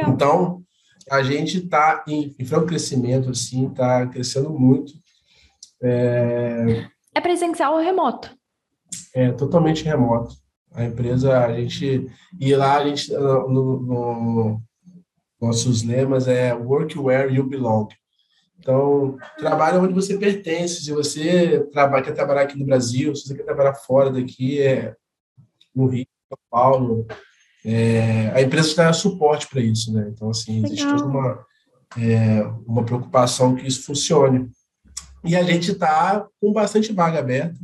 Então, 0.09 0.63
a 1.11 1.23
gente 1.23 1.59
está 1.59 2.05
em, 2.09 2.35
em 2.39 2.45
franco 2.45 2.67
crescimento, 2.67 3.31
assim, 3.31 3.69
está 3.69 4.07
crescendo 4.07 4.51
muito. 4.51 4.93
É, 5.83 6.89
é 7.15 7.21
presencial 7.21 7.75
ou 7.75 7.81
remoto? 7.81 8.37
É 9.15 9.31
totalmente 9.33 9.85
remoto. 9.85 10.44
A 10.75 10.85
empresa, 10.85 11.39
a 11.39 11.53
gente. 11.55 12.11
E 12.39 12.55
lá 12.55 12.79
a 12.79 12.87
gente, 12.87 13.13
no, 13.13 13.81
no 13.81 14.63
nossos 15.41 15.83
lemas 15.83 16.27
é 16.27 16.55
work 16.55 16.99
where 16.99 17.33
you 17.33 17.45
belong. 17.45 17.89
Então, 18.59 19.17
trabalha 19.37 19.79
onde 19.79 19.93
você 19.93 20.17
pertence. 20.19 20.85
Se 20.85 20.93
você 20.93 21.61
trabalha, 21.73 22.03
quer 22.03 22.13
trabalhar 22.13 22.43
aqui 22.43 22.59
no 22.59 22.67
Brasil, 22.67 23.15
se 23.15 23.29
você 23.29 23.37
quer 23.37 23.45
trabalhar 23.45 23.75
fora 23.75 24.11
daqui, 24.11 24.61
é 24.61 24.95
no 25.75 25.87
Rio, 25.87 26.07
São 26.29 26.39
Paulo, 26.51 27.07
é, 27.65 28.31
a 28.35 28.43
empresa 28.43 28.69
está 28.69 28.93
suporte 28.93 29.49
para 29.49 29.61
isso, 29.61 29.93
né? 29.93 30.11
Então, 30.13 30.31
assim, 30.31 30.65
existe 30.65 30.87
toda 30.87 31.05
uma, 31.05 31.47
é, 31.99 32.43
uma 32.67 32.85
preocupação 32.85 33.55
que 33.55 33.67
isso 33.67 33.85
funcione. 33.85 34.51
E 35.25 35.35
a 35.35 35.43
gente 35.43 35.73
está 35.73 36.27
com 36.41 36.53
bastante 36.53 36.93
vaga 36.93 37.19
aberta. 37.19 37.59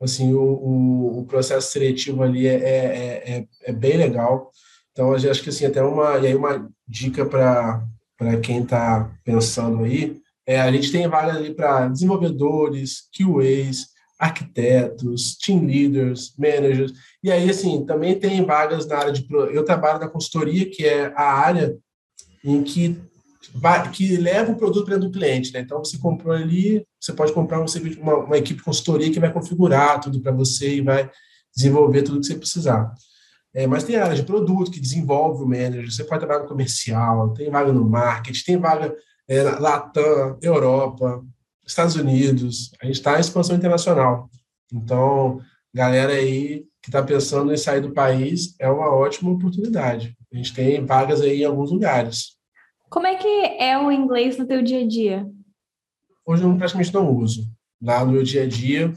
Assim, 0.00 0.32
o, 0.32 0.40
o, 0.40 1.18
o 1.20 1.24
processo 1.26 1.72
seletivo 1.72 2.22
ali 2.22 2.46
é, 2.46 2.54
é, 2.54 3.38
é, 3.38 3.46
é, 3.64 3.72
bem 3.72 3.96
legal. 3.96 4.50
Então, 4.92 5.16
eu 5.16 5.30
acho 5.30 5.42
que 5.42 5.48
assim, 5.48 5.66
até 5.66 5.82
uma, 5.82 6.18
e 6.18 6.26
aí 6.28 6.34
uma 6.34 6.68
dica 6.86 7.26
para 7.26 8.36
quem 8.42 8.62
está 8.62 9.10
pensando 9.24 9.84
aí, 9.84 10.16
é, 10.46 10.60
a 10.60 10.72
gente 10.72 10.90
tem 10.90 11.06
vaga 11.08 11.32
ali 11.32 11.54
para 11.54 11.88
desenvolvedores, 11.88 13.08
QAs, 13.12 13.88
arquitetos, 14.18 15.36
team 15.36 15.64
leaders, 15.64 16.34
managers, 16.36 16.92
e 17.22 17.30
aí, 17.30 17.48
assim, 17.48 17.84
também 17.84 18.18
tem 18.18 18.44
vagas 18.44 18.86
na 18.86 18.96
área 18.98 19.12
de... 19.12 19.26
Eu 19.30 19.64
trabalho 19.64 20.00
na 20.00 20.08
consultoria, 20.08 20.68
que 20.68 20.84
é 20.84 21.12
a 21.14 21.32
área 21.34 21.76
em 22.42 22.62
que 22.62 22.96
que 23.92 24.16
leva 24.16 24.52
o 24.52 24.56
produto 24.56 24.84
para 24.84 24.94
dentro 24.94 25.08
do 25.08 25.18
cliente. 25.18 25.52
Né? 25.52 25.60
Então, 25.60 25.78
você 25.78 25.98
comprou 25.98 26.34
ali, 26.34 26.84
você 27.00 27.12
pode 27.12 27.32
comprar 27.32 27.60
uma, 27.60 28.16
uma 28.16 28.38
equipe 28.38 28.58
de 28.58 28.64
consultoria 28.64 29.10
que 29.10 29.20
vai 29.20 29.32
configurar 29.32 30.00
tudo 30.00 30.20
para 30.20 30.32
você 30.32 30.76
e 30.76 30.80
vai 30.80 31.10
desenvolver 31.54 32.02
tudo 32.02 32.20
que 32.20 32.26
você 32.26 32.36
precisar. 32.36 32.92
É, 33.54 33.66
mas 33.66 33.84
tem 33.84 33.96
área 33.96 34.14
de 34.14 34.22
produto 34.22 34.70
que 34.70 34.80
desenvolve 34.80 35.42
o 35.42 35.48
manager, 35.48 35.90
você 35.90 36.04
pode 36.04 36.20
trabalhar 36.20 36.42
no 36.42 36.48
comercial, 36.48 37.32
tem 37.32 37.50
vaga 37.50 37.72
no 37.72 37.88
marketing, 37.88 38.44
tem 38.44 38.56
vaga 38.58 38.94
é, 39.26 39.42
Latam, 39.42 40.38
Europa, 40.42 41.24
Estados 41.66 41.96
Unidos, 41.96 42.70
a 42.80 42.86
gente 42.86 42.96
está 42.96 43.16
em 43.16 43.20
expansão 43.20 43.56
internacional. 43.56 44.30
Então, 44.72 45.40
galera 45.74 46.12
aí 46.12 46.64
que 46.82 46.88
está 46.88 47.02
pensando 47.02 47.52
em 47.52 47.56
sair 47.56 47.80
do 47.80 47.92
país, 47.92 48.54
é 48.58 48.70
uma 48.70 48.94
ótima 48.94 49.30
oportunidade. 49.30 50.16
A 50.32 50.36
gente 50.36 50.54
tem 50.54 50.84
vagas 50.84 51.20
aí 51.20 51.42
em 51.42 51.44
alguns 51.44 51.70
lugares. 51.70 52.37
Como 52.90 53.06
é 53.06 53.16
que 53.16 53.28
é 53.58 53.78
o 53.78 53.92
inglês 53.92 54.38
no 54.38 54.46
teu 54.46 54.62
dia 54.62 54.80
a 54.80 54.86
dia? 54.86 55.26
Hoje 56.26 56.42
eu 56.42 56.56
praticamente 56.56 56.92
não 56.92 57.14
uso. 57.14 57.46
Lá 57.82 58.04
no 58.04 58.12
meu 58.12 58.22
dia 58.22 58.44
a 58.44 58.46
dia, 58.46 58.92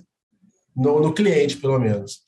no, 0.76 1.00
no 1.02 1.14
cliente, 1.14 1.58
pelo 1.58 1.78
menos. 1.78 2.20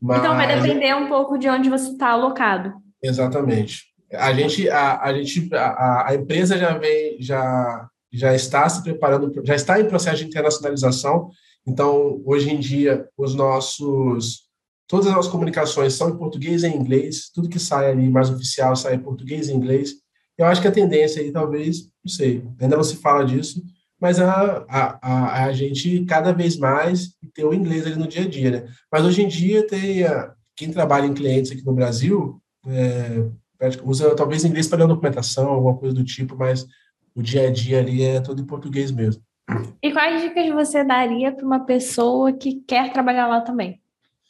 Mas... 0.00 0.18
Então 0.18 0.34
vai 0.34 0.60
depender 0.60 0.94
um 0.94 1.08
pouco 1.08 1.38
de 1.38 1.48
onde 1.48 1.70
você 1.70 1.90
está 1.92 2.10
alocado. 2.10 2.74
Exatamente. 3.02 3.84
A 4.12 4.32
gente, 4.32 4.68
a, 4.68 5.00
a 5.02 5.14
gente, 5.14 5.54
a, 5.54 6.08
a 6.08 6.14
empresa 6.14 6.58
já 6.58 6.76
vem, 6.76 7.16
já, 7.20 7.88
já 8.12 8.34
está 8.34 8.68
se 8.68 8.82
preparando, 8.82 9.32
já 9.44 9.54
está 9.54 9.80
em 9.80 9.88
processo 9.88 10.18
de 10.18 10.28
internacionalização. 10.28 11.30
Então, 11.66 12.20
hoje 12.24 12.50
em 12.50 12.60
dia, 12.60 13.08
os 13.16 13.34
nossos, 13.34 14.48
todas 14.86 15.06
as 15.06 15.14
nossas 15.14 15.32
comunicações 15.32 15.94
são 15.94 16.10
em 16.10 16.18
português 16.18 16.62
e 16.62 16.68
em 16.68 16.76
inglês. 16.76 17.30
Tudo 17.32 17.48
que 17.48 17.58
sai 17.58 17.90
ali 17.90 18.08
mais 18.10 18.30
oficial 18.30 18.76
sai 18.76 18.94
em 18.94 19.00
português 19.00 19.48
e 19.48 19.52
inglês. 19.52 20.03
Eu 20.36 20.46
acho 20.46 20.60
que 20.60 20.68
a 20.68 20.72
tendência 20.72 21.22
aí, 21.22 21.30
talvez, 21.30 21.88
não 22.04 22.12
sei, 22.12 22.44
ainda 22.60 22.76
não 22.76 22.84
se 22.84 22.96
fala 22.96 23.24
disso, 23.24 23.62
mas 24.00 24.18
a, 24.18 24.64
a, 24.68 25.44
a, 25.44 25.52
gente 25.52 26.04
cada 26.04 26.32
vez 26.32 26.56
mais 26.56 27.14
tem 27.32 27.44
o 27.44 27.54
inglês 27.54 27.86
ali 27.86 27.96
no 27.96 28.08
dia 28.08 28.24
a 28.24 28.28
dia, 28.28 28.50
né? 28.50 28.68
Mas 28.90 29.04
hoje 29.04 29.22
em 29.22 29.28
dia 29.28 29.66
tem 29.66 30.04
a, 30.04 30.34
quem 30.56 30.70
trabalha 30.70 31.06
em 31.06 31.14
clientes 31.14 31.52
aqui 31.52 31.64
no 31.64 31.72
Brasil 31.72 32.40
é, 32.66 33.28
usa 33.84 34.14
talvez 34.14 34.44
inglês 34.44 34.68
para 34.68 34.86
documentação, 34.86 35.48
alguma 35.48 35.76
coisa 35.76 35.94
do 35.94 36.04
tipo, 36.04 36.36
mas 36.36 36.66
o 37.14 37.22
dia 37.22 37.48
a 37.48 37.50
dia 37.50 37.78
ali 37.78 38.02
é 38.02 38.20
todo 38.20 38.40
em 38.42 38.46
português 38.46 38.90
mesmo. 38.90 39.22
E 39.82 39.92
quais 39.92 40.22
dicas 40.22 40.48
você 40.52 40.82
daria 40.82 41.32
para 41.32 41.44
uma 41.44 41.60
pessoa 41.60 42.32
que 42.32 42.62
quer 42.66 42.92
trabalhar 42.92 43.26
lá 43.26 43.40
também? 43.40 43.80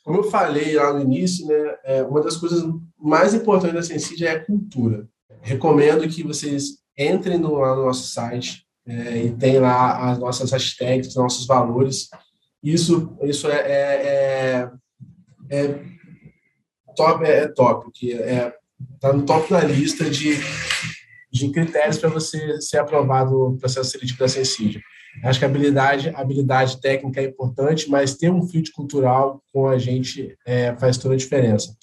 Como 0.05 0.19
eu 0.19 0.25
falei 0.25 0.75
lá 0.75 0.93
no 0.93 1.01
início, 1.01 1.47
né, 1.47 1.77
é, 1.85 2.03
uma 2.03 2.21
das 2.21 2.37
coisas 2.37 2.63
mais 2.99 3.33
importantes 3.33 3.75
da 3.75 3.83
Sensidia 3.83 4.29
é 4.29 4.33
a 4.33 4.45
cultura 4.45 5.09
recomendo 5.45 6.09
que 6.09 6.23
vocês 6.23 6.79
entrem 6.99 7.39
no, 7.39 7.51
no 7.51 7.85
nosso 7.85 8.09
site, 8.09 8.65
é, 8.87 9.25
e 9.25 9.31
tem 9.33 9.59
lá 9.59 10.11
as 10.11 10.19
nossas 10.19 10.51
hashtags, 10.51 11.09
os 11.09 11.17
nossos 11.17 11.47
valores. 11.47 12.09
Isso, 12.63 13.17
isso 13.23 13.49
é, 13.49 13.57
é, 13.57 14.71
é, 15.51 15.61
é 15.67 15.81
top, 16.97 17.25
é, 17.25 17.49
top, 17.49 17.91
que 17.93 18.13
é 18.13 18.53
tá 19.01 19.13
no 19.13 19.25
top 19.25 19.51
da 19.51 19.63
lista 19.63 20.09
de, 20.09 20.39
de 21.31 21.51
critérios 21.51 21.99
para 21.99 22.09
você 22.09 22.61
ser 22.61 22.79
aprovado 22.79 23.51
no 23.51 23.59
processo 23.59 23.91
seletivo 23.91 24.19
da 24.19 24.29
Sensídia. 24.29 24.81
Acho 25.23 25.39
que 25.39 25.45
a 25.45 25.49
habilidade, 25.49 26.13
habilidade 26.15 26.81
técnica 26.81 27.21
é 27.21 27.25
importante, 27.25 27.89
mas 27.89 28.17
ter 28.17 28.31
um 28.31 28.47
fit 28.49 28.73
cultural 28.73 29.43
com 29.53 29.69
a 29.69 29.79
gente 29.79 30.37
é, 30.45 30.75
faz 30.77 30.99
toda 30.99 31.15
a 31.15 31.19
diferença. 31.19 31.75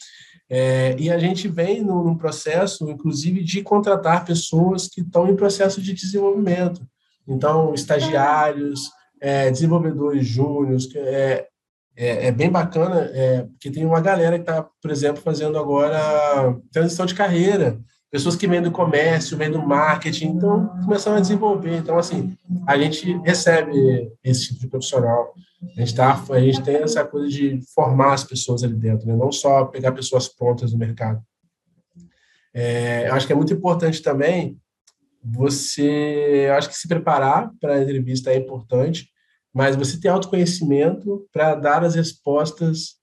É, 0.54 0.98
e 1.00 1.10
a 1.10 1.18
gente 1.18 1.48
vem 1.48 1.82
num, 1.82 2.14
processo, 2.14 2.90
inclusive, 2.90 3.42
de 3.42 3.64
contratar 3.64 4.26
pessoas 4.26 4.90
que 4.90 5.00
estão 5.00 5.30
em 5.30 5.36
processo 5.36 5.82
de 5.82 5.94
desenvolvimento. 5.94 6.86
Então, 7.26 7.74
estagiários, 7.74 8.90
é, 9.22 9.50
desenvolvedores 9.50 10.28
júniores, 10.28 10.94
é, 10.94 11.48
é, 11.96 12.28
é, 12.28 12.32
bem 12.34 12.50
bacana, 12.50 13.10
é, 13.14 13.44
porque 13.44 13.72
tem 13.72 13.86
uma 13.86 14.02
galera 14.02 14.38
que 14.38 14.44
está, 14.44 14.62
por 14.62 14.92
exemplo, 14.92 15.22
fazendo 15.22 15.58
agora 15.58 16.60
transição 16.70 17.06
de 17.06 17.16
carreira 17.16 17.80
pessoas 18.12 18.36
que 18.36 18.46
vêm 18.46 18.62
do 18.62 18.72
comércio, 18.72 19.38
vêm 19.38 19.50
do 19.50 19.66
marketing, 19.66 20.28
então 20.28 20.68
começaram 20.84 21.18
a 21.18 21.22
desenvolver. 21.22 21.78
Então, 21.78 21.98
assim, 21.98 22.38
a 22.68 22.78
gente 22.78 23.18
recebe 23.20 24.12
esse 24.22 24.50
tipo 24.50 24.60
de 24.60 24.68
profissional. 24.68 25.34
A 25.78 25.80
gente, 25.80 25.96
tá, 25.96 26.22
a 26.30 26.40
gente 26.40 26.62
tem 26.62 26.76
essa 26.78 27.06
coisa 27.06 27.30
de 27.30 27.62
formar 27.74 28.14
as 28.14 28.24
pessoas 28.26 28.64
ali 28.64 28.76
dentro, 28.76 29.08
né? 29.08 29.16
não 29.16 29.32
só 29.32 29.66
pegar 29.66 29.94
pessoas 29.94 30.28
prontas 30.28 30.74
no 30.74 30.78
mercado. 30.78 31.24
É, 32.54 33.08
eu 33.08 33.14
acho 33.14 33.26
que 33.26 33.32
é 33.32 33.36
muito 33.36 33.54
importante 33.54 34.02
também 34.02 34.60
você, 35.24 36.48
eu 36.48 36.54
acho 36.56 36.68
que 36.68 36.76
se 36.76 36.88
preparar 36.88 37.52
para 37.62 37.76
a 37.76 37.82
entrevista 37.82 38.32
é 38.32 38.36
importante, 38.36 39.08
mas 39.54 39.76
você 39.76 40.00
ter 40.00 40.10
autoconhecimento 40.10 41.28
para 41.32 41.56
dar 41.56 41.84
as 41.84 41.96
respostas 41.96 42.96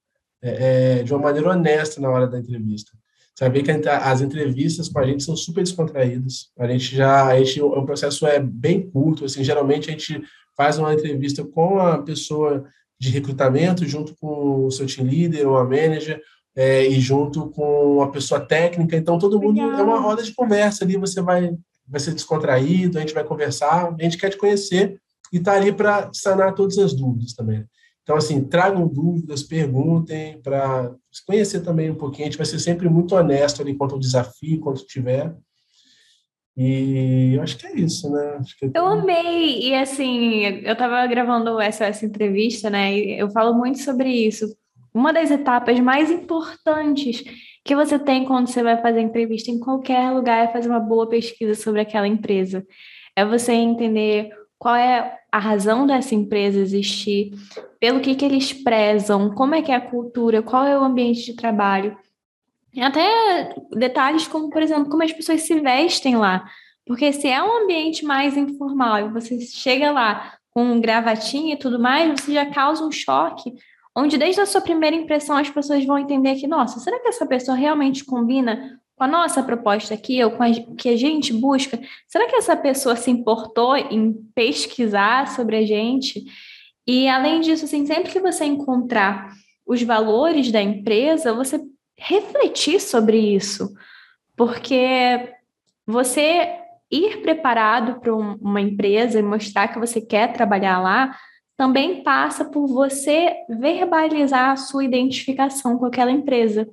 é, 0.43 0.99
é, 0.99 1.03
de 1.03 1.15
uma 1.15 1.23
maneira 1.23 1.51
honesta 1.51 2.01
na 2.01 2.11
hora 2.11 2.27
da 2.27 2.39
entrevista 2.39 2.91
saber 3.39 3.63
que 3.63 3.71
as 3.71 4.21
entrevistas 4.21 4.89
com 4.89 4.99
a 4.99 5.07
gente 5.07 5.23
são 5.23 5.37
super 5.37 5.63
descontraídas. 5.63 6.51
A 6.59 6.67
gente 6.67 6.97
já, 6.97 7.25
a 7.27 7.39
gente, 7.39 7.63
o 7.63 7.87
processo 7.87 8.27
é 8.27 8.41
bem 8.41 8.91
curto, 8.91 9.25
assim, 9.25 9.45
geralmente 9.45 9.89
a 9.89 9.93
gente 9.93 10.21
faz 10.57 10.77
uma 10.77 10.93
entrevista 10.93 11.45
com 11.45 11.79
a 11.79 12.03
pessoa 12.03 12.65
de 13.01 13.11
recrutamento, 13.11 13.87
junto 13.87 14.13
com 14.17 14.67
o 14.67 14.71
seu 14.73 14.89
team 14.89 15.07
leader 15.07 15.49
ou 15.49 15.57
a 15.57 15.63
manager, 15.63 16.21
é, 16.57 16.85
e 16.85 16.99
junto 16.99 17.49
com 17.51 18.03
a 18.03 18.11
pessoa 18.11 18.41
técnica. 18.41 18.97
Então, 18.97 19.21
todo 19.21 19.41
mundo 19.41 19.65
Legal. 19.65 19.79
é 19.79 19.83
uma 19.85 20.01
roda 20.01 20.21
de 20.21 20.35
conversa 20.35 20.85
ali, 20.85 20.97
você 20.97 21.23
vai, 21.23 21.53
vai 21.87 22.01
ser 22.01 22.15
descontraído, 22.15 22.99
a 22.99 23.03
gente 23.03 23.15
vai 23.15 23.23
conversar, 23.23 23.95
a 23.97 24.03
gente 24.03 24.19
quer 24.19 24.31
te 24.31 24.37
conhecer 24.37 25.01
e 25.33 25.37
está 25.37 25.53
ali 25.53 25.73
para 25.73 26.11
sanar 26.13 26.57
todas 26.57 26.77
as 26.77 26.93
dúvidas 26.93 27.35
também. 27.35 27.65
Então, 28.09 28.17
assim, 28.17 28.43
tragam 28.43 28.89
dúvidas, 28.89 29.43
perguntem, 29.43 30.41
para 30.41 30.95
conhecer 31.27 31.61
também 31.61 31.91
um 31.91 31.95
pouquinho. 31.95 32.23
A 32.23 32.31
gente 32.31 32.39
vai 32.39 32.47
ser 32.47 32.59
sempre 32.59 32.89
muito 32.89 33.15
honesto 33.15 33.61
ali 33.61 33.75
quanto 33.75 33.97
ao 33.97 34.01
desafio, 34.01 34.61
quanto 34.61 34.87
tiver. 34.87 35.37
E 36.57 37.35
eu 37.35 37.43
acho 37.43 37.59
que 37.59 37.67
é 37.67 37.75
isso, 37.79 38.11
né? 38.11 38.41
É 38.63 38.79
eu 38.79 38.87
amei, 38.87 39.61
e 39.61 39.75
assim, 39.75 40.41
eu 40.65 40.73
estava 40.73 41.07
gravando 41.07 41.61
essa, 41.61 41.85
essa 41.85 42.07
entrevista, 42.07 42.71
né? 42.71 42.97
E 42.97 43.21
eu 43.21 43.29
falo 43.31 43.53
muito 43.53 43.79
sobre 43.81 44.09
isso. 44.09 44.57
Uma 44.95 45.13
das 45.13 45.31
etapas 45.31 45.79
mais 45.79 46.11
importantes 46.11 47.23
que 47.63 47.77
você 47.77 47.99
tem 47.99 48.25
quando 48.25 48.47
você 48.49 48.63
vai 48.63 48.81
fazer 48.81 49.03
entrevista 49.03 49.51
em 49.51 49.61
qualquer 49.61 50.13
lugar 50.13 50.47
é 50.47 50.51
fazer 50.51 50.71
uma 50.71 50.81
boa 50.81 51.07
pesquisa 51.11 51.55
sobre 51.55 51.83
aquela 51.83 52.09
empresa. 52.09 52.67
É 53.15 53.23
você 53.23 53.53
entender 53.53 54.31
qual 54.59 54.75
é 54.75 55.19
a 55.31 55.39
razão 55.39 55.87
dessa 55.87 56.15
empresa 56.15 56.59
existir, 56.59 57.33
pelo 57.79 58.01
que, 58.01 58.15
que 58.15 58.25
eles 58.25 58.53
prezam, 58.53 59.35
como 59.35 59.55
é 59.55 59.63
que 59.63 59.71
é 59.71 59.77
a 59.77 59.81
cultura, 59.81 60.43
qual 60.43 60.65
é 60.65 60.79
o 60.79 60.83
ambiente 60.83 61.25
de 61.25 61.35
trabalho. 61.35 61.97
Até 62.81 63.55
detalhes 63.73 64.27
como, 64.27 64.51
por 64.51 64.63
exemplo, 64.63 64.91
como 64.91 65.03
as 65.03 65.13
pessoas 65.13 65.43
se 65.43 65.61
vestem 65.61 66.17
lá. 66.17 66.45
Porque 66.87 67.13
se 67.13 67.29
é 67.29 67.43
um 67.43 67.65
ambiente 67.65 68.05
mais 68.05 68.37
informal 68.37 68.99
e 68.99 69.13
você 69.13 69.41
chega 69.41 69.91
lá 69.91 70.35
com 70.51 70.63
um 70.65 70.81
gravatinha 70.81 71.55
e 71.55 71.59
tudo 71.59 71.79
mais, 71.79 72.21
você 72.21 72.33
já 72.33 72.47
causa 72.47 72.85
um 72.85 72.91
choque, 72.91 73.53
onde 73.95 74.17
desde 74.17 74.41
a 74.41 74.47
sua 74.47 74.61
primeira 74.61 74.97
impressão 74.97 75.37
as 75.37 75.51
pessoas 75.51 75.85
vão 75.85 75.99
entender 75.99 76.35
que, 76.37 76.47
nossa, 76.47 76.81
será 76.81 76.99
que 76.99 77.09
essa 77.09 77.27
pessoa 77.27 77.57
realmente 77.57 78.05
combina 78.05 78.81
com 78.99 79.05
a 79.05 79.09
nossa 79.09 79.45
proposta 79.45 79.95
aqui, 79.95 80.23
ou 80.25 80.33
com 80.33 80.45
o 80.45 80.75
que 80.75 80.89
a 80.89 80.97
gente 80.97 81.33
busca, 81.33 81.81
será 82.09 82.27
que 82.27 82.35
essa 82.35 82.57
pessoa 82.57 82.97
se 82.97 83.11
importou 83.11 83.77
em 83.77 84.13
pesquisar 84.35 85.29
sobre 85.29 85.57
a 85.57 85.65
gente? 85.65 86.25
E 86.85 87.09
além 87.09 87.41
disso, 87.41 87.65
assim, 87.65 87.87
sempre 87.87 88.11
que 88.11 88.19
você 88.19 88.45
encontrar 88.45 89.33
os 89.65 89.81
valores 89.83 90.51
da 90.51 90.61
empresa, 90.61 91.33
você 91.33 91.61
refletir 91.97 92.81
sobre 92.81 93.19
isso, 93.19 93.73
porque 94.37 95.33
você 95.87 96.57
ir 96.91 97.23
preparado 97.23 98.01
para 98.01 98.15
uma 98.15 98.61
empresa 98.61 99.21
e 99.21 99.23
mostrar 99.23 99.69
que 99.69 99.79
você 99.79 100.01
quer 100.01 100.33
trabalhar 100.33 100.81
lá 100.81 101.17
também 101.57 102.05
passa 102.05 102.45
por 102.45 102.67
você 102.69 103.35
verbalizar 103.49 104.51
a 104.51 104.57
sua 104.57 104.85
identificação 104.85 105.77
com 105.77 105.87
aquela 105.87 106.13
empresa. 106.13 106.69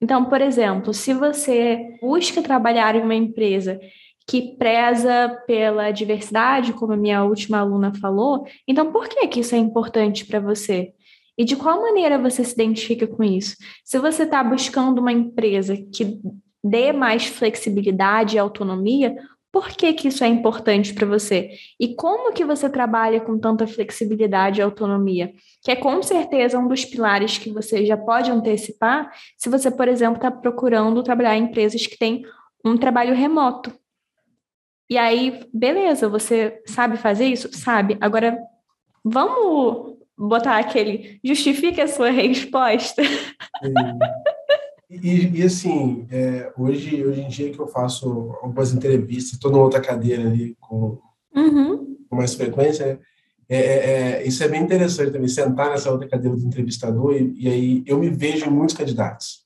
Então, 0.00 0.26
por 0.26 0.40
exemplo, 0.40 0.92
se 0.92 1.14
você 1.14 1.98
busca 2.00 2.42
trabalhar 2.42 2.94
em 2.94 3.02
uma 3.02 3.14
empresa 3.14 3.80
que 4.28 4.56
preza 4.56 5.42
pela 5.46 5.90
diversidade, 5.90 6.72
como 6.72 6.92
a 6.92 6.96
minha 6.96 7.22
última 7.24 7.58
aluna 7.58 7.94
falou, 7.94 8.44
então 8.66 8.92
por 8.92 9.08
que, 9.08 9.26
que 9.28 9.40
isso 9.40 9.54
é 9.54 9.58
importante 9.58 10.26
para 10.26 10.40
você? 10.40 10.92
E 11.38 11.44
de 11.44 11.54
qual 11.54 11.80
maneira 11.80 12.18
você 12.18 12.42
se 12.42 12.54
identifica 12.54 13.06
com 13.06 13.22
isso? 13.22 13.56
Se 13.84 13.98
você 13.98 14.24
está 14.24 14.42
buscando 14.42 15.00
uma 15.00 15.12
empresa 15.12 15.76
que 15.76 16.18
dê 16.64 16.92
mais 16.92 17.26
flexibilidade 17.26 18.36
e 18.36 18.38
autonomia, 18.38 19.14
por 19.52 19.68
que, 19.68 19.92
que 19.94 20.08
isso 20.08 20.22
é 20.22 20.28
importante 20.28 20.92
para 20.92 21.06
você? 21.06 21.50
E 21.80 21.94
como 21.94 22.32
que 22.32 22.44
você 22.44 22.68
trabalha 22.68 23.20
com 23.20 23.38
tanta 23.38 23.66
flexibilidade 23.66 24.60
e 24.60 24.62
autonomia? 24.62 25.32
Que 25.62 25.70
é 25.70 25.76
com 25.76 26.02
certeza 26.02 26.58
um 26.58 26.68
dos 26.68 26.84
pilares 26.84 27.38
que 27.38 27.50
você 27.50 27.86
já 27.86 27.96
pode 27.96 28.30
antecipar 28.30 29.10
se 29.38 29.48
você, 29.48 29.70
por 29.70 29.88
exemplo, 29.88 30.16
está 30.16 30.30
procurando 30.30 31.02
trabalhar 31.02 31.36
em 31.36 31.44
empresas 31.44 31.86
que 31.86 31.96
têm 31.98 32.24
um 32.64 32.76
trabalho 32.76 33.14
remoto. 33.14 33.72
E 34.88 34.96
aí, 34.96 35.48
beleza, 35.52 36.08
você 36.08 36.62
sabe 36.66 36.96
fazer 36.96 37.26
isso? 37.26 37.50
Sabe. 37.52 37.96
Agora, 38.00 38.38
vamos 39.04 39.96
botar 40.16 40.58
aquele 40.58 41.20
justifique 41.24 41.80
a 41.80 41.88
sua 41.88 42.10
resposta. 42.12 43.02
E, 44.88 45.40
e 45.40 45.42
assim, 45.42 46.06
é, 46.10 46.52
hoje, 46.56 47.04
hoje 47.04 47.20
em 47.20 47.28
dia 47.28 47.50
que 47.50 47.58
eu 47.58 47.66
faço 47.66 48.36
algumas 48.40 48.72
entrevistas, 48.72 49.32
estou 49.32 49.50
numa 49.50 49.64
outra 49.64 49.80
cadeira 49.80 50.28
ali 50.28 50.56
com, 50.60 50.98
uhum. 51.34 51.96
com 52.08 52.16
mais 52.16 52.34
frequência, 52.34 53.00
é, 53.48 53.58
é, 53.58 53.90
é, 54.20 54.26
isso 54.26 54.42
é 54.42 54.48
bem 54.48 54.62
interessante 54.62 55.12
também, 55.12 55.28
sentar 55.28 55.70
nessa 55.70 55.90
outra 55.90 56.08
cadeira 56.08 56.36
do 56.36 56.44
entrevistador 56.44 57.14
e, 57.14 57.34
e 57.36 57.48
aí 57.48 57.82
eu 57.86 57.98
me 57.98 58.10
vejo 58.10 58.46
em 58.46 58.50
muitos 58.50 58.76
candidatos. 58.76 59.44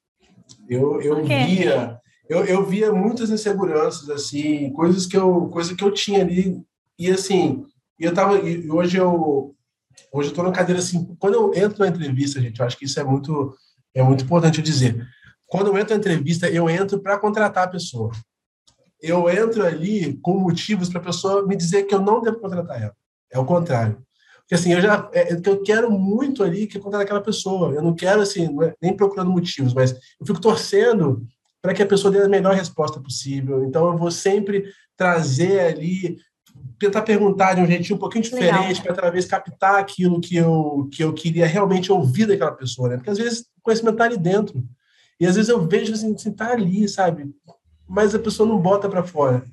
Eu, 0.68 1.00
eu 1.00 1.24
via 1.24 1.98
eu, 2.28 2.44
eu 2.44 2.64
via 2.64 2.92
muitas 2.92 3.28
inseguranças 3.28 4.08
assim, 4.08 4.70
coisas 4.72 5.04
que 5.04 5.16
eu 5.16 5.48
coisa 5.48 5.74
que 5.74 5.82
eu 5.82 5.90
tinha 5.90 6.20
ali 6.20 6.62
e 6.98 7.10
assim, 7.10 7.64
eu 7.98 8.14
tava 8.14 8.38
e 8.38 8.70
hoje 8.70 8.96
eu 8.96 9.54
hoje 10.12 10.30
eu 10.30 10.34
tô 10.34 10.42
na 10.42 10.52
cadeira 10.52 10.80
assim, 10.80 11.14
quando 11.18 11.34
eu 11.34 11.52
entro 11.54 11.80
na 11.80 11.88
entrevista, 11.88 12.40
gente, 12.40 12.60
eu 12.60 12.66
acho 12.66 12.78
que 12.78 12.84
isso 12.84 13.00
é 13.00 13.04
muito 13.04 13.54
é 13.94 14.02
muito 14.02 14.24
importante 14.24 14.62
dizer 14.62 15.06
quando 15.50 15.66
eu 15.66 15.76
entro 15.76 15.94
na 15.94 15.98
entrevista, 15.98 16.48
eu 16.48 16.70
entro 16.70 17.00
para 17.00 17.18
contratar 17.18 17.64
a 17.64 17.70
pessoa. 17.70 18.12
Eu 19.02 19.28
entro 19.28 19.66
ali 19.66 20.16
com 20.22 20.38
motivos 20.38 20.88
para 20.88 21.00
a 21.00 21.04
pessoa 21.04 21.44
me 21.44 21.56
dizer 21.56 21.82
que 21.82 21.94
eu 21.94 22.00
não 22.00 22.22
devo 22.22 22.38
contratar 22.38 22.80
ela. 22.80 22.94
É 23.32 23.38
o 23.38 23.44
contrário. 23.44 23.98
Porque 24.40 24.54
assim, 24.54 24.72
eu 24.72 24.80
já 24.80 25.08
é, 25.12 25.32
é 25.32 25.40
eu 25.44 25.62
quero 25.62 25.90
muito 25.90 26.44
ali 26.44 26.68
que 26.68 26.78
contratar 26.78 27.04
aquela 27.04 27.20
pessoa. 27.20 27.74
Eu 27.74 27.82
não 27.82 27.94
quero 27.94 28.20
assim, 28.20 28.46
é, 28.62 28.74
nem 28.80 28.96
procurando 28.96 29.30
motivos, 29.30 29.74
mas 29.74 29.92
eu 29.92 30.26
fico 30.26 30.40
torcendo 30.40 31.26
para 31.60 31.74
que 31.74 31.82
a 31.82 31.86
pessoa 31.86 32.12
dê 32.12 32.22
a 32.22 32.28
melhor 32.28 32.54
resposta 32.54 33.00
possível. 33.00 33.64
Então 33.64 33.90
eu 33.90 33.98
vou 33.98 34.10
sempre 34.10 34.64
trazer 34.96 35.60
ali 35.60 36.18
tentar 36.78 37.02
perguntar 37.02 37.54
de 37.54 37.60
um 37.60 37.66
jeitinho 37.66 37.96
um 37.96 38.00
pouquinho 38.00 38.22
diferente 38.22 38.82
para 38.82 38.94
talvez 38.94 39.24
captar 39.24 39.80
aquilo 39.80 40.20
que 40.20 40.36
eu 40.36 40.88
que 40.92 41.02
eu 41.02 41.12
queria 41.12 41.46
realmente 41.46 41.90
ouvir 41.90 42.26
daquela 42.26 42.52
pessoa, 42.52 42.88
né? 42.88 42.96
Porque 42.96 43.10
às 43.10 43.18
vezes 43.18 43.40
o 43.40 43.62
conhecimento 43.62 43.94
está 43.94 44.04
ali 44.04 44.16
dentro. 44.16 44.62
E 45.20 45.26
às 45.26 45.36
vezes 45.36 45.50
eu 45.50 45.66
vejo 45.68 45.92
assim, 45.92 46.14
assim 46.14 46.32
tá 46.32 46.50
ali, 46.50 46.88
sabe? 46.88 47.30
Mas 47.86 48.14
a 48.14 48.18
pessoa 48.18 48.48
não 48.48 48.58
bota 48.58 48.88
para 48.88 49.04
fora. 49.04 49.44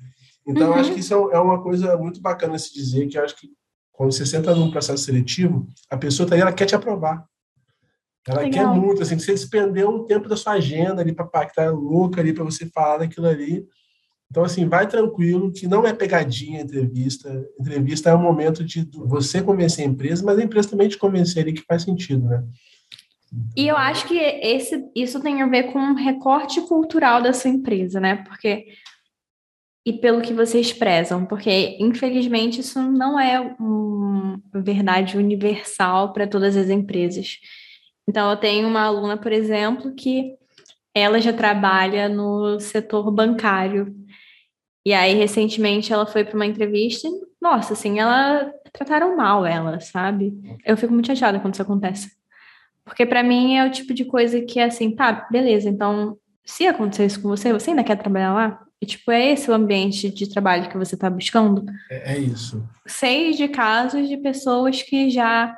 Então, 0.46 0.70
uhum. 0.70 0.74
acho 0.74 0.94
que 0.94 1.00
isso 1.00 1.12
é, 1.12 1.36
é 1.36 1.38
uma 1.38 1.62
coisa 1.62 1.94
muito 1.98 2.20
bacana 2.22 2.58
se 2.58 2.72
dizer, 2.72 3.06
que 3.06 3.18
eu 3.18 3.22
acho 3.22 3.36
que 3.36 3.48
quando 3.92 4.12
você 4.12 4.24
senta 4.24 4.54
num 4.54 4.70
processo 4.70 5.04
seletivo, 5.04 5.66
a 5.90 5.96
pessoa 5.96 6.26
tá 6.26 6.34
ali, 6.34 6.40
ela 6.40 6.52
quer 6.52 6.64
te 6.64 6.74
aprovar. 6.74 7.26
Ela 8.26 8.42
Legal. 8.42 8.72
quer 8.72 8.80
muito, 8.80 9.02
assim, 9.02 9.18
você 9.18 9.32
despendeu 9.32 9.90
um 9.90 10.04
tempo 10.04 10.28
da 10.28 10.36
sua 10.36 10.52
agenda 10.54 11.02
ali 11.02 11.12
para 11.12 11.26
pactar 11.26 11.74
louca 11.74 12.20
ali 12.20 12.32
para 12.32 12.44
você 12.44 12.66
falar 12.66 12.98
daquilo 12.98 13.26
ali. 13.26 13.66
Então, 14.30 14.44
assim, 14.44 14.68
vai 14.68 14.86
tranquilo, 14.86 15.50
que 15.50 15.66
não 15.66 15.86
é 15.86 15.92
pegadinha 15.92 16.60
a 16.60 16.62
entrevista. 16.62 17.46
Entrevista 17.58 18.10
é 18.10 18.14
um 18.14 18.22
momento 18.22 18.62
de 18.62 18.88
você 18.94 19.42
convencer 19.42 19.84
a 19.84 19.88
empresa, 19.88 20.24
mas 20.24 20.38
a 20.38 20.42
empresa 20.42 20.70
também 20.70 20.88
te 20.88 20.98
convencer 20.98 21.42
ali 21.42 21.52
que 21.52 21.64
faz 21.66 21.82
sentido, 21.82 22.26
né? 22.26 22.44
E 23.56 23.68
eu 23.68 23.76
acho 23.76 24.06
que 24.06 24.16
esse, 24.16 24.90
isso 24.94 25.20
tem 25.20 25.42
a 25.42 25.46
ver 25.46 25.64
com 25.64 25.78
um 25.78 25.94
recorte 25.94 26.60
cultural 26.62 27.22
da 27.22 27.32
sua 27.32 27.50
empresa, 27.50 28.00
né? 28.00 28.16
Porque. 28.24 28.66
E 29.86 29.92
pelo 29.94 30.20
que 30.20 30.34
vocês 30.34 30.70
prezam, 30.72 31.24
porque 31.24 31.78
infelizmente 31.80 32.60
isso 32.60 32.82
não 32.82 33.18
é 33.18 33.40
uma 33.58 34.38
verdade 34.52 35.16
universal 35.16 36.12
para 36.12 36.26
todas 36.26 36.56
as 36.56 36.68
empresas. 36.68 37.38
Então, 38.06 38.30
eu 38.30 38.36
tenho 38.36 38.68
uma 38.68 38.82
aluna, 38.82 39.16
por 39.16 39.32
exemplo, 39.32 39.94
que 39.94 40.34
ela 40.94 41.20
já 41.20 41.32
trabalha 41.32 42.06
no 42.06 42.60
setor 42.60 43.10
bancário 43.10 43.94
e 44.88 44.94
aí, 44.94 45.12
recentemente, 45.12 45.92
ela 45.92 46.06
foi 46.06 46.24
para 46.24 46.34
uma 46.34 46.46
entrevista 46.46 47.06
e, 47.06 47.10
nossa, 47.40 47.74
assim, 47.74 47.98
ela 47.98 48.50
trataram 48.72 49.14
mal 49.14 49.44
ela, 49.44 49.78
sabe? 49.80 50.32
Eu 50.64 50.78
fico 50.78 50.94
muito 50.94 51.08
chateada 51.08 51.38
quando 51.38 51.52
isso 51.52 51.62
acontece. 51.62 52.17
Porque 52.88 53.06
para 53.06 53.22
mim 53.22 53.56
é 53.56 53.66
o 53.66 53.70
tipo 53.70 53.94
de 53.94 54.04
coisa 54.04 54.40
que 54.40 54.58
é 54.58 54.64
assim, 54.64 54.90
tá, 54.90 55.28
beleza, 55.30 55.68
então, 55.68 56.16
se 56.44 56.66
acontecer 56.66 57.06
isso 57.06 57.20
com 57.20 57.28
você, 57.28 57.52
você 57.52 57.70
ainda 57.70 57.84
quer 57.84 57.96
trabalhar 57.96 58.32
lá? 58.32 58.60
E, 58.80 58.86
tipo, 58.86 59.10
é 59.10 59.32
esse 59.32 59.50
o 59.50 59.54
ambiente 59.54 60.08
de 60.08 60.28
trabalho 60.28 60.68
que 60.68 60.78
você 60.78 60.94
está 60.94 61.10
buscando? 61.10 61.66
É, 61.90 62.14
é 62.14 62.18
isso. 62.18 62.66
Sei 62.86 63.32
de 63.32 63.48
casos 63.48 64.08
de 64.08 64.16
pessoas 64.16 64.82
que 64.82 65.10
já 65.10 65.54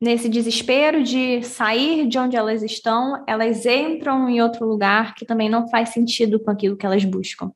nesse 0.00 0.28
desespero 0.28 1.02
de 1.02 1.42
sair 1.42 2.06
de 2.06 2.18
onde 2.18 2.36
elas 2.36 2.62
estão, 2.62 3.22
elas 3.26 3.66
entram 3.66 4.28
em 4.28 4.40
outro 4.40 4.66
lugar 4.66 5.14
que 5.14 5.26
também 5.26 5.48
não 5.48 5.68
faz 5.68 5.90
sentido 5.90 6.40
com 6.40 6.50
aquilo 6.50 6.76
que 6.76 6.86
elas 6.86 7.04
buscam. 7.04 7.50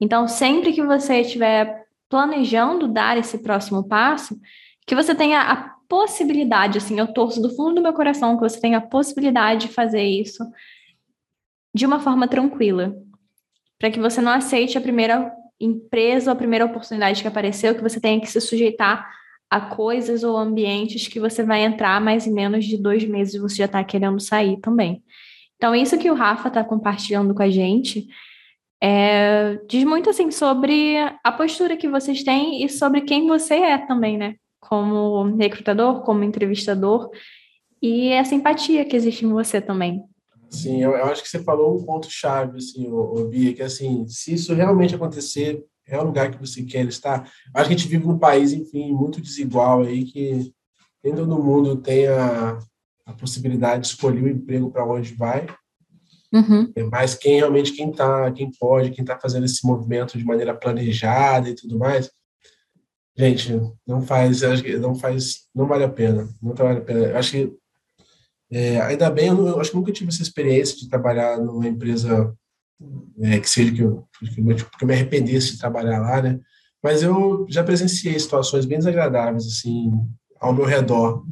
Então, 0.00 0.28
sempre 0.28 0.72
que 0.72 0.82
você 0.82 1.20
estiver 1.20 1.84
planejando 2.08 2.88
dar 2.88 3.16
esse 3.16 3.38
próximo 3.38 3.86
passo, 3.86 4.38
que 4.86 4.94
você 4.94 5.14
tenha 5.14 5.40
a 5.40 5.56
possibilidade, 5.88 6.78
assim, 6.78 6.98
eu 6.98 7.12
torço 7.12 7.42
do 7.42 7.54
fundo 7.54 7.76
do 7.76 7.82
meu 7.82 7.92
coração 7.92 8.36
que 8.36 8.42
você 8.42 8.60
tenha 8.60 8.78
a 8.78 8.80
possibilidade 8.80 9.66
de 9.66 9.72
fazer 9.72 10.02
isso 10.02 10.44
de 11.74 11.86
uma 11.86 12.00
forma 12.00 12.26
tranquila, 12.26 12.94
para 13.78 13.90
que 13.90 14.00
você 14.00 14.20
não 14.20 14.32
aceite 14.32 14.76
a 14.76 14.80
primeira 14.80 15.32
empresa 15.60 16.32
a 16.32 16.36
primeira 16.36 16.64
oportunidade 16.64 17.20
que 17.20 17.28
apareceu, 17.28 17.74
que 17.74 17.82
você 17.82 18.00
tenha 18.00 18.20
que 18.20 18.26
se 18.26 18.40
sujeitar 18.40 19.08
a 19.50 19.60
coisas 19.60 20.22
ou 20.22 20.36
ambientes 20.36 21.08
que 21.08 21.20
você 21.20 21.42
vai 21.42 21.62
entrar 21.62 22.00
mais 22.00 22.26
em 22.26 22.32
menos 22.32 22.64
de 22.64 22.76
dois 22.76 23.04
meses 23.04 23.40
você 23.40 23.56
já 23.56 23.64
está 23.64 23.82
querendo 23.82 24.20
sair 24.20 24.58
também. 24.60 25.02
Então, 25.56 25.74
isso 25.74 25.98
que 25.98 26.10
o 26.10 26.14
Rafa 26.14 26.48
está 26.48 26.64
compartilhando 26.64 27.34
com 27.34 27.42
a 27.42 27.50
gente 27.50 28.06
é, 28.82 29.58
diz 29.68 29.84
muito 29.84 30.08
assim 30.08 30.30
sobre 30.30 30.96
a 31.22 31.32
postura 31.32 31.76
que 31.76 31.88
vocês 31.88 32.22
têm 32.22 32.64
e 32.64 32.68
sobre 32.68 33.02
quem 33.02 33.26
você 33.26 33.54
é 33.56 33.76
também, 33.76 34.16
né? 34.16 34.36
Como 34.60 35.36
recrutador, 35.36 36.02
como 36.02 36.22
entrevistador 36.22 37.10
e 37.82 38.08
essa 38.08 38.34
empatia 38.34 38.84
que 38.84 38.94
existe 38.94 39.24
em 39.24 39.32
você 39.32 39.60
também. 39.60 40.04
Sim, 40.50 40.82
eu, 40.82 40.90
eu 40.92 41.04
acho 41.06 41.22
que 41.22 41.28
você 41.28 41.42
falou 41.42 41.76
um 41.76 41.84
ponto 41.84 42.10
chave, 42.10 42.58
assim, 42.58 42.88
o, 42.88 43.14
o 43.14 43.28
Bia, 43.28 43.54
que 43.54 43.62
assim, 43.62 44.06
se 44.08 44.34
isso 44.34 44.52
realmente 44.52 44.94
acontecer, 44.94 45.64
é 45.86 45.98
o 45.98 46.04
lugar 46.04 46.30
que 46.30 46.38
você 46.38 46.62
quer 46.62 46.86
estar. 46.86 47.22
Acho 47.54 47.68
que 47.68 47.74
a 47.74 47.76
gente 47.76 47.88
vive 47.88 48.06
num 48.06 48.18
país, 48.18 48.52
enfim, 48.52 48.92
muito 48.92 49.20
desigual 49.20 49.82
aí, 49.82 50.04
que 50.04 50.52
nem 51.02 51.14
todo 51.14 51.42
mundo 51.42 51.76
tem 51.76 52.06
a, 52.08 52.58
a 53.06 53.12
possibilidade 53.12 53.82
de 53.82 53.86
escolher 53.88 54.22
o 54.22 54.28
emprego 54.28 54.70
para 54.70 54.84
onde 54.84 55.14
vai. 55.14 55.46
Uhum. 56.32 56.70
É 56.76 56.82
mais 56.84 57.14
quem 57.14 57.36
realmente 57.36 57.72
quem 57.72 57.90
tá, 57.90 58.30
quem 58.32 58.50
pode, 58.58 58.90
quem 58.90 59.02
está 59.02 59.18
fazendo 59.18 59.44
esse 59.46 59.66
movimento 59.66 60.18
de 60.18 60.24
maneira 60.24 60.54
planejada 60.54 61.48
e 61.48 61.54
tudo 61.54 61.78
mais. 61.78 62.10
Gente, 63.16 63.60
não 63.86 64.02
faz, 64.02 64.40
não 64.80 64.94
faz, 64.94 65.46
não 65.54 65.66
vale 65.66 65.84
a 65.84 65.88
pena, 65.88 66.28
não 66.42 66.54
vale 66.54 66.78
a 66.78 66.82
pena. 66.82 67.18
Acho 67.18 67.32
que 67.32 67.52
é, 68.50 68.80
ainda 68.80 69.10
bem, 69.10 69.28
eu, 69.28 69.46
eu, 69.46 69.60
acho 69.60 69.70
que 69.70 69.76
nunca 69.76 69.92
tive 69.92 70.10
essa 70.10 70.22
experiência 70.22 70.76
de 70.76 70.88
trabalhar 70.88 71.38
numa 71.38 71.68
empresa 71.68 72.34
é, 73.20 73.38
que 73.38 73.48
seja 73.48 73.72
que 73.72 73.82
eu, 73.82 74.04
que 74.18 74.40
eu, 74.40 74.56
que 74.56 74.84
eu 74.84 74.88
me 74.88 74.94
arrependesse 74.94 75.52
de 75.52 75.58
trabalhar 75.58 76.00
lá, 76.00 76.22
né? 76.22 76.40
Mas 76.82 77.02
eu 77.02 77.46
já 77.48 77.62
presenciei 77.62 78.18
situações 78.18 78.64
bem 78.64 78.78
desagradáveis 78.78 79.46
assim 79.46 79.92
ao 80.40 80.54
meu 80.54 80.64
redor 80.64 81.22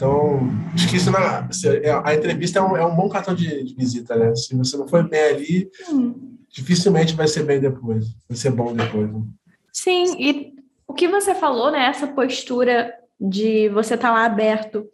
então, 0.00 0.40
acho 0.72 0.88
que 0.88 0.96
isso 0.96 1.10
na, 1.10 1.46
é, 1.82 1.90
a 1.90 2.14
entrevista 2.14 2.58
é 2.58 2.62
um, 2.62 2.74
é 2.74 2.86
um 2.86 2.96
bom 2.96 3.06
cartão 3.08 3.34
de, 3.34 3.64
de, 3.64 3.74
visita, 3.74 4.16
né? 4.16 4.34
Se 4.34 4.54
você 4.54 4.74
não 4.76 4.88
for 4.88 5.06
bem 5.06 5.20
ali, 5.20 5.70
hum. 5.90 6.38
dificilmente 6.48 7.14
vai 7.14 7.28
ser 7.28 7.42
bem 7.44 7.60
depois, 7.60 8.06
vai 8.26 8.36
ser 8.36 8.50
bom 8.50 8.74
depois. 8.74 9.12
Né? 9.12 9.22
Sim, 9.72 10.16
e 10.18 10.54
o 10.90 10.92
que 10.92 11.06
você 11.06 11.36
falou, 11.36 11.70
né? 11.70 11.86
Essa 11.86 12.08
postura 12.08 12.92
de 13.18 13.68
você 13.68 13.94
estar 13.94 14.08
tá 14.08 14.14
lá 14.14 14.24
aberto, 14.24 14.88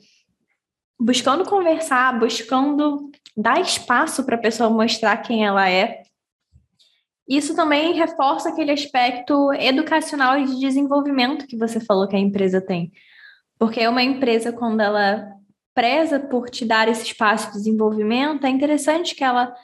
buscando 1.00 1.42
conversar, 1.48 2.18
buscando 2.18 3.10
dar 3.34 3.62
espaço 3.62 4.24
para 4.24 4.36
a 4.36 4.40
pessoa 4.40 4.68
mostrar 4.68 5.16
quem 5.18 5.46
ela 5.46 5.70
é. 5.70 6.02
Isso 7.26 7.56
também 7.56 7.94
reforça 7.94 8.50
aquele 8.50 8.72
aspecto 8.72 9.52
educacional 9.54 10.38
e 10.38 10.44
de 10.44 10.60
desenvolvimento 10.60 11.46
que 11.46 11.56
você 11.56 11.80
falou 11.80 12.06
que 12.06 12.14
a 12.14 12.20
empresa 12.20 12.60
tem. 12.60 12.92
Porque 13.58 13.86
uma 13.88 14.02
empresa, 14.02 14.52
quando 14.52 14.82
ela 14.82 15.26
preza 15.74 16.20
por 16.20 16.50
te 16.50 16.66
dar 16.66 16.88
esse 16.88 17.04
espaço 17.04 17.52
de 17.52 17.58
desenvolvimento, 17.58 18.44
é 18.44 18.50
interessante 18.50 19.14
que 19.14 19.24
ela 19.24 19.54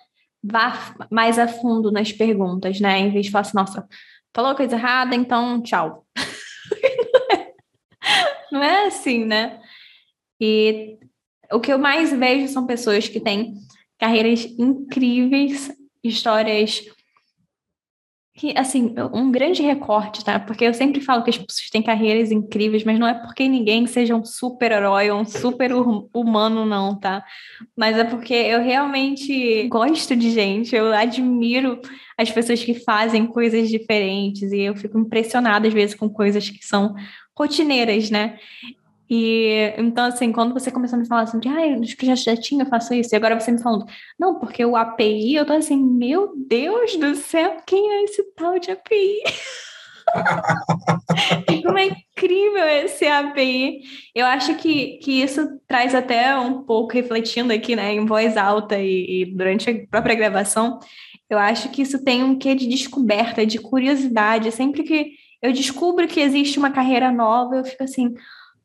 vá 0.42 0.94
mais 1.10 1.38
a 1.38 1.46
fundo 1.46 1.92
nas 1.92 2.10
perguntas, 2.10 2.80
né? 2.80 2.98
Em 3.00 3.12
vez 3.12 3.26
de 3.26 3.32
falar 3.32 3.42
assim, 3.42 3.56
nossa, 3.56 3.86
falou 4.34 4.54
coisa 4.54 4.76
errada, 4.76 5.14
então 5.14 5.62
tchau. 5.62 6.06
Não 8.50 8.62
é 8.62 8.86
assim, 8.86 9.24
né? 9.24 9.60
E 10.40 10.98
o 11.52 11.60
que 11.60 11.72
eu 11.72 11.78
mais 11.78 12.12
vejo 12.12 12.52
são 12.52 12.66
pessoas 12.66 13.08
que 13.08 13.20
têm 13.20 13.54
carreiras 13.98 14.44
incríveis, 14.58 15.70
histórias 16.02 16.82
que, 18.34 18.54
assim, 18.56 18.94
um 19.12 19.30
grande 19.30 19.62
recorte, 19.62 20.24
tá? 20.24 20.40
Porque 20.40 20.64
eu 20.64 20.72
sempre 20.72 21.02
falo 21.02 21.22
que 21.22 21.30
as 21.30 21.36
pessoas 21.36 21.68
têm 21.70 21.82
carreiras 21.82 22.30
incríveis, 22.30 22.82
mas 22.82 22.98
não 22.98 23.06
é 23.06 23.12
porque 23.12 23.46
ninguém 23.46 23.86
seja 23.86 24.16
um 24.16 24.24
super-herói 24.24 25.10
ou 25.10 25.20
um 25.20 25.24
super-humano, 25.24 26.64
não, 26.64 26.98
tá? 26.98 27.22
Mas 27.76 27.96
é 27.98 28.04
porque 28.04 28.32
eu 28.32 28.62
realmente 28.62 29.68
gosto 29.68 30.16
de 30.16 30.30
gente, 30.30 30.74
eu 30.74 30.92
admiro 30.94 31.78
as 32.16 32.30
pessoas 32.30 32.64
que 32.64 32.74
fazem 32.74 33.26
coisas 33.26 33.68
diferentes 33.68 34.50
e 34.50 34.60
eu 34.60 34.74
fico 34.74 34.98
impressionada, 34.98 35.68
às 35.68 35.74
vezes, 35.74 35.94
com 35.94 36.08
coisas 36.08 36.48
que 36.48 36.64
são 36.64 36.94
rotineiras, 37.36 38.10
né? 38.10 38.38
E 39.14 39.74
então, 39.76 40.06
assim, 40.06 40.32
quando 40.32 40.54
você 40.54 40.70
começou 40.70 40.96
a 40.96 41.00
me 41.02 41.06
falar 41.06 41.26
sobre, 41.26 41.46
ah, 41.46 41.76
nos 41.76 41.92
projetos 41.92 42.22
já 42.22 42.34
tinha, 42.34 42.64
eu 42.64 42.68
faço 42.68 42.94
isso, 42.94 43.14
e 43.14 43.16
agora 43.16 43.38
você 43.38 43.52
me 43.52 43.60
falando, 43.60 43.84
não, 44.18 44.38
porque 44.38 44.64
o 44.64 44.74
API, 44.74 45.34
eu 45.34 45.44
tô 45.44 45.52
assim, 45.52 45.76
meu 45.76 46.32
Deus 46.34 46.96
do 46.96 47.14
céu, 47.14 47.58
quem 47.66 47.92
é 47.92 48.04
esse 48.04 48.22
tal 48.34 48.58
de 48.58 48.70
API? 48.70 49.22
como 51.62 51.76
é 51.78 51.88
incrível 51.88 52.66
esse 52.66 53.06
API. 53.06 53.82
Eu 54.14 54.24
acho 54.24 54.54
que, 54.54 54.96
que 54.96 55.22
isso 55.22 55.46
traz 55.68 55.94
até 55.94 56.34
um 56.38 56.62
pouco, 56.62 56.94
refletindo 56.94 57.52
aqui, 57.52 57.76
né, 57.76 57.92
em 57.92 58.06
voz 58.06 58.38
alta 58.38 58.78
e, 58.78 59.24
e 59.24 59.26
durante 59.26 59.68
a 59.68 59.86
própria 59.90 60.14
gravação, 60.14 60.78
eu 61.28 61.38
acho 61.38 61.68
que 61.68 61.82
isso 61.82 62.02
tem 62.02 62.24
um 62.24 62.38
quê 62.38 62.54
de 62.54 62.66
descoberta, 62.66 63.44
de 63.44 63.58
curiosidade. 63.58 64.50
Sempre 64.52 64.84
que 64.84 65.10
eu 65.42 65.52
descubro 65.52 66.08
que 66.08 66.20
existe 66.20 66.58
uma 66.58 66.70
carreira 66.70 67.12
nova, 67.12 67.56
eu 67.56 67.64
fico 67.64 67.84
assim, 67.84 68.14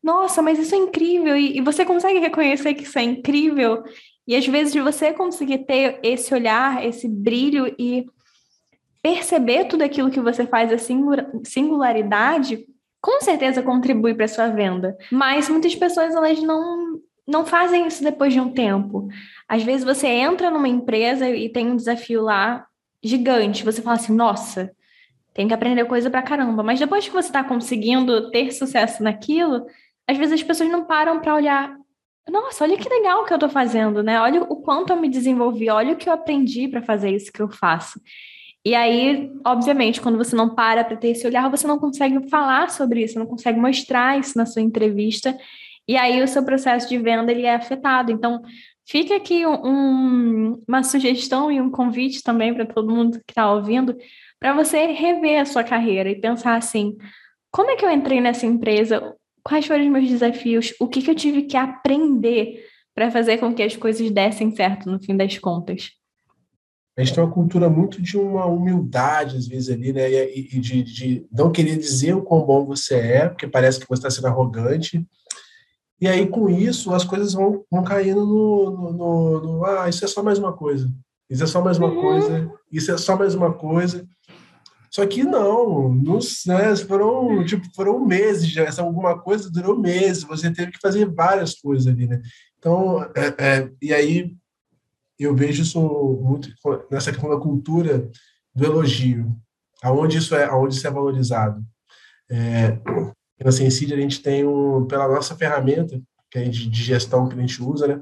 nossa, 0.04 0.42
mas 0.42 0.60
isso 0.60 0.76
é 0.76 0.78
incrível, 0.78 1.36
e, 1.36 1.58
e 1.58 1.62
você 1.62 1.86
consegue 1.86 2.20
reconhecer 2.20 2.74
que 2.74 2.84
isso 2.84 2.98
é 2.98 3.04
incrível, 3.04 3.84
e 4.28 4.36
às 4.36 4.46
vezes 4.46 4.74
você 4.76 5.14
conseguir 5.14 5.60
ter 5.60 6.00
esse 6.04 6.34
olhar, 6.34 6.86
esse 6.86 7.08
brilho 7.08 7.74
e 7.80 8.06
perceber 9.02 9.66
tudo 9.66 9.84
aquilo 9.84 10.12
que 10.12 10.20
você 10.20 10.46
faz, 10.46 10.72
a 10.72 10.78
singularidade, 11.46 12.66
com 13.02 13.22
certeza 13.22 13.64
contribui 13.64 14.14
para 14.14 14.28
sua 14.28 14.50
venda. 14.50 14.98
Mas 15.10 15.48
muitas 15.48 15.74
pessoas 15.74 16.14
elas 16.14 16.42
não 16.42 17.00
não 17.26 17.46
fazem 17.46 17.86
isso 17.88 18.02
depois 18.02 18.32
de 18.32 18.40
um 18.40 18.54
tempo. 18.54 19.10
Às 19.50 19.62
vezes 19.62 19.84
você 19.84 20.08
entra 20.08 20.50
numa 20.50 20.68
empresa 20.68 21.30
e 21.30 21.50
tem 21.50 21.68
um 21.70 21.76
desafio 21.76 22.22
lá 22.22 22.66
gigante, 23.04 23.66
você 23.66 23.82
fala 23.82 23.96
assim: 23.98 24.14
"Nossa, 24.14 24.72
tem 25.34 25.48
que 25.48 25.54
aprender 25.54 25.86
coisa 25.86 26.10
pra 26.10 26.22
caramba". 26.22 26.64
Mas 26.64 26.80
depois 26.80 27.06
que 27.06 27.14
você 27.14 27.28
está 27.28 27.44
conseguindo 27.44 28.30
ter 28.32 28.52
sucesso 28.52 29.04
naquilo, 29.04 29.66
às 30.08 30.18
vezes 30.18 30.34
as 30.34 30.44
pessoas 30.44 30.70
não 30.70 30.86
param 30.86 31.20
para 31.20 31.36
olhar. 31.36 31.76
Nossa, 32.30 32.64
olha 32.64 32.78
que 32.78 32.90
legal 32.90 33.26
que 33.26 33.34
eu 33.34 33.38
estou 33.38 33.50
fazendo, 33.50 34.04
né? 34.04 34.20
Olha 34.20 34.44
o 34.44 34.58
quanto 34.62 34.92
eu 34.92 34.98
me 34.98 35.10
desenvolvi, 35.10 35.70
olha 35.70 35.94
o 35.94 35.98
que 35.98 36.10
eu 36.10 36.14
aprendi 36.14 36.68
para 36.68 36.82
fazer 36.82 37.12
isso 37.12 37.32
que 37.32 37.42
eu 37.42 37.50
faço. 37.50 38.00
E 38.66 38.76
aí, 38.76 39.32
obviamente, 39.46 40.02
quando 40.02 40.18
você 40.18 40.36
não 40.36 40.54
para 40.54 40.84
para 40.84 40.98
ter 40.98 41.10
esse 41.10 41.26
olhar, 41.26 41.50
você 41.50 41.66
não 41.66 41.80
consegue 41.80 42.28
falar 42.30 42.70
sobre 42.70 43.04
isso, 43.04 43.18
não 43.18 43.26
consegue 43.26 43.60
mostrar 43.60 44.20
isso 44.20 44.38
na 44.38 44.46
sua 44.46 44.62
entrevista. 44.62 45.38
E 45.88 45.96
aí 45.96 46.22
o 46.22 46.28
seu 46.28 46.44
processo 46.44 46.90
de 46.90 46.98
venda 46.98 47.32
ele 47.32 47.44
é 47.44 47.56
afetado. 47.56 48.12
Então, 48.12 48.42
fica 48.86 49.16
aqui 49.16 49.46
um, 49.46 50.62
uma 50.68 50.84
sugestão 50.84 51.50
e 51.50 51.62
um 51.62 51.72
convite 51.72 52.22
também 52.22 52.54
para 52.54 52.66
todo 52.66 52.94
mundo 52.94 53.20
que 53.26 53.32
está 53.32 53.50
ouvindo 53.50 53.96
para 54.40 54.54
você 54.54 54.88
rever 54.88 55.40
a 55.42 55.46
sua 55.46 55.64
carreira 55.64 56.10
e 56.10 56.20
pensar 56.20 56.56
assim: 56.56 56.98
como 57.50 57.72
é 57.72 57.76
que 57.78 57.86
eu 57.86 57.92
entrei 57.92 58.20
nessa 58.20 58.46
empresa? 58.46 59.16
Quais 59.48 59.66
foram 59.66 59.86
os 59.86 59.90
meus 59.90 60.10
desafios? 60.10 60.74
O 60.78 60.90
que, 60.90 61.02
que 61.02 61.10
eu 61.10 61.16
tive 61.16 61.44
que 61.44 61.56
aprender 61.56 62.66
para 62.94 63.10
fazer 63.10 63.38
com 63.38 63.54
que 63.54 63.64
as 63.64 63.78
coisas 63.78 64.12
dessem 64.12 64.54
certo 64.54 64.92
no 64.92 65.00
fim 65.00 65.16
das 65.16 65.40
contas? 65.40 65.92
A 66.98 67.02
gente 67.02 67.16
tem 67.16 67.24
uma 67.24 67.32
cultura 67.32 67.70
muito 67.70 68.02
de 68.02 68.18
uma 68.18 68.46
humildade, 68.46 69.38
às 69.38 69.48
vezes, 69.48 69.70
ali, 69.70 69.94
né? 69.94 70.10
E, 70.12 70.50
e 70.52 70.60
de, 70.60 70.84
de, 70.84 71.28
não 71.32 71.50
querer 71.50 71.78
dizer 71.78 72.14
o 72.14 72.24
quão 72.24 72.46
bom 72.46 72.66
você 72.66 72.96
é, 72.96 73.30
porque 73.30 73.48
parece 73.48 73.80
que 73.80 73.88
você 73.88 74.00
está 74.00 74.10
sendo 74.10 74.28
arrogante. 74.28 75.08
E 76.02 76.10
aí, 76.10 76.28
com 76.28 76.50
isso, 76.50 76.94
as 76.94 77.06
coisas 77.06 77.32
vão, 77.32 77.64
vão 77.72 77.86
caindo 77.86 78.26
no, 78.26 78.72
no, 78.72 78.92
no, 78.92 79.42
no 79.42 79.66
Ah, 79.66 79.88
isso 79.88 80.04
é 80.04 80.10
só 80.10 80.22
mais 80.22 80.40
uma 80.40 80.52
coisa. 80.52 80.92
Isso 81.30 81.44
é 81.44 81.48
só 81.48 81.62
mais 81.62 81.78
uma 81.78 81.88
uhum. 81.88 82.02
coisa. 82.02 82.52
Isso 82.70 82.92
é 82.92 82.98
só 82.98 83.18
mais 83.18 83.34
uma 83.34 83.54
coisa. 83.54 84.06
Só 84.90 85.06
que 85.06 85.24
não, 85.24 85.94
nos, 85.94 86.46
né, 86.46 86.76
foram, 86.76 87.44
tipo, 87.46 87.68
foram 87.76 88.06
meses 88.06 88.50
já, 88.50 88.64
essa 88.64 88.82
alguma 88.82 89.20
coisa 89.20 89.52
durou 89.52 89.78
meses, 89.78 90.24
você 90.24 90.52
teve 90.52 90.72
que 90.72 90.80
fazer 90.80 91.06
várias 91.06 91.56
coisas 91.56 91.88
ali, 91.88 92.08
né? 92.08 92.22
Então, 92.58 93.04
é, 93.16 93.36
é, 93.38 93.72
e 93.82 93.94
aí 93.94 94.36
eu 95.20 95.36
vejo 95.36 95.64
isso 95.64 95.80
muito 96.22 96.50
nessa 96.92 97.12
questão 97.12 97.30
da 97.30 97.40
cultura 97.40 98.10
do 98.54 98.66
elogio, 98.66 99.36
aonde 99.84 100.18
isso 100.18 100.36
é, 100.36 100.46
aonde 100.46 100.76
isso 100.76 100.88
é 100.88 100.92
valorizado. 100.92 101.64
É, 102.30 102.78
na 103.44 103.52
Sensid 103.52 103.94
a 103.94 103.98
gente 103.98 104.22
tem 104.22 104.46
um, 104.46 104.86
pela 104.86 105.08
nossa 105.08 105.36
ferramenta 105.36 106.02
que 106.30 106.44
gente, 106.44 106.70
de 106.70 106.84
gestão 106.84 107.28
que 107.28 107.36
a 107.36 107.42
gente 107.42 107.62
usa, 107.62 107.88
né? 107.88 108.02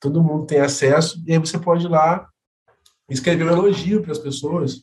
Todo 0.00 0.22
mundo 0.22 0.46
tem 0.46 0.60
acesso 0.60 1.22
e 1.26 1.32
aí 1.32 1.38
você 1.38 1.58
pode 1.58 1.86
ir 1.86 1.88
lá 1.88 2.28
escrever 3.08 3.44
um 3.44 3.52
elogio 3.52 4.02
para 4.02 4.12
as 4.12 4.18
pessoas 4.18 4.82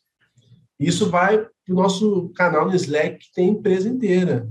isso 0.88 1.09
vai 1.09 1.38
para 1.38 1.73
o 1.73 1.75
nosso 1.75 2.29
canal 2.29 2.65
no 2.65 2.75
Slack, 2.75 3.19
que 3.19 3.34
tem 3.34 3.49
empresa 3.49 3.88
inteira. 3.88 4.49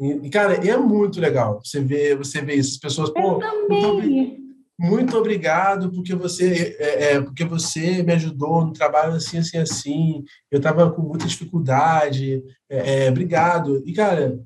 E, 0.00 0.30
cara, 0.30 0.54
é 0.66 0.76
muito 0.78 1.20
legal 1.20 1.60
você 1.62 1.78
ver, 1.80 2.16
você 2.16 2.40
ver 2.40 2.54
isso. 2.54 2.72
As 2.72 2.78
pessoas, 2.78 3.10
pô, 3.10 3.38
muito, 3.68 4.40
muito, 4.78 5.16
obrigado 5.18 5.92
porque 5.92 6.14
você, 6.14 6.74
é, 6.78 7.12
é, 7.12 7.20
porque 7.20 7.44
você 7.44 8.02
me 8.02 8.14
ajudou 8.14 8.64
no 8.64 8.72
trabalho 8.72 9.12
assim, 9.12 9.36
assim, 9.36 9.58
assim. 9.58 10.24
Eu 10.50 10.56
estava 10.56 10.90
com 10.90 11.02
muita 11.02 11.26
dificuldade. 11.26 12.42
É, 12.66 13.04
é, 13.04 13.10
obrigado. 13.10 13.82
E, 13.86 13.92
cara, 13.92 14.40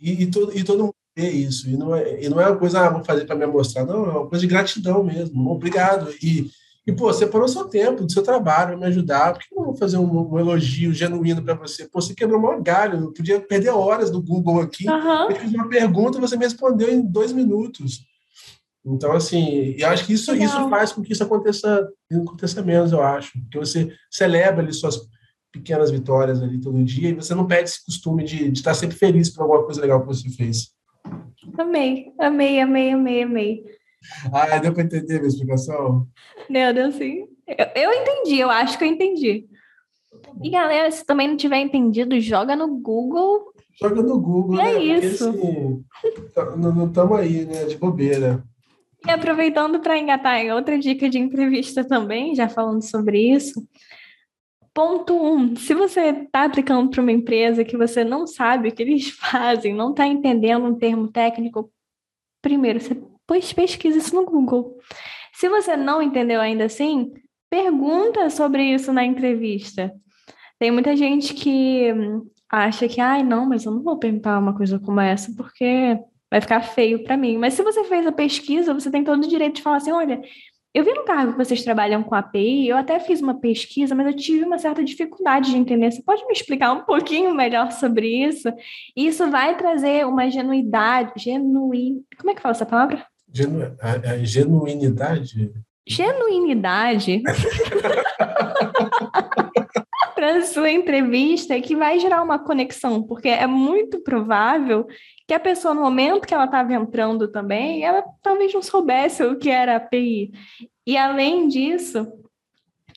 e, 0.00 0.22
e, 0.22 0.26
todo, 0.26 0.56
e 0.56 0.64
todo 0.64 0.84
mundo 0.84 0.94
vê 1.14 1.28
isso. 1.28 1.68
E 1.68 1.76
não 1.76 1.94
é, 1.94 2.24
e 2.24 2.28
não 2.30 2.40
é 2.40 2.48
uma 2.48 2.56
coisa, 2.56 2.80
ah, 2.80 2.88
vou 2.88 3.04
fazer 3.04 3.26
para 3.26 3.36
me 3.36 3.46
mostrar. 3.46 3.84
Não, 3.84 4.06
é 4.06 4.10
uma 4.10 4.26
coisa 4.26 4.40
de 4.40 4.46
gratidão 4.46 5.04
mesmo. 5.04 5.50
Obrigado. 5.50 6.10
E 6.22 6.50
e, 6.86 6.92
pô, 6.92 7.06
você 7.06 7.26
parou 7.26 7.48
seu 7.48 7.64
tempo, 7.64 8.04
do 8.04 8.12
seu 8.12 8.22
trabalho, 8.22 8.78
me 8.78 8.84
ajudar. 8.86 9.32
Por 9.32 9.42
que 9.42 9.54
não 9.54 9.64
vou 9.64 9.76
fazer 9.76 9.96
um, 9.96 10.32
um 10.32 10.38
elogio 10.38 10.92
genuíno 10.92 11.42
para 11.42 11.54
você? 11.54 11.88
Pô, 11.88 12.00
você 12.00 12.14
quebrou 12.14 12.38
um 12.38 12.62
galho. 12.62 13.04
Eu 13.04 13.12
podia 13.12 13.40
perder 13.40 13.70
horas 13.70 14.10
no 14.10 14.22
Google 14.22 14.60
aqui. 14.60 14.86
Uhum. 14.88 15.30
Eu 15.30 15.36
fiz 15.36 15.52
uma 15.52 15.68
pergunta 15.68 16.18
e 16.18 16.20
você 16.20 16.36
me 16.36 16.44
respondeu 16.44 16.90
em 16.90 17.00
dois 17.00 17.32
minutos. 17.32 18.04
Então, 18.84 19.12
assim, 19.12 19.74
eu 19.78 19.88
acho 19.88 20.04
que 20.04 20.12
isso, 20.12 20.34
isso 20.34 20.68
faz 20.68 20.92
com 20.92 21.00
que 21.00 21.14
isso 21.14 21.24
aconteça, 21.24 21.88
aconteça 22.12 22.62
menos, 22.62 22.92
eu 22.92 23.02
acho. 23.02 23.32
Porque 23.40 23.58
você 23.58 23.90
celebra 24.10 24.62
ali 24.62 24.74
suas 24.74 25.00
pequenas 25.50 25.90
vitórias 25.90 26.42
ali 26.42 26.60
todo 26.60 26.84
dia 26.84 27.08
e 27.08 27.14
você 27.14 27.34
não 27.34 27.46
perde 27.46 27.70
esse 27.70 27.84
costume 27.84 28.24
de, 28.24 28.50
de 28.50 28.58
estar 28.58 28.74
sempre 28.74 28.96
feliz 28.96 29.30
por 29.30 29.42
alguma 29.42 29.64
coisa 29.64 29.80
legal 29.80 30.00
que 30.02 30.08
você 30.08 30.28
fez. 30.28 30.74
Amei, 31.56 32.12
amei, 32.18 32.60
amei, 32.60 32.92
amei, 32.92 33.22
amei. 33.22 33.64
Ah, 34.32 34.58
deu 34.58 34.72
para 34.72 34.82
entender 34.82 35.16
a 35.16 35.18
minha 35.18 35.28
explicação? 35.28 36.06
Deu, 36.48 36.74
deu 36.74 36.92
sim. 36.92 37.26
Eu, 37.46 37.82
eu 37.82 37.92
entendi, 37.92 38.38
eu 38.38 38.50
acho 38.50 38.78
que 38.78 38.84
eu 38.84 38.88
entendi. 38.88 39.46
E 40.42 40.50
galera, 40.50 40.90
se 40.90 41.04
também 41.04 41.28
não 41.28 41.36
tiver 41.36 41.58
entendido, 41.58 42.18
joga 42.20 42.56
no 42.56 42.68
Google. 42.78 43.52
Joga 43.80 44.02
no 44.02 44.20
Google, 44.20 44.56
e 44.56 44.60
é 44.60 44.64
né? 44.64 44.72
É 44.72 44.82
isso. 44.98 45.32
Porque, 45.32 45.46
assim, 45.46 46.28
tá, 46.34 46.56
não 46.56 46.86
estamos 46.86 47.18
aí, 47.18 47.44
né? 47.44 47.64
De 47.64 47.76
bobeira. 47.76 48.42
E 49.06 49.10
aproveitando 49.10 49.80
para 49.80 49.98
engatar 49.98 50.38
em 50.38 50.50
outra 50.50 50.78
dica 50.78 51.10
de 51.10 51.18
entrevista 51.18 51.84
também, 51.84 52.34
já 52.34 52.48
falando 52.48 52.82
sobre 52.82 53.18
isso. 53.32 53.66
Ponto 54.72 55.14
um, 55.14 55.54
se 55.54 55.74
você 55.74 56.00
está 56.00 56.44
aplicando 56.44 56.90
para 56.90 57.02
uma 57.02 57.12
empresa 57.12 57.64
que 57.64 57.76
você 57.76 58.02
não 58.02 58.26
sabe 58.26 58.68
o 58.68 58.72
que 58.74 58.82
eles 58.82 59.10
fazem, 59.20 59.74
não 59.74 59.90
está 59.90 60.06
entendendo 60.06 60.64
um 60.64 60.74
termo 60.74 61.08
técnico, 61.08 61.70
primeiro, 62.42 62.80
você 62.80 63.00
pois 63.26 63.52
pesquisa 63.52 63.98
isso 63.98 64.14
no 64.14 64.24
Google. 64.24 64.78
Se 65.32 65.48
você 65.48 65.76
não 65.76 66.00
entendeu 66.00 66.40
ainda 66.40 66.64
assim, 66.64 67.12
pergunta 67.50 68.30
sobre 68.30 68.64
isso 68.64 68.92
na 68.92 69.04
entrevista. 69.04 69.92
Tem 70.58 70.70
muita 70.70 70.96
gente 70.96 71.34
que 71.34 71.92
acha 72.50 72.88
que, 72.88 73.00
ai, 73.00 73.22
não, 73.22 73.46
mas 73.46 73.64
eu 73.64 73.72
não 73.72 73.82
vou 73.82 73.98
perguntar 73.98 74.38
uma 74.38 74.56
coisa 74.56 74.78
como 74.78 75.00
essa 75.00 75.32
porque 75.36 75.98
vai 76.30 76.40
ficar 76.40 76.60
feio 76.62 77.04
para 77.04 77.16
mim. 77.16 77.36
Mas 77.36 77.54
se 77.54 77.62
você 77.62 77.84
fez 77.84 78.06
a 78.06 78.12
pesquisa, 78.12 78.74
você 78.74 78.90
tem 78.90 79.04
todo 79.04 79.22
o 79.22 79.28
direito 79.28 79.56
de 79.56 79.62
falar 79.62 79.76
assim: 79.76 79.92
olha, 79.92 80.20
eu 80.74 80.84
vi 80.84 80.92
no 80.92 81.04
cargo 81.04 81.32
que 81.32 81.38
vocês 81.38 81.62
trabalham 81.62 82.02
com 82.02 82.16
API, 82.16 82.66
eu 82.66 82.76
até 82.76 82.98
fiz 82.98 83.20
uma 83.20 83.38
pesquisa, 83.38 83.94
mas 83.94 84.08
eu 84.08 84.16
tive 84.16 84.44
uma 84.44 84.58
certa 84.58 84.82
dificuldade 84.82 85.52
de 85.52 85.56
entender. 85.56 85.92
Você 85.92 86.02
pode 86.02 86.26
me 86.26 86.32
explicar 86.32 86.72
um 86.72 86.84
pouquinho 86.84 87.32
melhor 87.32 87.70
sobre 87.70 88.08
isso? 88.26 88.48
Isso 88.96 89.30
vai 89.30 89.56
trazer 89.56 90.04
uma 90.04 90.28
genuidade, 90.28 91.22
genuína. 91.22 92.00
Como 92.18 92.30
é 92.30 92.34
que 92.34 92.42
fala 92.42 92.52
essa 92.52 92.66
palavra? 92.66 93.06
Genu, 93.34 93.76
a, 93.82 94.12
a 94.12 94.18
genuinidade? 94.18 95.52
Genuinidade 95.84 97.20
para 100.14 100.42
sua 100.42 100.70
entrevista 100.70 101.60
que 101.60 101.74
vai 101.74 101.98
gerar 101.98 102.22
uma 102.22 102.38
conexão, 102.38 103.02
porque 103.02 103.28
é 103.28 103.46
muito 103.46 104.00
provável 104.00 104.86
que 105.26 105.34
a 105.34 105.40
pessoa, 105.40 105.74
no 105.74 105.80
momento 105.80 106.28
que 106.28 106.32
ela 106.32 106.44
estava 106.44 106.72
entrando 106.72 107.26
também, 107.26 107.82
ela 107.82 108.04
talvez 108.22 108.54
não 108.54 108.62
soubesse 108.62 109.24
o 109.24 109.36
que 109.36 109.50
era 109.50 109.76
API. 109.76 110.30
E 110.86 110.96
além 110.96 111.48
disso, 111.48 112.06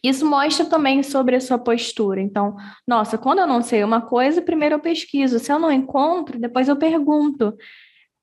isso 0.03 0.23
mostra 0.23 0.67
também 0.67 1.01
sobre 1.01 1.35
a 1.35 1.41
sua 1.41 1.57
postura. 1.57 2.21
Então, 2.21 2.55
nossa, 2.87 3.17
quando 3.17 3.39
eu 3.39 3.47
não 3.47 3.63
sei 3.63 3.83
uma 3.83 4.01
coisa, 4.01 4.39
primeiro 4.39 4.75
eu 4.75 4.79
pesquiso. 4.79 5.39
Se 5.39 5.51
eu 5.51 5.57
não 5.57 5.71
encontro, 5.71 6.39
depois 6.39 6.67
eu 6.67 6.75
pergunto 6.75 7.57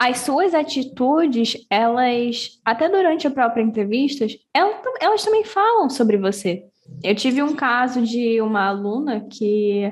as 0.05 0.18
suas 0.18 0.52
atitudes, 0.52 1.57
elas, 1.70 2.61
até 2.62 2.90
durante 2.90 3.26
a 3.26 3.30
própria 3.30 3.62
entrevista, 3.62 4.26
elas, 4.52 4.76
elas 5.00 5.24
também 5.24 5.44
falam 5.44 5.88
sobre 5.88 6.18
você. 6.18 6.66
Eu 7.02 7.14
tive 7.14 7.42
um 7.42 7.57
caso 7.57 8.02
de 8.02 8.38
uma 8.42 8.66
aluna 8.66 9.26
que 9.30 9.90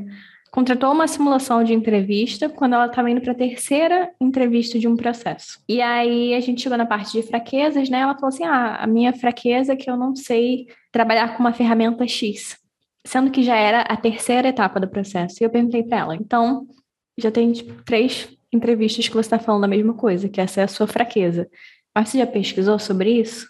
contratou 0.51 0.93
uma 0.93 1.09
simulação 1.09 1.65
de 1.65 1.73
entrevista 1.73 2.51
quando 2.51 2.75
ela 2.75 2.85
estava 2.85 3.11
indo 3.11 3.23
para 3.23 3.33
a 3.33 3.35
terceira 3.35 4.13
entrevista 4.21 4.79
de 4.79 4.87
um 4.87 4.95
processo. 4.95 5.59
E 5.67 5.81
aí 5.81 6.35
a 6.35 6.41
gente 6.41 6.61
chegou 6.61 6.77
na 6.77 6.85
parte 6.85 7.13
de 7.13 7.23
fraquezas, 7.23 7.89
né? 7.89 8.01
Ela 8.01 8.15
falou 8.15 8.29
assim: 8.29 8.45
ah, 8.45 8.77
a 8.83 8.87
minha 8.87 9.15
fraqueza 9.15 9.73
é 9.73 9.77
que 9.77 9.91
eu 9.91 9.97
não 9.97 10.15
sei 10.15 10.67
trabalhar 10.91 11.35
com 11.35 11.43
uma 11.43 11.55
ferramenta 11.55 12.07
X. 12.07 12.59
Sendo 13.03 13.31
que 13.31 13.43
já 13.43 13.57
era 13.57 13.81
a 13.81 13.97
terceira 13.97 14.49
etapa 14.49 14.79
do 14.79 14.89
processo. 14.89 15.37
E 15.41 15.45
eu 15.47 15.51
perguntei 15.51 15.83
para 15.83 16.01
ela: 16.01 16.15
então, 16.15 16.67
já 17.17 17.31
tem 17.31 17.51
tipo, 17.51 17.83
três 17.83 18.29
entrevistas 18.53 19.09
que 19.09 19.15
você 19.15 19.21
está 19.21 19.39
falando 19.39 19.65
a 19.65 19.69
mesma 19.69 19.95
coisa, 19.95 20.29
que 20.29 20.41
essa 20.41 20.61
é 20.61 20.65
a 20.65 20.69
sua 20.69 20.87
fraqueza. 20.87 21.49
Mas 21.95 22.09
você 22.09 22.19
já 22.19 22.27
pesquisou 22.27 22.79
sobre 22.79 23.21
isso? 23.21 23.47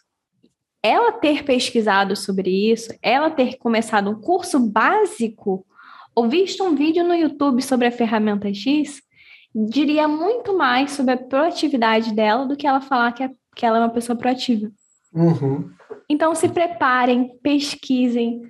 Ela 0.83 1.13
ter 1.13 1.45
pesquisado 1.45 2.17
sobre 2.17 2.51
isso, 2.73 2.93
ela 3.03 3.31
ter 3.31 3.57
começado 3.59 4.11
um 4.11 4.21
curso 4.21 4.59
básico 4.59 5.65
ou 6.15 6.29
visto 6.29 6.63
um 6.65 6.75
vídeo 6.75 7.05
no 7.05 7.15
YouTube 7.15 7.63
sobre 7.63 7.87
a 7.87 7.93
ferramenta 7.93 8.53
X, 8.53 9.01
diria 9.55 10.07
muito 10.09 10.57
mais 10.57 10.93
sobre 10.93 11.15
a 11.15 11.17
proatividade 11.17 12.15
dela 12.15 12.47
do 12.47 12.57
que 12.57 12.67
ela 12.67 12.81
falar 12.81 13.13
que, 13.13 13.23
é, 13.23 13.31
que 13.55 13.65
ela 13.65 13.79
é 13.79 13.81
uma 13.81 13.91
pessoa 13.91 14.17
proativa. 14.17 14.71
Uhum. 15.15 15.71
Então, 16.09 16.35
se 16.35 16.49
preparem, 16.49 17.39
pesquisem, 17.43 18.43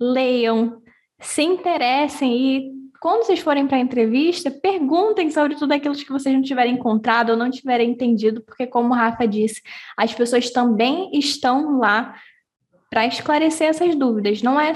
leiam, 0.00 0.80
se 1.20 1.42
interessem 1.42 2.36
e 2.36 2.77
quando 3.00 3.24
vocês 3.24 3.38
forem 3.38 3.66
para 3.66 3.76
a 3.76 3.80
entrevista, 3.80 4.50
perguntem 4.50 5.30
sobre 5.30 5.54
tudo 5.54 5.72
aquilo 5.72 5.94
que 5.94 6.10
vocês 6.10 6.34
não 6.34 6.42
tiverem 6.42 6.74
encontrado 6.74 7.30
ou 7.30 7.36
não 7.36 7.50
tiverem 7.50 7.90
entendido, 7.90 8.42
porque, 8.42 8.66
como 8.66 8.90
o 8.90 8.96
Rafa 8.96 9.26
disse, 9.26 9.62
as 9.96 10.12
pessoas 10.12 10.50
também 10.50 11.10
estão 11.12 11.78
lá 11.78 12.14
para 12.90 13.06
esclarecer 13.06 13.68
essas 13.68 13.94
dúvidas. 13.94 14.42
Não 14.42 14.60
é 14.60 14.72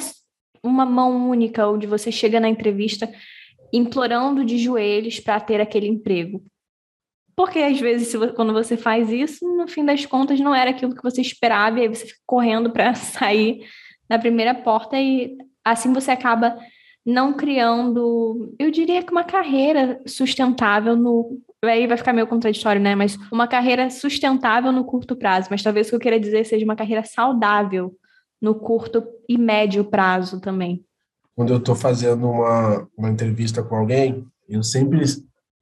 uma 0.62 0.86
mão 0.86 1.28
única 1.28 1.66
onde 1.68 1.86
você 1.86 2.12
chega 2.12 2.38
na 2.38 2.48
entrevista 2.48 3.12
implorando 3.72 4.44
de 4.44 4.58
joelhos 4.58 5.18
para 5.18 5.40
ter 5.40 5.60
aquele 5.60 5.88
emprego. 5.88 6.44
Porque 7.34 7.58
às 7.58 7.80
vezes, 7.80 8.14
quando 8.36 8.52
você 8.52 8.76
faz 8.76 9.10
isso, 9.10 9.44
no 9.56 9.66
fim 9.66 9.84
das 9.84 10.06
contas, 10.06 10.38
não 10.38 10.54
era 10.54 10.70
aquilo 10.70 10.94
que 10.94 11.02
você 11.02 11.20
esperava, 11.20 11.78
e 11.78 11.82
aí 11.82 11.88
você 11.88 12.06
fica 12.06 12.20
correndo 12.26 12.70
para 12.70 12.94
sair 12.94 13.66
na 14.08 14.18
primeira 14.18 14.54
porta, 14.54 14.96
e 15.00 15.36
assim 15.64 15.92
você 15.92 16.10
acaba 16.10 16.56
não 17.04 17.34
criando, 17.34 18.54
eu 18.58 18.70
diria 18.70 19.02
que 19.02 19.10
uma 19.10 19.24
carreira 19.24 20.00
sustentável 20.06 20.96
no. 20.96 21.40
Aí 21.64 21.86
vai 21.86 21.96
ficar 21.96 22.12
meio 22.12 22.26
contraditório, 22.26 22.80
né? 22.80 22.94
Mas 22.94 23.16
uma 23.30 23.46
carreira 23.46 23.90
sustentável 23.90 24.72
no 24.72 24.84
curto 24.84 25.14
prazo. 25.16 25.48
Mas 25.50 25.62
talvez 25.62 25.86
o 25.86 25.90
que 25.90 25.96
eu 25.96 26.00
queira 26.00 26.20
dizer 26.20 26.44
seja 26.44 26.64
uma 26.64 26.76
carreira 26.76 27.04
saudável 27.04 27.96
no 28.40 28.54
curto 28.54 29.04
e 29.28 29.38
médio 29.38 29.84
prazo 29.84 30.40
também. 30.40 30.84
quando 31.34 31.52
eu 31.52 31.58
estou 31.58 31.74
fazendo 31.74 32.28
uma, 32.28 32.88
uma 32.96 33.08
entrevista 33.08 33.62
com 33.62 33.76
alguém, 33.76 34.26
eu 34.48 34.62
sempre 34.62 35.00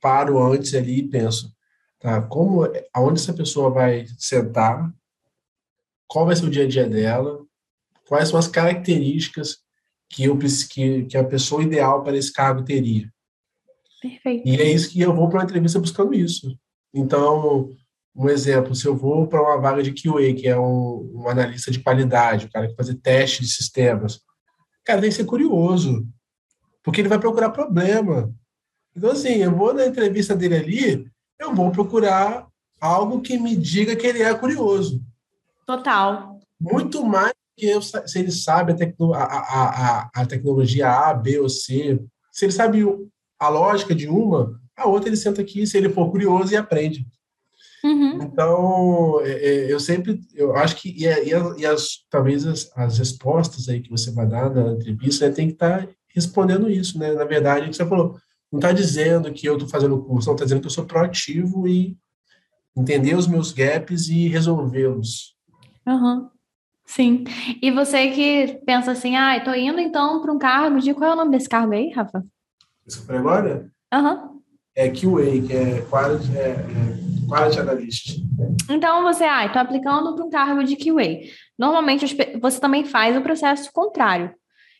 paro 0.00 0.42
antes 0.42 0.74
ali 0.74 1.00
e 1.00 1.08
penso, 1.08 1.54
tá, 2.00 2.22
como, 2.22 2.62
aonde 2.92 3.20
essa 3.20 3.34
pessoa 3.34 3.70
vai 3.70 4.06
sentar, 4.18 4.90
qual 6.08 6.26
vai 6.26 6.34
ser 6.34 6.46
o 6.46 6.50
dia 6.50 6.64
a 6.64 6.68
dia 6.68 6.88
dela, 6.88 7.40
quais 8.08 8.28
são 8.30 8.38
as 8.38 8.48
características 8.48 9.58
que, 10.10 10.24
eu, 10.24 10.36
que, 10.36 11.04
que 11.04 11.16
a 11.16 11.24
pessoa 11.24 11.62
ideal 11.62 12.02
para 12.02 12.16
esse 12.16 12.32
cargo 12.32 12.64
teria. 12.64 13.08
Perfeito. 14.02 14.46
E 14.46 14.56
é 14.56 14.70
isso 14.70 14.90
que 14.90 15.00
eu 15.00 15.14
vou 15.14 15.28
para 15.28 15.38
uma 15.38 15.44
entrevista 15.44 15.78
buscando 15.78 16.12
isso. 16.12 16.58
Então, 16.92 17.70
um 18.14 18.28
exemplo, 18.28 18.74
se 18.74 18.86
eu 18.86 18.96
vou 18.96 19.28
para 19.28 19.40
uma 19.40 19.60
vaga 19.60 19.82
de 19.82 19.92
QA, 19.92 20.34
que 20.34 20.48
é 20.48 20.58
um, 20.58 21.12
um 21.14 21.28
analista 21.28 21.70
de 21.70 21.80
qualidade, 21.80 22.46
o 22.46 22.50
cara 22.50 22.66
que 22.66 22.74
fazer 22.74 22.94
teste 22.96 23.42
de 23.42 23.48
sistemas, 23.48 24.20
cara, 24.84 25.00
tem 25.00 25.10
que 25.10 25.16
ser 25.16 25.24
curioso, 25.24 26.04
porque 26.82 27.00
ele 27.00 27.08
vai 27.08 27.18
procurar 27.18 27.50
problema. 27.50 28.34
Então, 28.96 29.10
assim, 29.10 29.36
eu 29.36 29.54
vou 29.54 29.72
na 29.72 29.86
entrevista 29.86 30.34
dele 30.34 30.56
ali, 30.56 31.06
eu 31.38 31.54
vou 31.54 31.70
procurar 31.70 32.48
algo 32.80 33.20
que 33.20 33.38
me 33.38 33.54
diga 33.54 33.94
que 33.94 34.06
ele 34.06 34.22
é 34.22 34.34
curioso. 34.34 35.00
Total. 35.66 36.39
Muito 36.60 37.04
mais 37.04 37.32
que 37.56 37.66
eu, 37.66 37.80
se 37.82 38.18
ele 38.18 38.30
sabe 38.30 38.72
a, 38.72 38.74
tecno, 38.74 39.14
a, 39.14 39.22
a, 39.22 40.10
a, 40.14 40.26
tecnologia 40.26 40.90
A, 40.90 41.14
B 41.14 41.38
ou 41.38 41.48
C, 41.48 42.00
se 42.32 42.44
ele 42.44 42.52
sabe 42.52 42.84
a 43.38 43.48
lógica 43.48 43.94
de 43.94 44.08
uma, 44.08 44.60
a 44.76 44.86
outra 44.86 45.08
ele 45.08 45.16
senta 45.16 45.40
aqui, 45.40 45.66
se 45.66 45.76
ele 45.76 45.88
for 45.88 46.10
curioso, 46.10 46.52
e 46.52 46.56
aprende. 46.56 47.06
Uhum. 47.82 48.22
Então, 48.22 49.20
é, 49.22 49.30
é, 49.30 49.72
eu 49.72 49.80
sempre, 49.80 50.20
eu 50.34 50.54
acho 50.54 50.76
que, 50.76 50.90
e, 50.90 51.06
e, 51.06 51.60
e 51.60 51.66
as, 51.66 52.04
talvez 52.10 52.46
as, 52.46 52.70
as, 52.76 52.98
respostas 52.98 53.68
aí 53.68 53.80
que 53.80 53.90
você 53.90 54.10
vai 54.10 54.26
dar 54.26 54.50
na 54.50 54.72
entrevista, 54.72 55.26
né, 55.26 55.34
tem 55.34 55.46
que 55.46 55.54
estar 55.54 55.86
tá 55.86 55.88
respondendo 56.08 56.70
isso, 56.70 56.98
né? 56.98 57.12
Na 57.12 57.24
verdade, 57.24 57.66
o 57.66 57.70
que 57.70 57.76
você 57.76 57.86
falou, 57.86 58.18
não 58.52 58.58
está 58.58 58.72
dizendo 58.72 59.32
que 59.32 59.46
eu 59.46 59.54
estou 59.54 59.68
fazendo 59.68 59.94
o 59.94 60.02
curso, 60.02 60.28
não 60.28 60.34
está 60.34 60.44
dizendo 60.44 60.60
que 60.60 60.66
eu 60.66 60.72
sou 60.72 60.84
proativo 60.84 61.66
e 61.66 61.96
entender 62.76 63.14
os 63.14 63.26
meus 63.26 63.52
gaps 63.52 64.08
e 64.08 64.28
resolvê-los. 64.28 65.36
Uhum. 65.86 66.28
Sim. 66.90 67.22
E 67.62 67.70
você 67.70 68.08
que 68.08 68.60
pensa 68.66 68.90
assim, 68.90 69.14
ah, 69.14 69.36
estou 69.36 69.54
indo 69.54 69.78
então 69.78 70.20
para 70.20 70.32
um 70.32 70.38
cargo 70.40 70.80
de 70.80 70.92
qual 70.92 71.10
é 71.10 71.12
o 71.12 71.16
nome 71.16 71.30
desse 71.30 71.48
cargo 71.48 71.72
aí, 71.72 71.88
Rafa? 71.90 72.20
Isso 72.84 73.06
foi 73.06 73.16
agora? 73.16 73.70
Aham. 73.92 74.14
Uhum. 74.14 74.40
É 74.74 74.88
QA, 74.88 75.46
que 75.46 75.52
é 75.52 75.82
Quality, 75.88 76.36
é, 76.36 76.48
é 76.48 77.28
quality 77.28 77.60
Analyst. 77.60 78.18
Então 78.68 79.04
você, 79.04 79.22
ah, 79.22 79.46
estou 79.46 79.62
aplicando 79.62 80.16
para 80.16 80.24
um 80.24 80.30
cargo 80.30 80.64
de 80.64 80.74
QA. 80.74 81.20
Normalmente 81.56 82.16
você 82.40 82.60
também 82.60 82.84
faz 82.84 83.16
o 83.16 83.22
processo 83.22 83.70
contrário. 83.72 84.34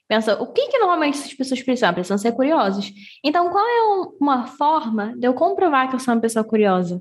Pensa, 0.09 0.35
o 0.43 0.53
que, 0.53 0.67
que 0.67 0.79
normalmente 0.79 1.17
as 1.17 1.33
pessoas 1.33 1.63
precisam? 1.63 1.95
Precisam 1.95 2.19
ser 2.19 2.33
curiosas. 2.33 2.91
Então, 3.25 3.51
qual 3.51 3.65
é 3.65 4.09
uma 4.21 4.49
forma 4.49 5.15
de 5.17 5.29
eu 5.29 5.35
comprovar 5.35 5.89
que 5.89 5.95
eu 5.95 6.01
sou 6.01 6.13
uma 6.13 6.21
pessoa 6.21 6.45
curiosa? 6.45 7.01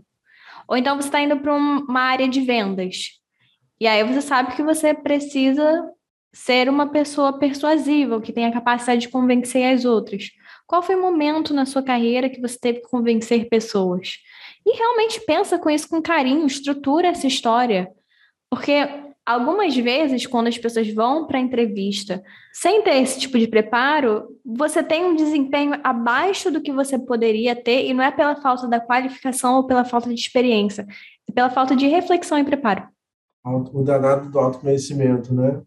Ou 0.68 0.78
então 0.78 0.96
você 0.96 1.08
está 1.08 1.20
indo 1.20 1.40
para 1.40 1.56
uma 1.56 2.02
área 2.02 2.30
de 2.30 2.42
vendas. 2.42 3.19
E 3.80 3.88
aí 3.88 4.04
você 4.04 4.22
sabe 4.22 4.56
que 4.56 4.64
você 4.64 4.94
precisa 4.94 5.90
ser 6.34 6.70
uma 6.70 6.88
pessoa 6.88 7.40
persuasiva, 7.40 8.22
que 8.22 8.34
tenha 8.34 8.50
a 8.50 8.54
capacidade 8.54 9.02
de 9.02 9.10
convencer 9.10 9.74
as 9.74 9.86
outras. 9.86 10.30
Qual 10.68 10.84
foi 10.84 10.96
o 10.96 11.02
momento 11.02 11.54
na 11.54 11.66
sua 11.66 11.82
carreira 11.82 12.30
que 12.30 12.42
você 12.42 12.58
teve 12.60 12.82
que 12.82 12.90
convencer 12.90 13.50
pessoas? 13.50 14.18
E 14.66 14.78
realmente 14.78 15.22
pensa 15.22 15.58
com 15.58 15.70
isso 15.70 15.90
com 15.90 16.02
carinho, 16.02 16.46
estrutura 16.46 17.08
essa 17.08 17.26
história. 17.26 17.90
Porque 18.50 18.88
algumas 19.26 19.76
vezes, 19.76 20.28
quando 20.28 20.48
as 20.48 20.58
pessoas 20.58 20.92
vão 20.94 21.26
para 21.26 21.38
a 21.38 21.42
entrevista 21.42 22.22
sem 22.54 22.84
ter 22.84 22.98
esse 23.02 23.20
tipo 23.20 23.40
de 23.40 23.48
preparo, 23.48 24.28
você 24.46 24.84
tem 24.84 25.06
um 25.06 25.16
desempenho 25.16 25.80
abaixo 25.84 26.52
do 26.52 26.62
que 26.62 26.72
você 26.72 27.00
poderia 27.00 27.56
ter, 27.56 27.86
e 27.88 27.94
não 27.94 28.04
é 28.04 28.12
pela 28.12 28.36
falta 28.36 28.68
da 28.68 28.80
qualificação 28.80 29.56
ou 29.56 29.66
pela 29.66 29.86
falta 29.86 30.10
de 30.10 30.20
experiência, 30.20 30.86
é 31.28 31.32
pela 31.32 31.50
falta 31.50 31.76
de 31.76 31.88
reflexão 31.88 32.38
e 32.38 32.44
preparo. 32.44 32.88
O 33.46 33.84
danado 33.84 34.30
do 34.30 34.40
autoconhecimento, 34.40 35.34
né? 35.34 35.62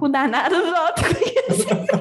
O 0.00 0.08
danado 0.08 0.56
do 0.56 0.74
autoconhecimento. 0.74 2.00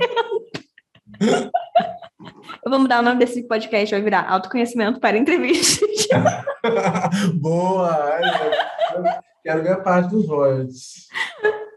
Eu 2.65 2.71
vou 2.71 2.79
mudar 2.79 2.99
o 2.99 3.03
nome 3.03 3.19
desse 3.19 3.47
podcast, 3.47 3.93
vai 3.93 4.01
virar 4.01 4.29
Autoconhecimento 4.29 4.99
para 4.99 5.17
Entrevistas. 5.17 6.07
Boa! 7.35 8.19
Quero 9.43 9.63
ver 9.63 9.71
a 9.71 9.81
parte 9.81 10.09
dos 10.11 10.27
royalties. 10.27 11.07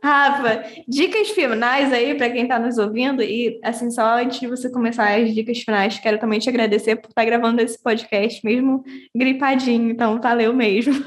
Rafa, 0.03 0.65
dicas 0.89 1.31
finais 1.31 1.93
aí 1.93 2.15
para 2.17 2.29
quem 2.29 2.43
está 2.43 2.59
nos 2.59 2.77
ouvindo. 2.77 3.23
E, 3.23 3.61
assim, 3.63 3.91
só 3.91 4.19
antes 4.19 4.41
de 4.41 4.49
você 4.49 4.69
começar 4.69 5.17
as 5.17 5.33
dicas 5.33 5.61
finais, 5.61 5.99
quero 5.99 6.19
também 6.19 6.41
te 6.41 6.49
agradecer 6.49 6.97
por 6.97 7.09
estar 7.09 7.23
tá 7.23 7.25
gravando 7.25 7.63
esse 7.63 7.81
podcast, 7.81 8.45
mesmo 8.45 8.83
gripadinho. 9.17 9.91
Então, 9.91 10.21
valeu 10.21 10.53
mesmo. 10.53 11.05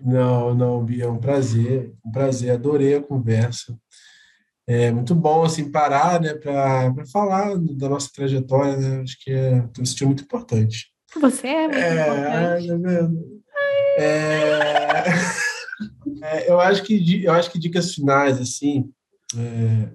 Não, 0.00 0.54
não, 0.54 0.84
Bia, 0.84 1.04
é 1.04 1.08
um 1.08 1.18
prazer. 1.18 1.92
Um 2.04 2.10
prazer, 2.10 2.50
adorei 2.50 2.96
a 2.96 3.02
conversa. 3.02 3.76
É 4.66 4.92
muito 4.92 5.14
bom, 5.14 5.44
assim, 5.44 5.70
parar, 5.70 6.20
né, 6.20 6.34
para 6.34 6.92
falar 7.10 7.56
da 7.56 7.88
nossa 7.88 8.10
trajetória, 8.14 8.76
né? 8.76 9.00
Acho 9.00 9.16
que 9.24 9.30
é 9.30 9.62
um 9.62 10.06
muito 10.06 10.24
importante. 10.24 10.92
Você 11.18 11.46
é 11.46 11.62
muito 11.62 11.78
é, 11.78 12.60
importante. 12.60 13.16
É, 13.98 14.04
é, 14.04 15.04
é, 16.22 16.50
eu, 16.50 16.60
acho 16.60 16.82
que, 16.82 17.24
eu 17.24 17.32
acho 17.32 17.50
que 17.50 17.58
dicas 17.58 17.94
finais, 17.94 18.38
assim, 18.38 18.90
é, 19.36 19.88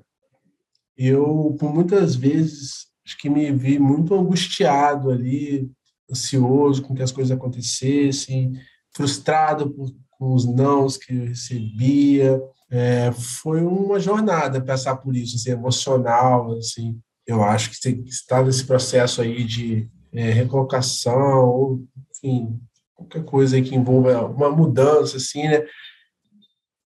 eu, 0.97 1.55
por 1.59 1.73
muitas 1.73 2.15
vezes, 2.15 2.87
acho 3.05 3.17
que 3.19 3.29
me 3.29 3.51
vi 3.51 3.77
muito 3.77 4.15
angustiado 4.15 5.11
ali, 5.11 5.69
ansioso 6.09 6.81
com 6.81 6.95
que 6.95 7.03
as 7.03 7.11
coisas 7.11 7.35
acontecessem, 7.35 8.53
frustrado 8.95 9.69
por, 9.71 9.91
com 10.11 10.33
os 10.33 10.45
nãos 10.45 10.97
que 10.97 11.15
eu 11.15 11.25
recebia. 11.25 12.41
É, 12.69 13.11
foi 13.11 13.61
uma 13.61 13.99
jornada 13.99 14.63
passar 14.63 14.95
por 14.97 15.15
isso, 15.15 15.35
assim, 15.35 15.51
emocional, 15.51 16.51
assim. 16.57 16.99
Eu 17.25 17.43
acho 17.43 17.69
que 17.69 17.75
você 17.77 17.91
está 18.05 18.43
nesse 18.43 18.65
processo 18.65 19.21
aí 19.21 19.43
de 19.43 19.89
é, 20.11 20.31
recolocação, 20.31 21.49
ou, 21.49 21.83
enfim, 22.11 22.59
qualquer 22.95 23.23
coisa 23.23 23.61
que 23.61 23.75
envolva 23.75 24.25
uma 24.25 24.49
mudança, 24.49 25.17
assim, 25.17 25.43
né? 25.43 25.63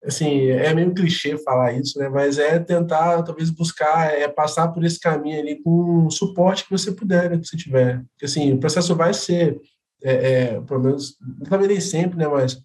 Assim, 0.04 0.46
é 0.50 0.72
meio 0.72 0.94
clichê 0.94 1.36
falar 1.38 1.72
isso, 1.72 1.98
né? 1.98 2.08
Mas 2.08 2.38
é 2.38 2.60
tentar, 2.60 3.22
talvez, 3.24 3.50
buscar, 3.50 4.12
é 4.12 4.28
passar 4.28 4.68
por 4.68 4.84
esse 4.84 5.00
caminho 5.00 5.40
ali 5.40 5.60
com 5.62 6.06
o 6.06 6.10
suporte 6.10 6.64
que 6.64 6.70
você 6.70 6.92
puder, 6.92 7.30
né, 7.30 7.38
que 7.38 7.46
você 7.46 7.56
tiver. 7.56 8.04
Porque, 8.12 8.26
assim, 8.26 8.52
o 8.52 8.58
processo 8.58 8.94
vai 8.94 9.12
ser, 9.12 9.60
é, 10.06 10.32
é, 10.32 10.60
pelo 10.60 10.80
menos, 10.80 11.16
talvez 11.48 11.68
nem 11.68 11.80
sempre, 11.80 12.16
né? 12.16 12.28
Mas 12.28 12.62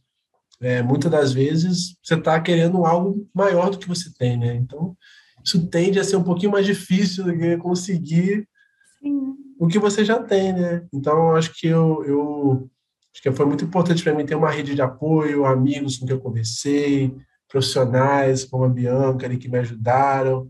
é, 0.61 0.83
muitas 0.83 1.09
das 1.09 1.33
vezes 1.33 1.97
você 2.03 2.13
está 2.13 2.39
querendo 2.39 2.85
algo 2.85 3.27
maior 3.33 3.71
do 3.71 3.79
que 3.79 3.87
você 3.87 4.13
tem, 4.13 4.37
né? 4.37 4.55
Então, 4.55 4.95
isso 5.43 5.65
tende 5.67 5.99
a 5.99 6.03
ser 6.03 6.17
um 6.17 6.23
pouquinho 6.23 6.51
mais 6.51 6.67
difícil 6.67 7.23
do 7.23 7.35
que 7.35 7.57
conseguir 7.57 8.47
Sim. 8.99 9.33
o 9.59 9.67
que 9.67 9.79
você 9.79 10.05
já 10.05 10.21
tem, 10.21 10.53
né? 10.53 10.85
Então, 10.93 11.35
acho 11.35 11.51
que 11.59 11.65
eu, 11.65 12.03
eu 12.05 12.69
acho 13.11 13.23
que 13.23 13.31
foi 13.31 13.45
muito 13.47 13.65
importante 13.65 14.03
para 14.03 14.13
mim 14.13 14.23
ter 14.23 14.35
uma 14.35 14.51
rede 14.51 14.75
de 14.75 14.81
apoio, 14.83 15.43
amigos 15.43 15.97
com 15.97 16.05
quem 16.05 16.15
eu 16.15 16.21
conversei, 16.21 17.11
profissionais 17.49 18.45
como 18.45 18.65
a 18.65 18.69
Bianca 18.69 19.25
ali 19.25 19.37
que 19.37 19.49
me 19.49 19.57
ajudaram. 19.57 20.47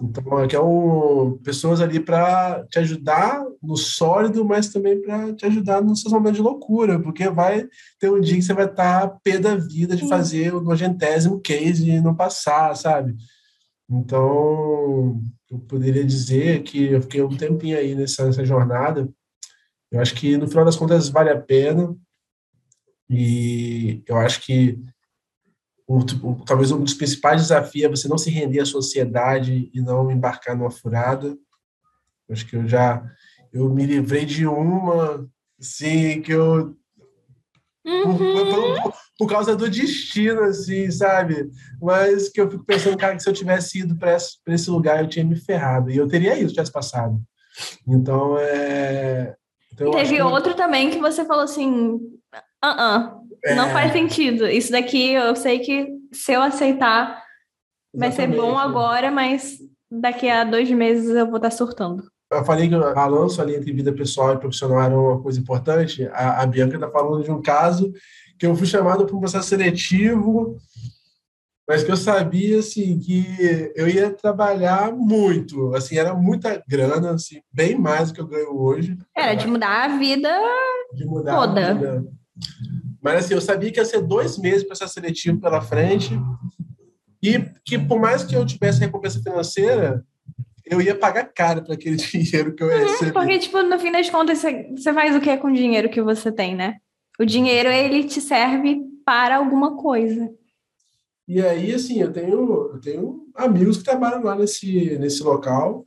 Então, 0.00 0.38
aqui 0.38 0.56
é 0.56 0.60
um, 0.60 1.38
pessoas 1.38 1.80
ali 1.80 2.00
para 2.00 2.64
te 2.70 2.78
ajudar 2.78 3.44
no 3.62 3.76
sólido, 3.76 4.44
mas 4.44 4.68
também 4.68 5.00
para 5.00 5.34
te 5.34 5.44
ajudar 5.46 5.82
nos 5.82 6.00
seus 6.00 6.12
momentos 6.12 6.36
de 6.36 6.42
loucura, 6.42 6.98
porque 7.00 7.28
vai 7.28 7.68
ter 7.98 8.10
um 8.10 8.20
dia 8.20 8.36
que 8.36 8.42
você 8.42 8.54
vai 8.54 8.66
estar 8.66 9.08
tá 9.08 9.18
pé 9.22 9.38
da 9.38 9.56
vida 9.56 9.94
de 9.94 10.08
fazer 10.08 10.54
o 10.54 10.60
nojentésimo 10.60 11.40
case 11.40 11.90
e 11.90 12.00
não 12.00 12.14
passar, 12.14 12.74
sabe? 12.76 13.14
Então, 13.90 15.20
eu 15.50 15.58
poderia 15.68 16.04
dizer 16.04 16.62
que 16.62 16.84
eu 16.84 17.02
fiquei 17.02 17.22
um 17.22 17.36
tempinho 17.36 17.76
aí 17.76 17.94
nessa, 17.94 18.24
nessa 18.24 18.44
jornada. 18.44 19.08
Eu 19.90 20.00
acho 20.00 20.14
que, 20.14 20.36
no 20.38 20.48
final 20.48 20.64
das 20.64 20.76
contas, 20.76 21.10
vale 21.10 21.28
a 21.28 21.38
pena. 21.38 21.94
E 23.10 24.02
eu 24.06 24.16
acho 24.16 24.40
que 24.40 24.82
um, 25.92 26.34
talvez 26.44 26.70
um 26.70 26.82
dos 26.82 26.94
principais 26.94 27.42
desafios 27.42 27.84
é 27.84 27.88
você 27.88 28.08
não 28.08 28.16
se 28.16 28.30
render 28.30 28.60
à 28.60 28.66
sociedade 28.66 29.70
e 29.72 29.80
não 29.80 30.10
embarcar 30.10 30.56
numa 30.56 30.70
furada. 30.70 31.36
Acho 32.30 32.46
que 32.46 32.56
eu 32.56 32.66
já 32.66 33.04
eu 33.52 33.68
me 33.68 33.84
livrei 33.84 34.24
de 34.24 34.46
uma, 34.46 35.28
sim, 35.60 36.22
que 36.22 36.32
eu 36.32 36.74
uhum. 37.84 38.02
por, 38.06 38.16
por, 38.16 38.94
por, 39.18 39.28
causa 39.28 39.54
do 39.54 39.68
destino, 39.68 40.42
assim, 40.44 40.90
sabe? 40.90 41.50
Mas 41.80 42.30
que 42.30 42.40
eu 42.40 42.50
fico 42.50 42.64
pensando, 42.64 42.96
cara, 42.96 43.14
que 43.14 43.22
se 43.22 43.28
eu 43.28 43.34
tivesse 43.34 43.80
ido 43.80 43.94
para 43.98 44.14
esse, 44.14 44.38
esse, 44.48 44.70
lugar, 44.70 45.00
eu 45.00 45.08
tinha 45.08 45.24
me 45.24 45.36
ferrado. 45.36 45.90
E 45.90 45.96
eu 45.98 46.08
teria 46.08 46.38
isso, 46.38 46.54
tivesse 46.54 46.72
passado. 46.72 47.20
Então, 47.86 48.38
é... 48.38 49.34
Então, 49.74 49.90
Teve 49.90 50.16
que... 50.16 50.22
outro 50.22 50.54
também 50.54 50.90
que 50.90 50.98
você 50.98 51.24
falou 51.24 51.44
assim, 51.44 51.98
ah, 52.62 53.10
uh, 53.10 53.18
-uh 53.18 53.21
é... 53.44 53.54
Não 53.54 53.70
faz 53.70 53.92
sentido. 53.92 54.46
Isso 54.46 54.72
daqui 54.72 55.12
eu 55.12 55.34
sei 55.34 55.58
que 55.58 55.88
se 56.12 56.32
eu 56.32 56.42
aceitar 56.42 57.22
vai 57.94 58.12
ser 58.12 58.26
bom 58.28 58.56
agora, 58.56 59.10
mas 59.10 59.58
daqui 59.90 60.28
a 60.28 60.44
dois 60.44 60.70
meses 60.70 61.10
eu 61.10 61.26
vou 61.26 61.36
estar 61.36 61.50
surtando. 61.50 62.04
Eu 62.30 62.44
falei 62.44 62.66
que 62.66 62.74
o 62.74 62.94
balanço 62.94 63.42
ali 63.42 63.54
entre 63.54 63.72
vida 63.72 63.92
pessoal 63.92 64.34
e 64.34 64.38
profissional 64.38 64.80
era 64.80 64.98
uma 64.98 65.20
coisa 65.20 65.38
importante. 65.38 66.06
A, 66.12 66.42
a 66.42 66.46
Bianca 66.46 66.76
está 66.76 66.88
falando 66.88 67.22
de 67.22 67.30
um 67.30 67.42
caso 67.42 67.92
que 68.38 68.46
eu 68.46 68.56
fui 68.56 68.66
chamado 68.66 69.04
para 69.04 69.14
um 69.14 69.20
processo 69.20 69.48
seletivo, 69.48 70.56
mas 71.68 71.84
que 71.84 71.92
eu 71.92 71.96
sabia 71.96 72.58
assim 72.58 72.98
que 72.98 73.70
eu 73.76 73.86
ia 73.86 74.10
trabalhar 74.10 74.92
muito, 74.92 75.74
assim 75.74 75.96
era 75.96 76.14
muita 76.14 76.62
grana, 76.66 77.12
assim, 77.12 77.40
bem 77.52 77.78
mais 77.78 78.08
do 78.08 78.14
que 78.14 78.20
eu 78.20 78.26
ganho 78.26 78.56
hoje. 78.56 78.96
Era 79.14 79.34
de 79.34 79.46
mudar 79.46 79.84
a 79.84 79.98
vida 79.98 80.28
de 80.92 81.04
mudar 81.04 81.36
toda. 81.36 81.70
A 81.70 81.74
vida. 81.74 82.04
Mas 83.02 83.24
assim, 83.24 83.34
eu 83.34 83.40
sabia 83.40 83.72
que 83.72 83.80
ia 83.80 83.84
ser 83.84 84.00
dois 84.00 84.38
meses 84.38 84.60
de 84.60 84.68
processo 84.68 84.94
seletivo 84.94 85.40
pela 85.40 85.60
frente 85.60 86.10
e 87.22 87.44
que 87.64 87.78
por 87.78 88.00
mais 88.00 88.24
que 88.24 88.34
eu 88.34 88.46
tivesse 88.46 88.80
recompensa 88.80 89.20
financeira, 89.20 90.04
eu 90.64 90.80
ia 90.80 90.94
pagar 90.94 91.24
caro 91.24 91.62
para 91.62 91.74
aquele 91.74 91.96
dinheiro 91.98 92.54
que 92.54 92.62
eu 92.62 92.68
ia 92.68 92.78
uhum, 92.78 92.82
receber. 92.84 93.12
Porque, 93.12 93.38
tipo, 93.38 93.62
no 93.62 93.78
fim 93.78 93.92
das 93.92 94.08
contas, 94.08 94.38
você 94.38 94.92
faz 94.92 95.16
o 95.16 95.20
que 95.20 95.36
com 95.36 95.48
o 95.48 95.54
dinheiro 95.54 95.90
que 95.90 96.00
você 96.00 96.30
tem, 96.30 96.54
né? 96.54 96.76
O 97.18 97.24
dinheiro, 97.24 97.68
ele 97.68 98.04
te 98.04 98.20
serve 98.20 98.80
para 99.04 99.36
alguma 99.36 99.76
coisa. 99.76 100.30
E 101.28 101.40
aí, 101.40 101.74
assim, 101.74 102.00
eu 102.00 102.12
tenho, 102.12 102.72
eu 102.72 102.80
tenho 102.80 103.26
amigos 103.34 103.78
que 103.78 103.84
trabalham 103.84 104.22
lá 104.22 104.34
nesse, 104.34 104.98
nesse 104.98 105.22
local 105.22 105.84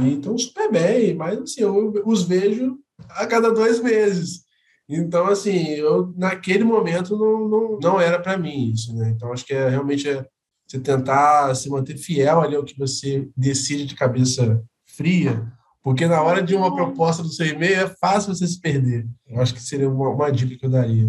e 0.00 0.14
estão 0.14 0.36
super 0.36 0.70
bem, 0.70 1.14
mas, 1.14 1.38
assim, 1.38 1.62
eu 1.62 1.92
os 2.04 2.22
vejo 2.22 2.78
a 3.10 3.26
cada 3.26 3.52
dois 3.52 3.80
meses. 3.80 4.43
Então, 4.88 5.26
assim, 5.26 5.68
eu 5.70 6.12
naquele 6.16 6.64
momento 6.64 7.16
não, 7.16 7.48
não, 7.48 7.78
não 7.80 8.00
era 8.00 8.18
para 8.18 8.36
mim 8.36 8.70
isso, 8.70 8.94
né? 8.94 9.10
Então, 9.10 9.32
acho 9.32 9.44
que 9.44 9.54
é 9.54 9.68
realmente 9.68 10.08
é 10.08 10.26
você 10.66 10.78
tentar 10.78 11.54
se 11.54 11.68
manter 11.68 11.96
fiel 11.96 12.40
ali 12.40 12.56
ao 12.56 12.64
que 12.64 12.78
você 12.78 13.28
decide 13.36 13.86
de 13.86 13.94
cabeça 13.94 14.62
fria, 14.86 15.46
porque 15.82 16.06
na 16.06 16.22
hora 16.22 16.42
de 16.42 16.54
uma 16.54 16.74
proposta 16.74 17.22
do 17.22 17.28
seu 17.28 17.46
e-mail 17.46 17.80
é 17.80 17.86
fácil 17.86 18.34
você 18.34 18.46
se 18.46 18.60
perder. 18.60 19.06
Eu 19.26 19.40
acho 19.40 19.54
que 19.54 19.60
seria 19.60 19.88
uma, 19.88 20.10
uma 20.10 20.30
dica 20.30 20.56
que 20.56 20.64
eu 20.64 20.70
daria. 20.70 21.08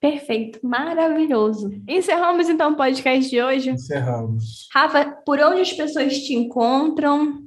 Perfeito, 0.00 0.60
maravilhoso. 0.62 1.70
Encerramos 1.88 2.48
então 2.48 2.72
o 2.72 2.76
podcast 2.76 3.28
de 3.28 3.42
hoje? 3.42 3.70
Encerramos. 3.70 4.68
Rafa, 4.72 5.04
por 5.24 5.40
onde 5.40 5.62
as 5.62 5.72
pessoas 5.72 6.18
te 6.18 6.34
encontram? 6.34 7.44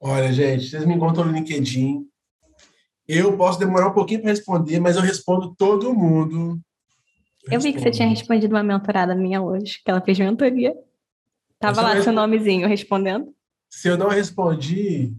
Olha, 0.00 0.32
gente, 0.32 0.68
vocês 0.68 0.84
me 0.84 0.94
encontram 0.94 1.24
no 1.24 1.32
LinkedIn. 1.32 2.06
Eu 3.08 3.36
posso 3.36 3.58
demorar 3.58 3.88
um 3.88 3.94
pouquinho 3.94 4.20
para 4.20 4.30
responder, 4.30 4.80
mas 4.80 4.96
eu 4.96 5.02
respondo 5.02 5.54
todo 5.56 5.94
mundo. 5.94 6.58
Eu 7.50 7.60
vi 7.60 7.72
que 7.72 7.80
você 7.80 7.90
tinha 7.90 8.08
respondido 8.08 8.54
uma 8.54 8.62
mentorada 8.62 9.14
minha 9.14 9.40
hoje, 9.40 9.80
que 9.84 9.90
ela 9.90 10.00
fez 10.00 10.18
mentoria. 10.18 10.74
Tava 11.60 11.80
lá 11.80 12.02
seu 12.02 12.12
nomezinho 12.12 12.68
respondendo. 12.68 13.32
Se 13.70 13.88
eu 13.88 13.96
não 13.96 14.08
respondi, 14.08 15.12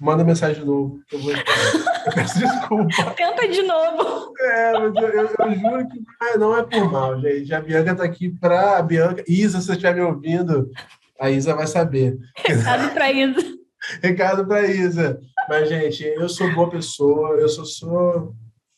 manda 0.00 0.22
mensagem 0.22 0.60
de 0.60 0.66
novo, 0.66 1.00
eu 1.10 1.18
vou 1.18 1.32
eu 1.32 2.12
peço 2.12 2.38
desculpa. 2.38 3.10
Tenta 3.16 3.48
de 3.48 3.62
novo. 3.62 4.32
É, 4.38 4.72
mas 4.72 4.94
eu, 4.94 5.08
eu, 5.08 5.30
eu 5.38 5.54
juro 5.58 5.88
que 5.88 6.02
ah, 6.20 6.38
não 6.38 6.56
é 6.56 6.62
por 6.62 6.90
mal, 6.90 7.18
gente. 7.20 7.52
A 7.54 7.60
Bianca 7.60 7.94
tá 7.94 8.04
aqui 8.04 8.28
para 8.28 8.78
a 8.78 8.82
Bianca. 8.82 9.24
Isa, 9.26 9.60
se 9.60 9.66
você 9.66 9.72
estiver 9.72 9.94
me 9.94 10.02
ouvindo, 10.02 10.70
a 11.18 11.30
Isa 11.30 11.54
vai 11.54 11.66
saber. 11.66 12.18
Recado 12.36 12.92
para 12.92 13.10
Isa. 13.10 13.63
Recado 14.02 14.46
para 14.46 14.66
Isa. 14.66 15.20
Mas, 15.48 15.68
gente, 15.68 16.02
eu 16.02 16.28
sou 16.28 16.52
boa 16.54 16.70
pessoa, 16.70 17.30
eu 17.36 17.48
sou, 17.48 17.64
sou 17.64 18.34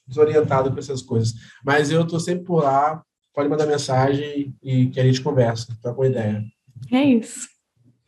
desorientado 0.07 0.73
com 0.73 0.79
essas 0.79 1.03
coisas. 1.03 1.33
Mas 1.65 1.91
eu 1.91 2.07
tô 2.07 2.19
sempre 2.19 2.45
por 2.45 2.63
lá, 2.63 3.03
pode 3.35 3.49
mandar 3.49 3.67
mensagem 3.67 4.55
e 4.63 4.87
que 4.87 5.01
a 5.01 5.05
gente 5.05 5.21
conversa, 5.21 5.77
tá 5.83 5.93
com 5.93 6.05
ideia. 6.05 6.43
É 6.93 7.03
isso. 7.03 7.56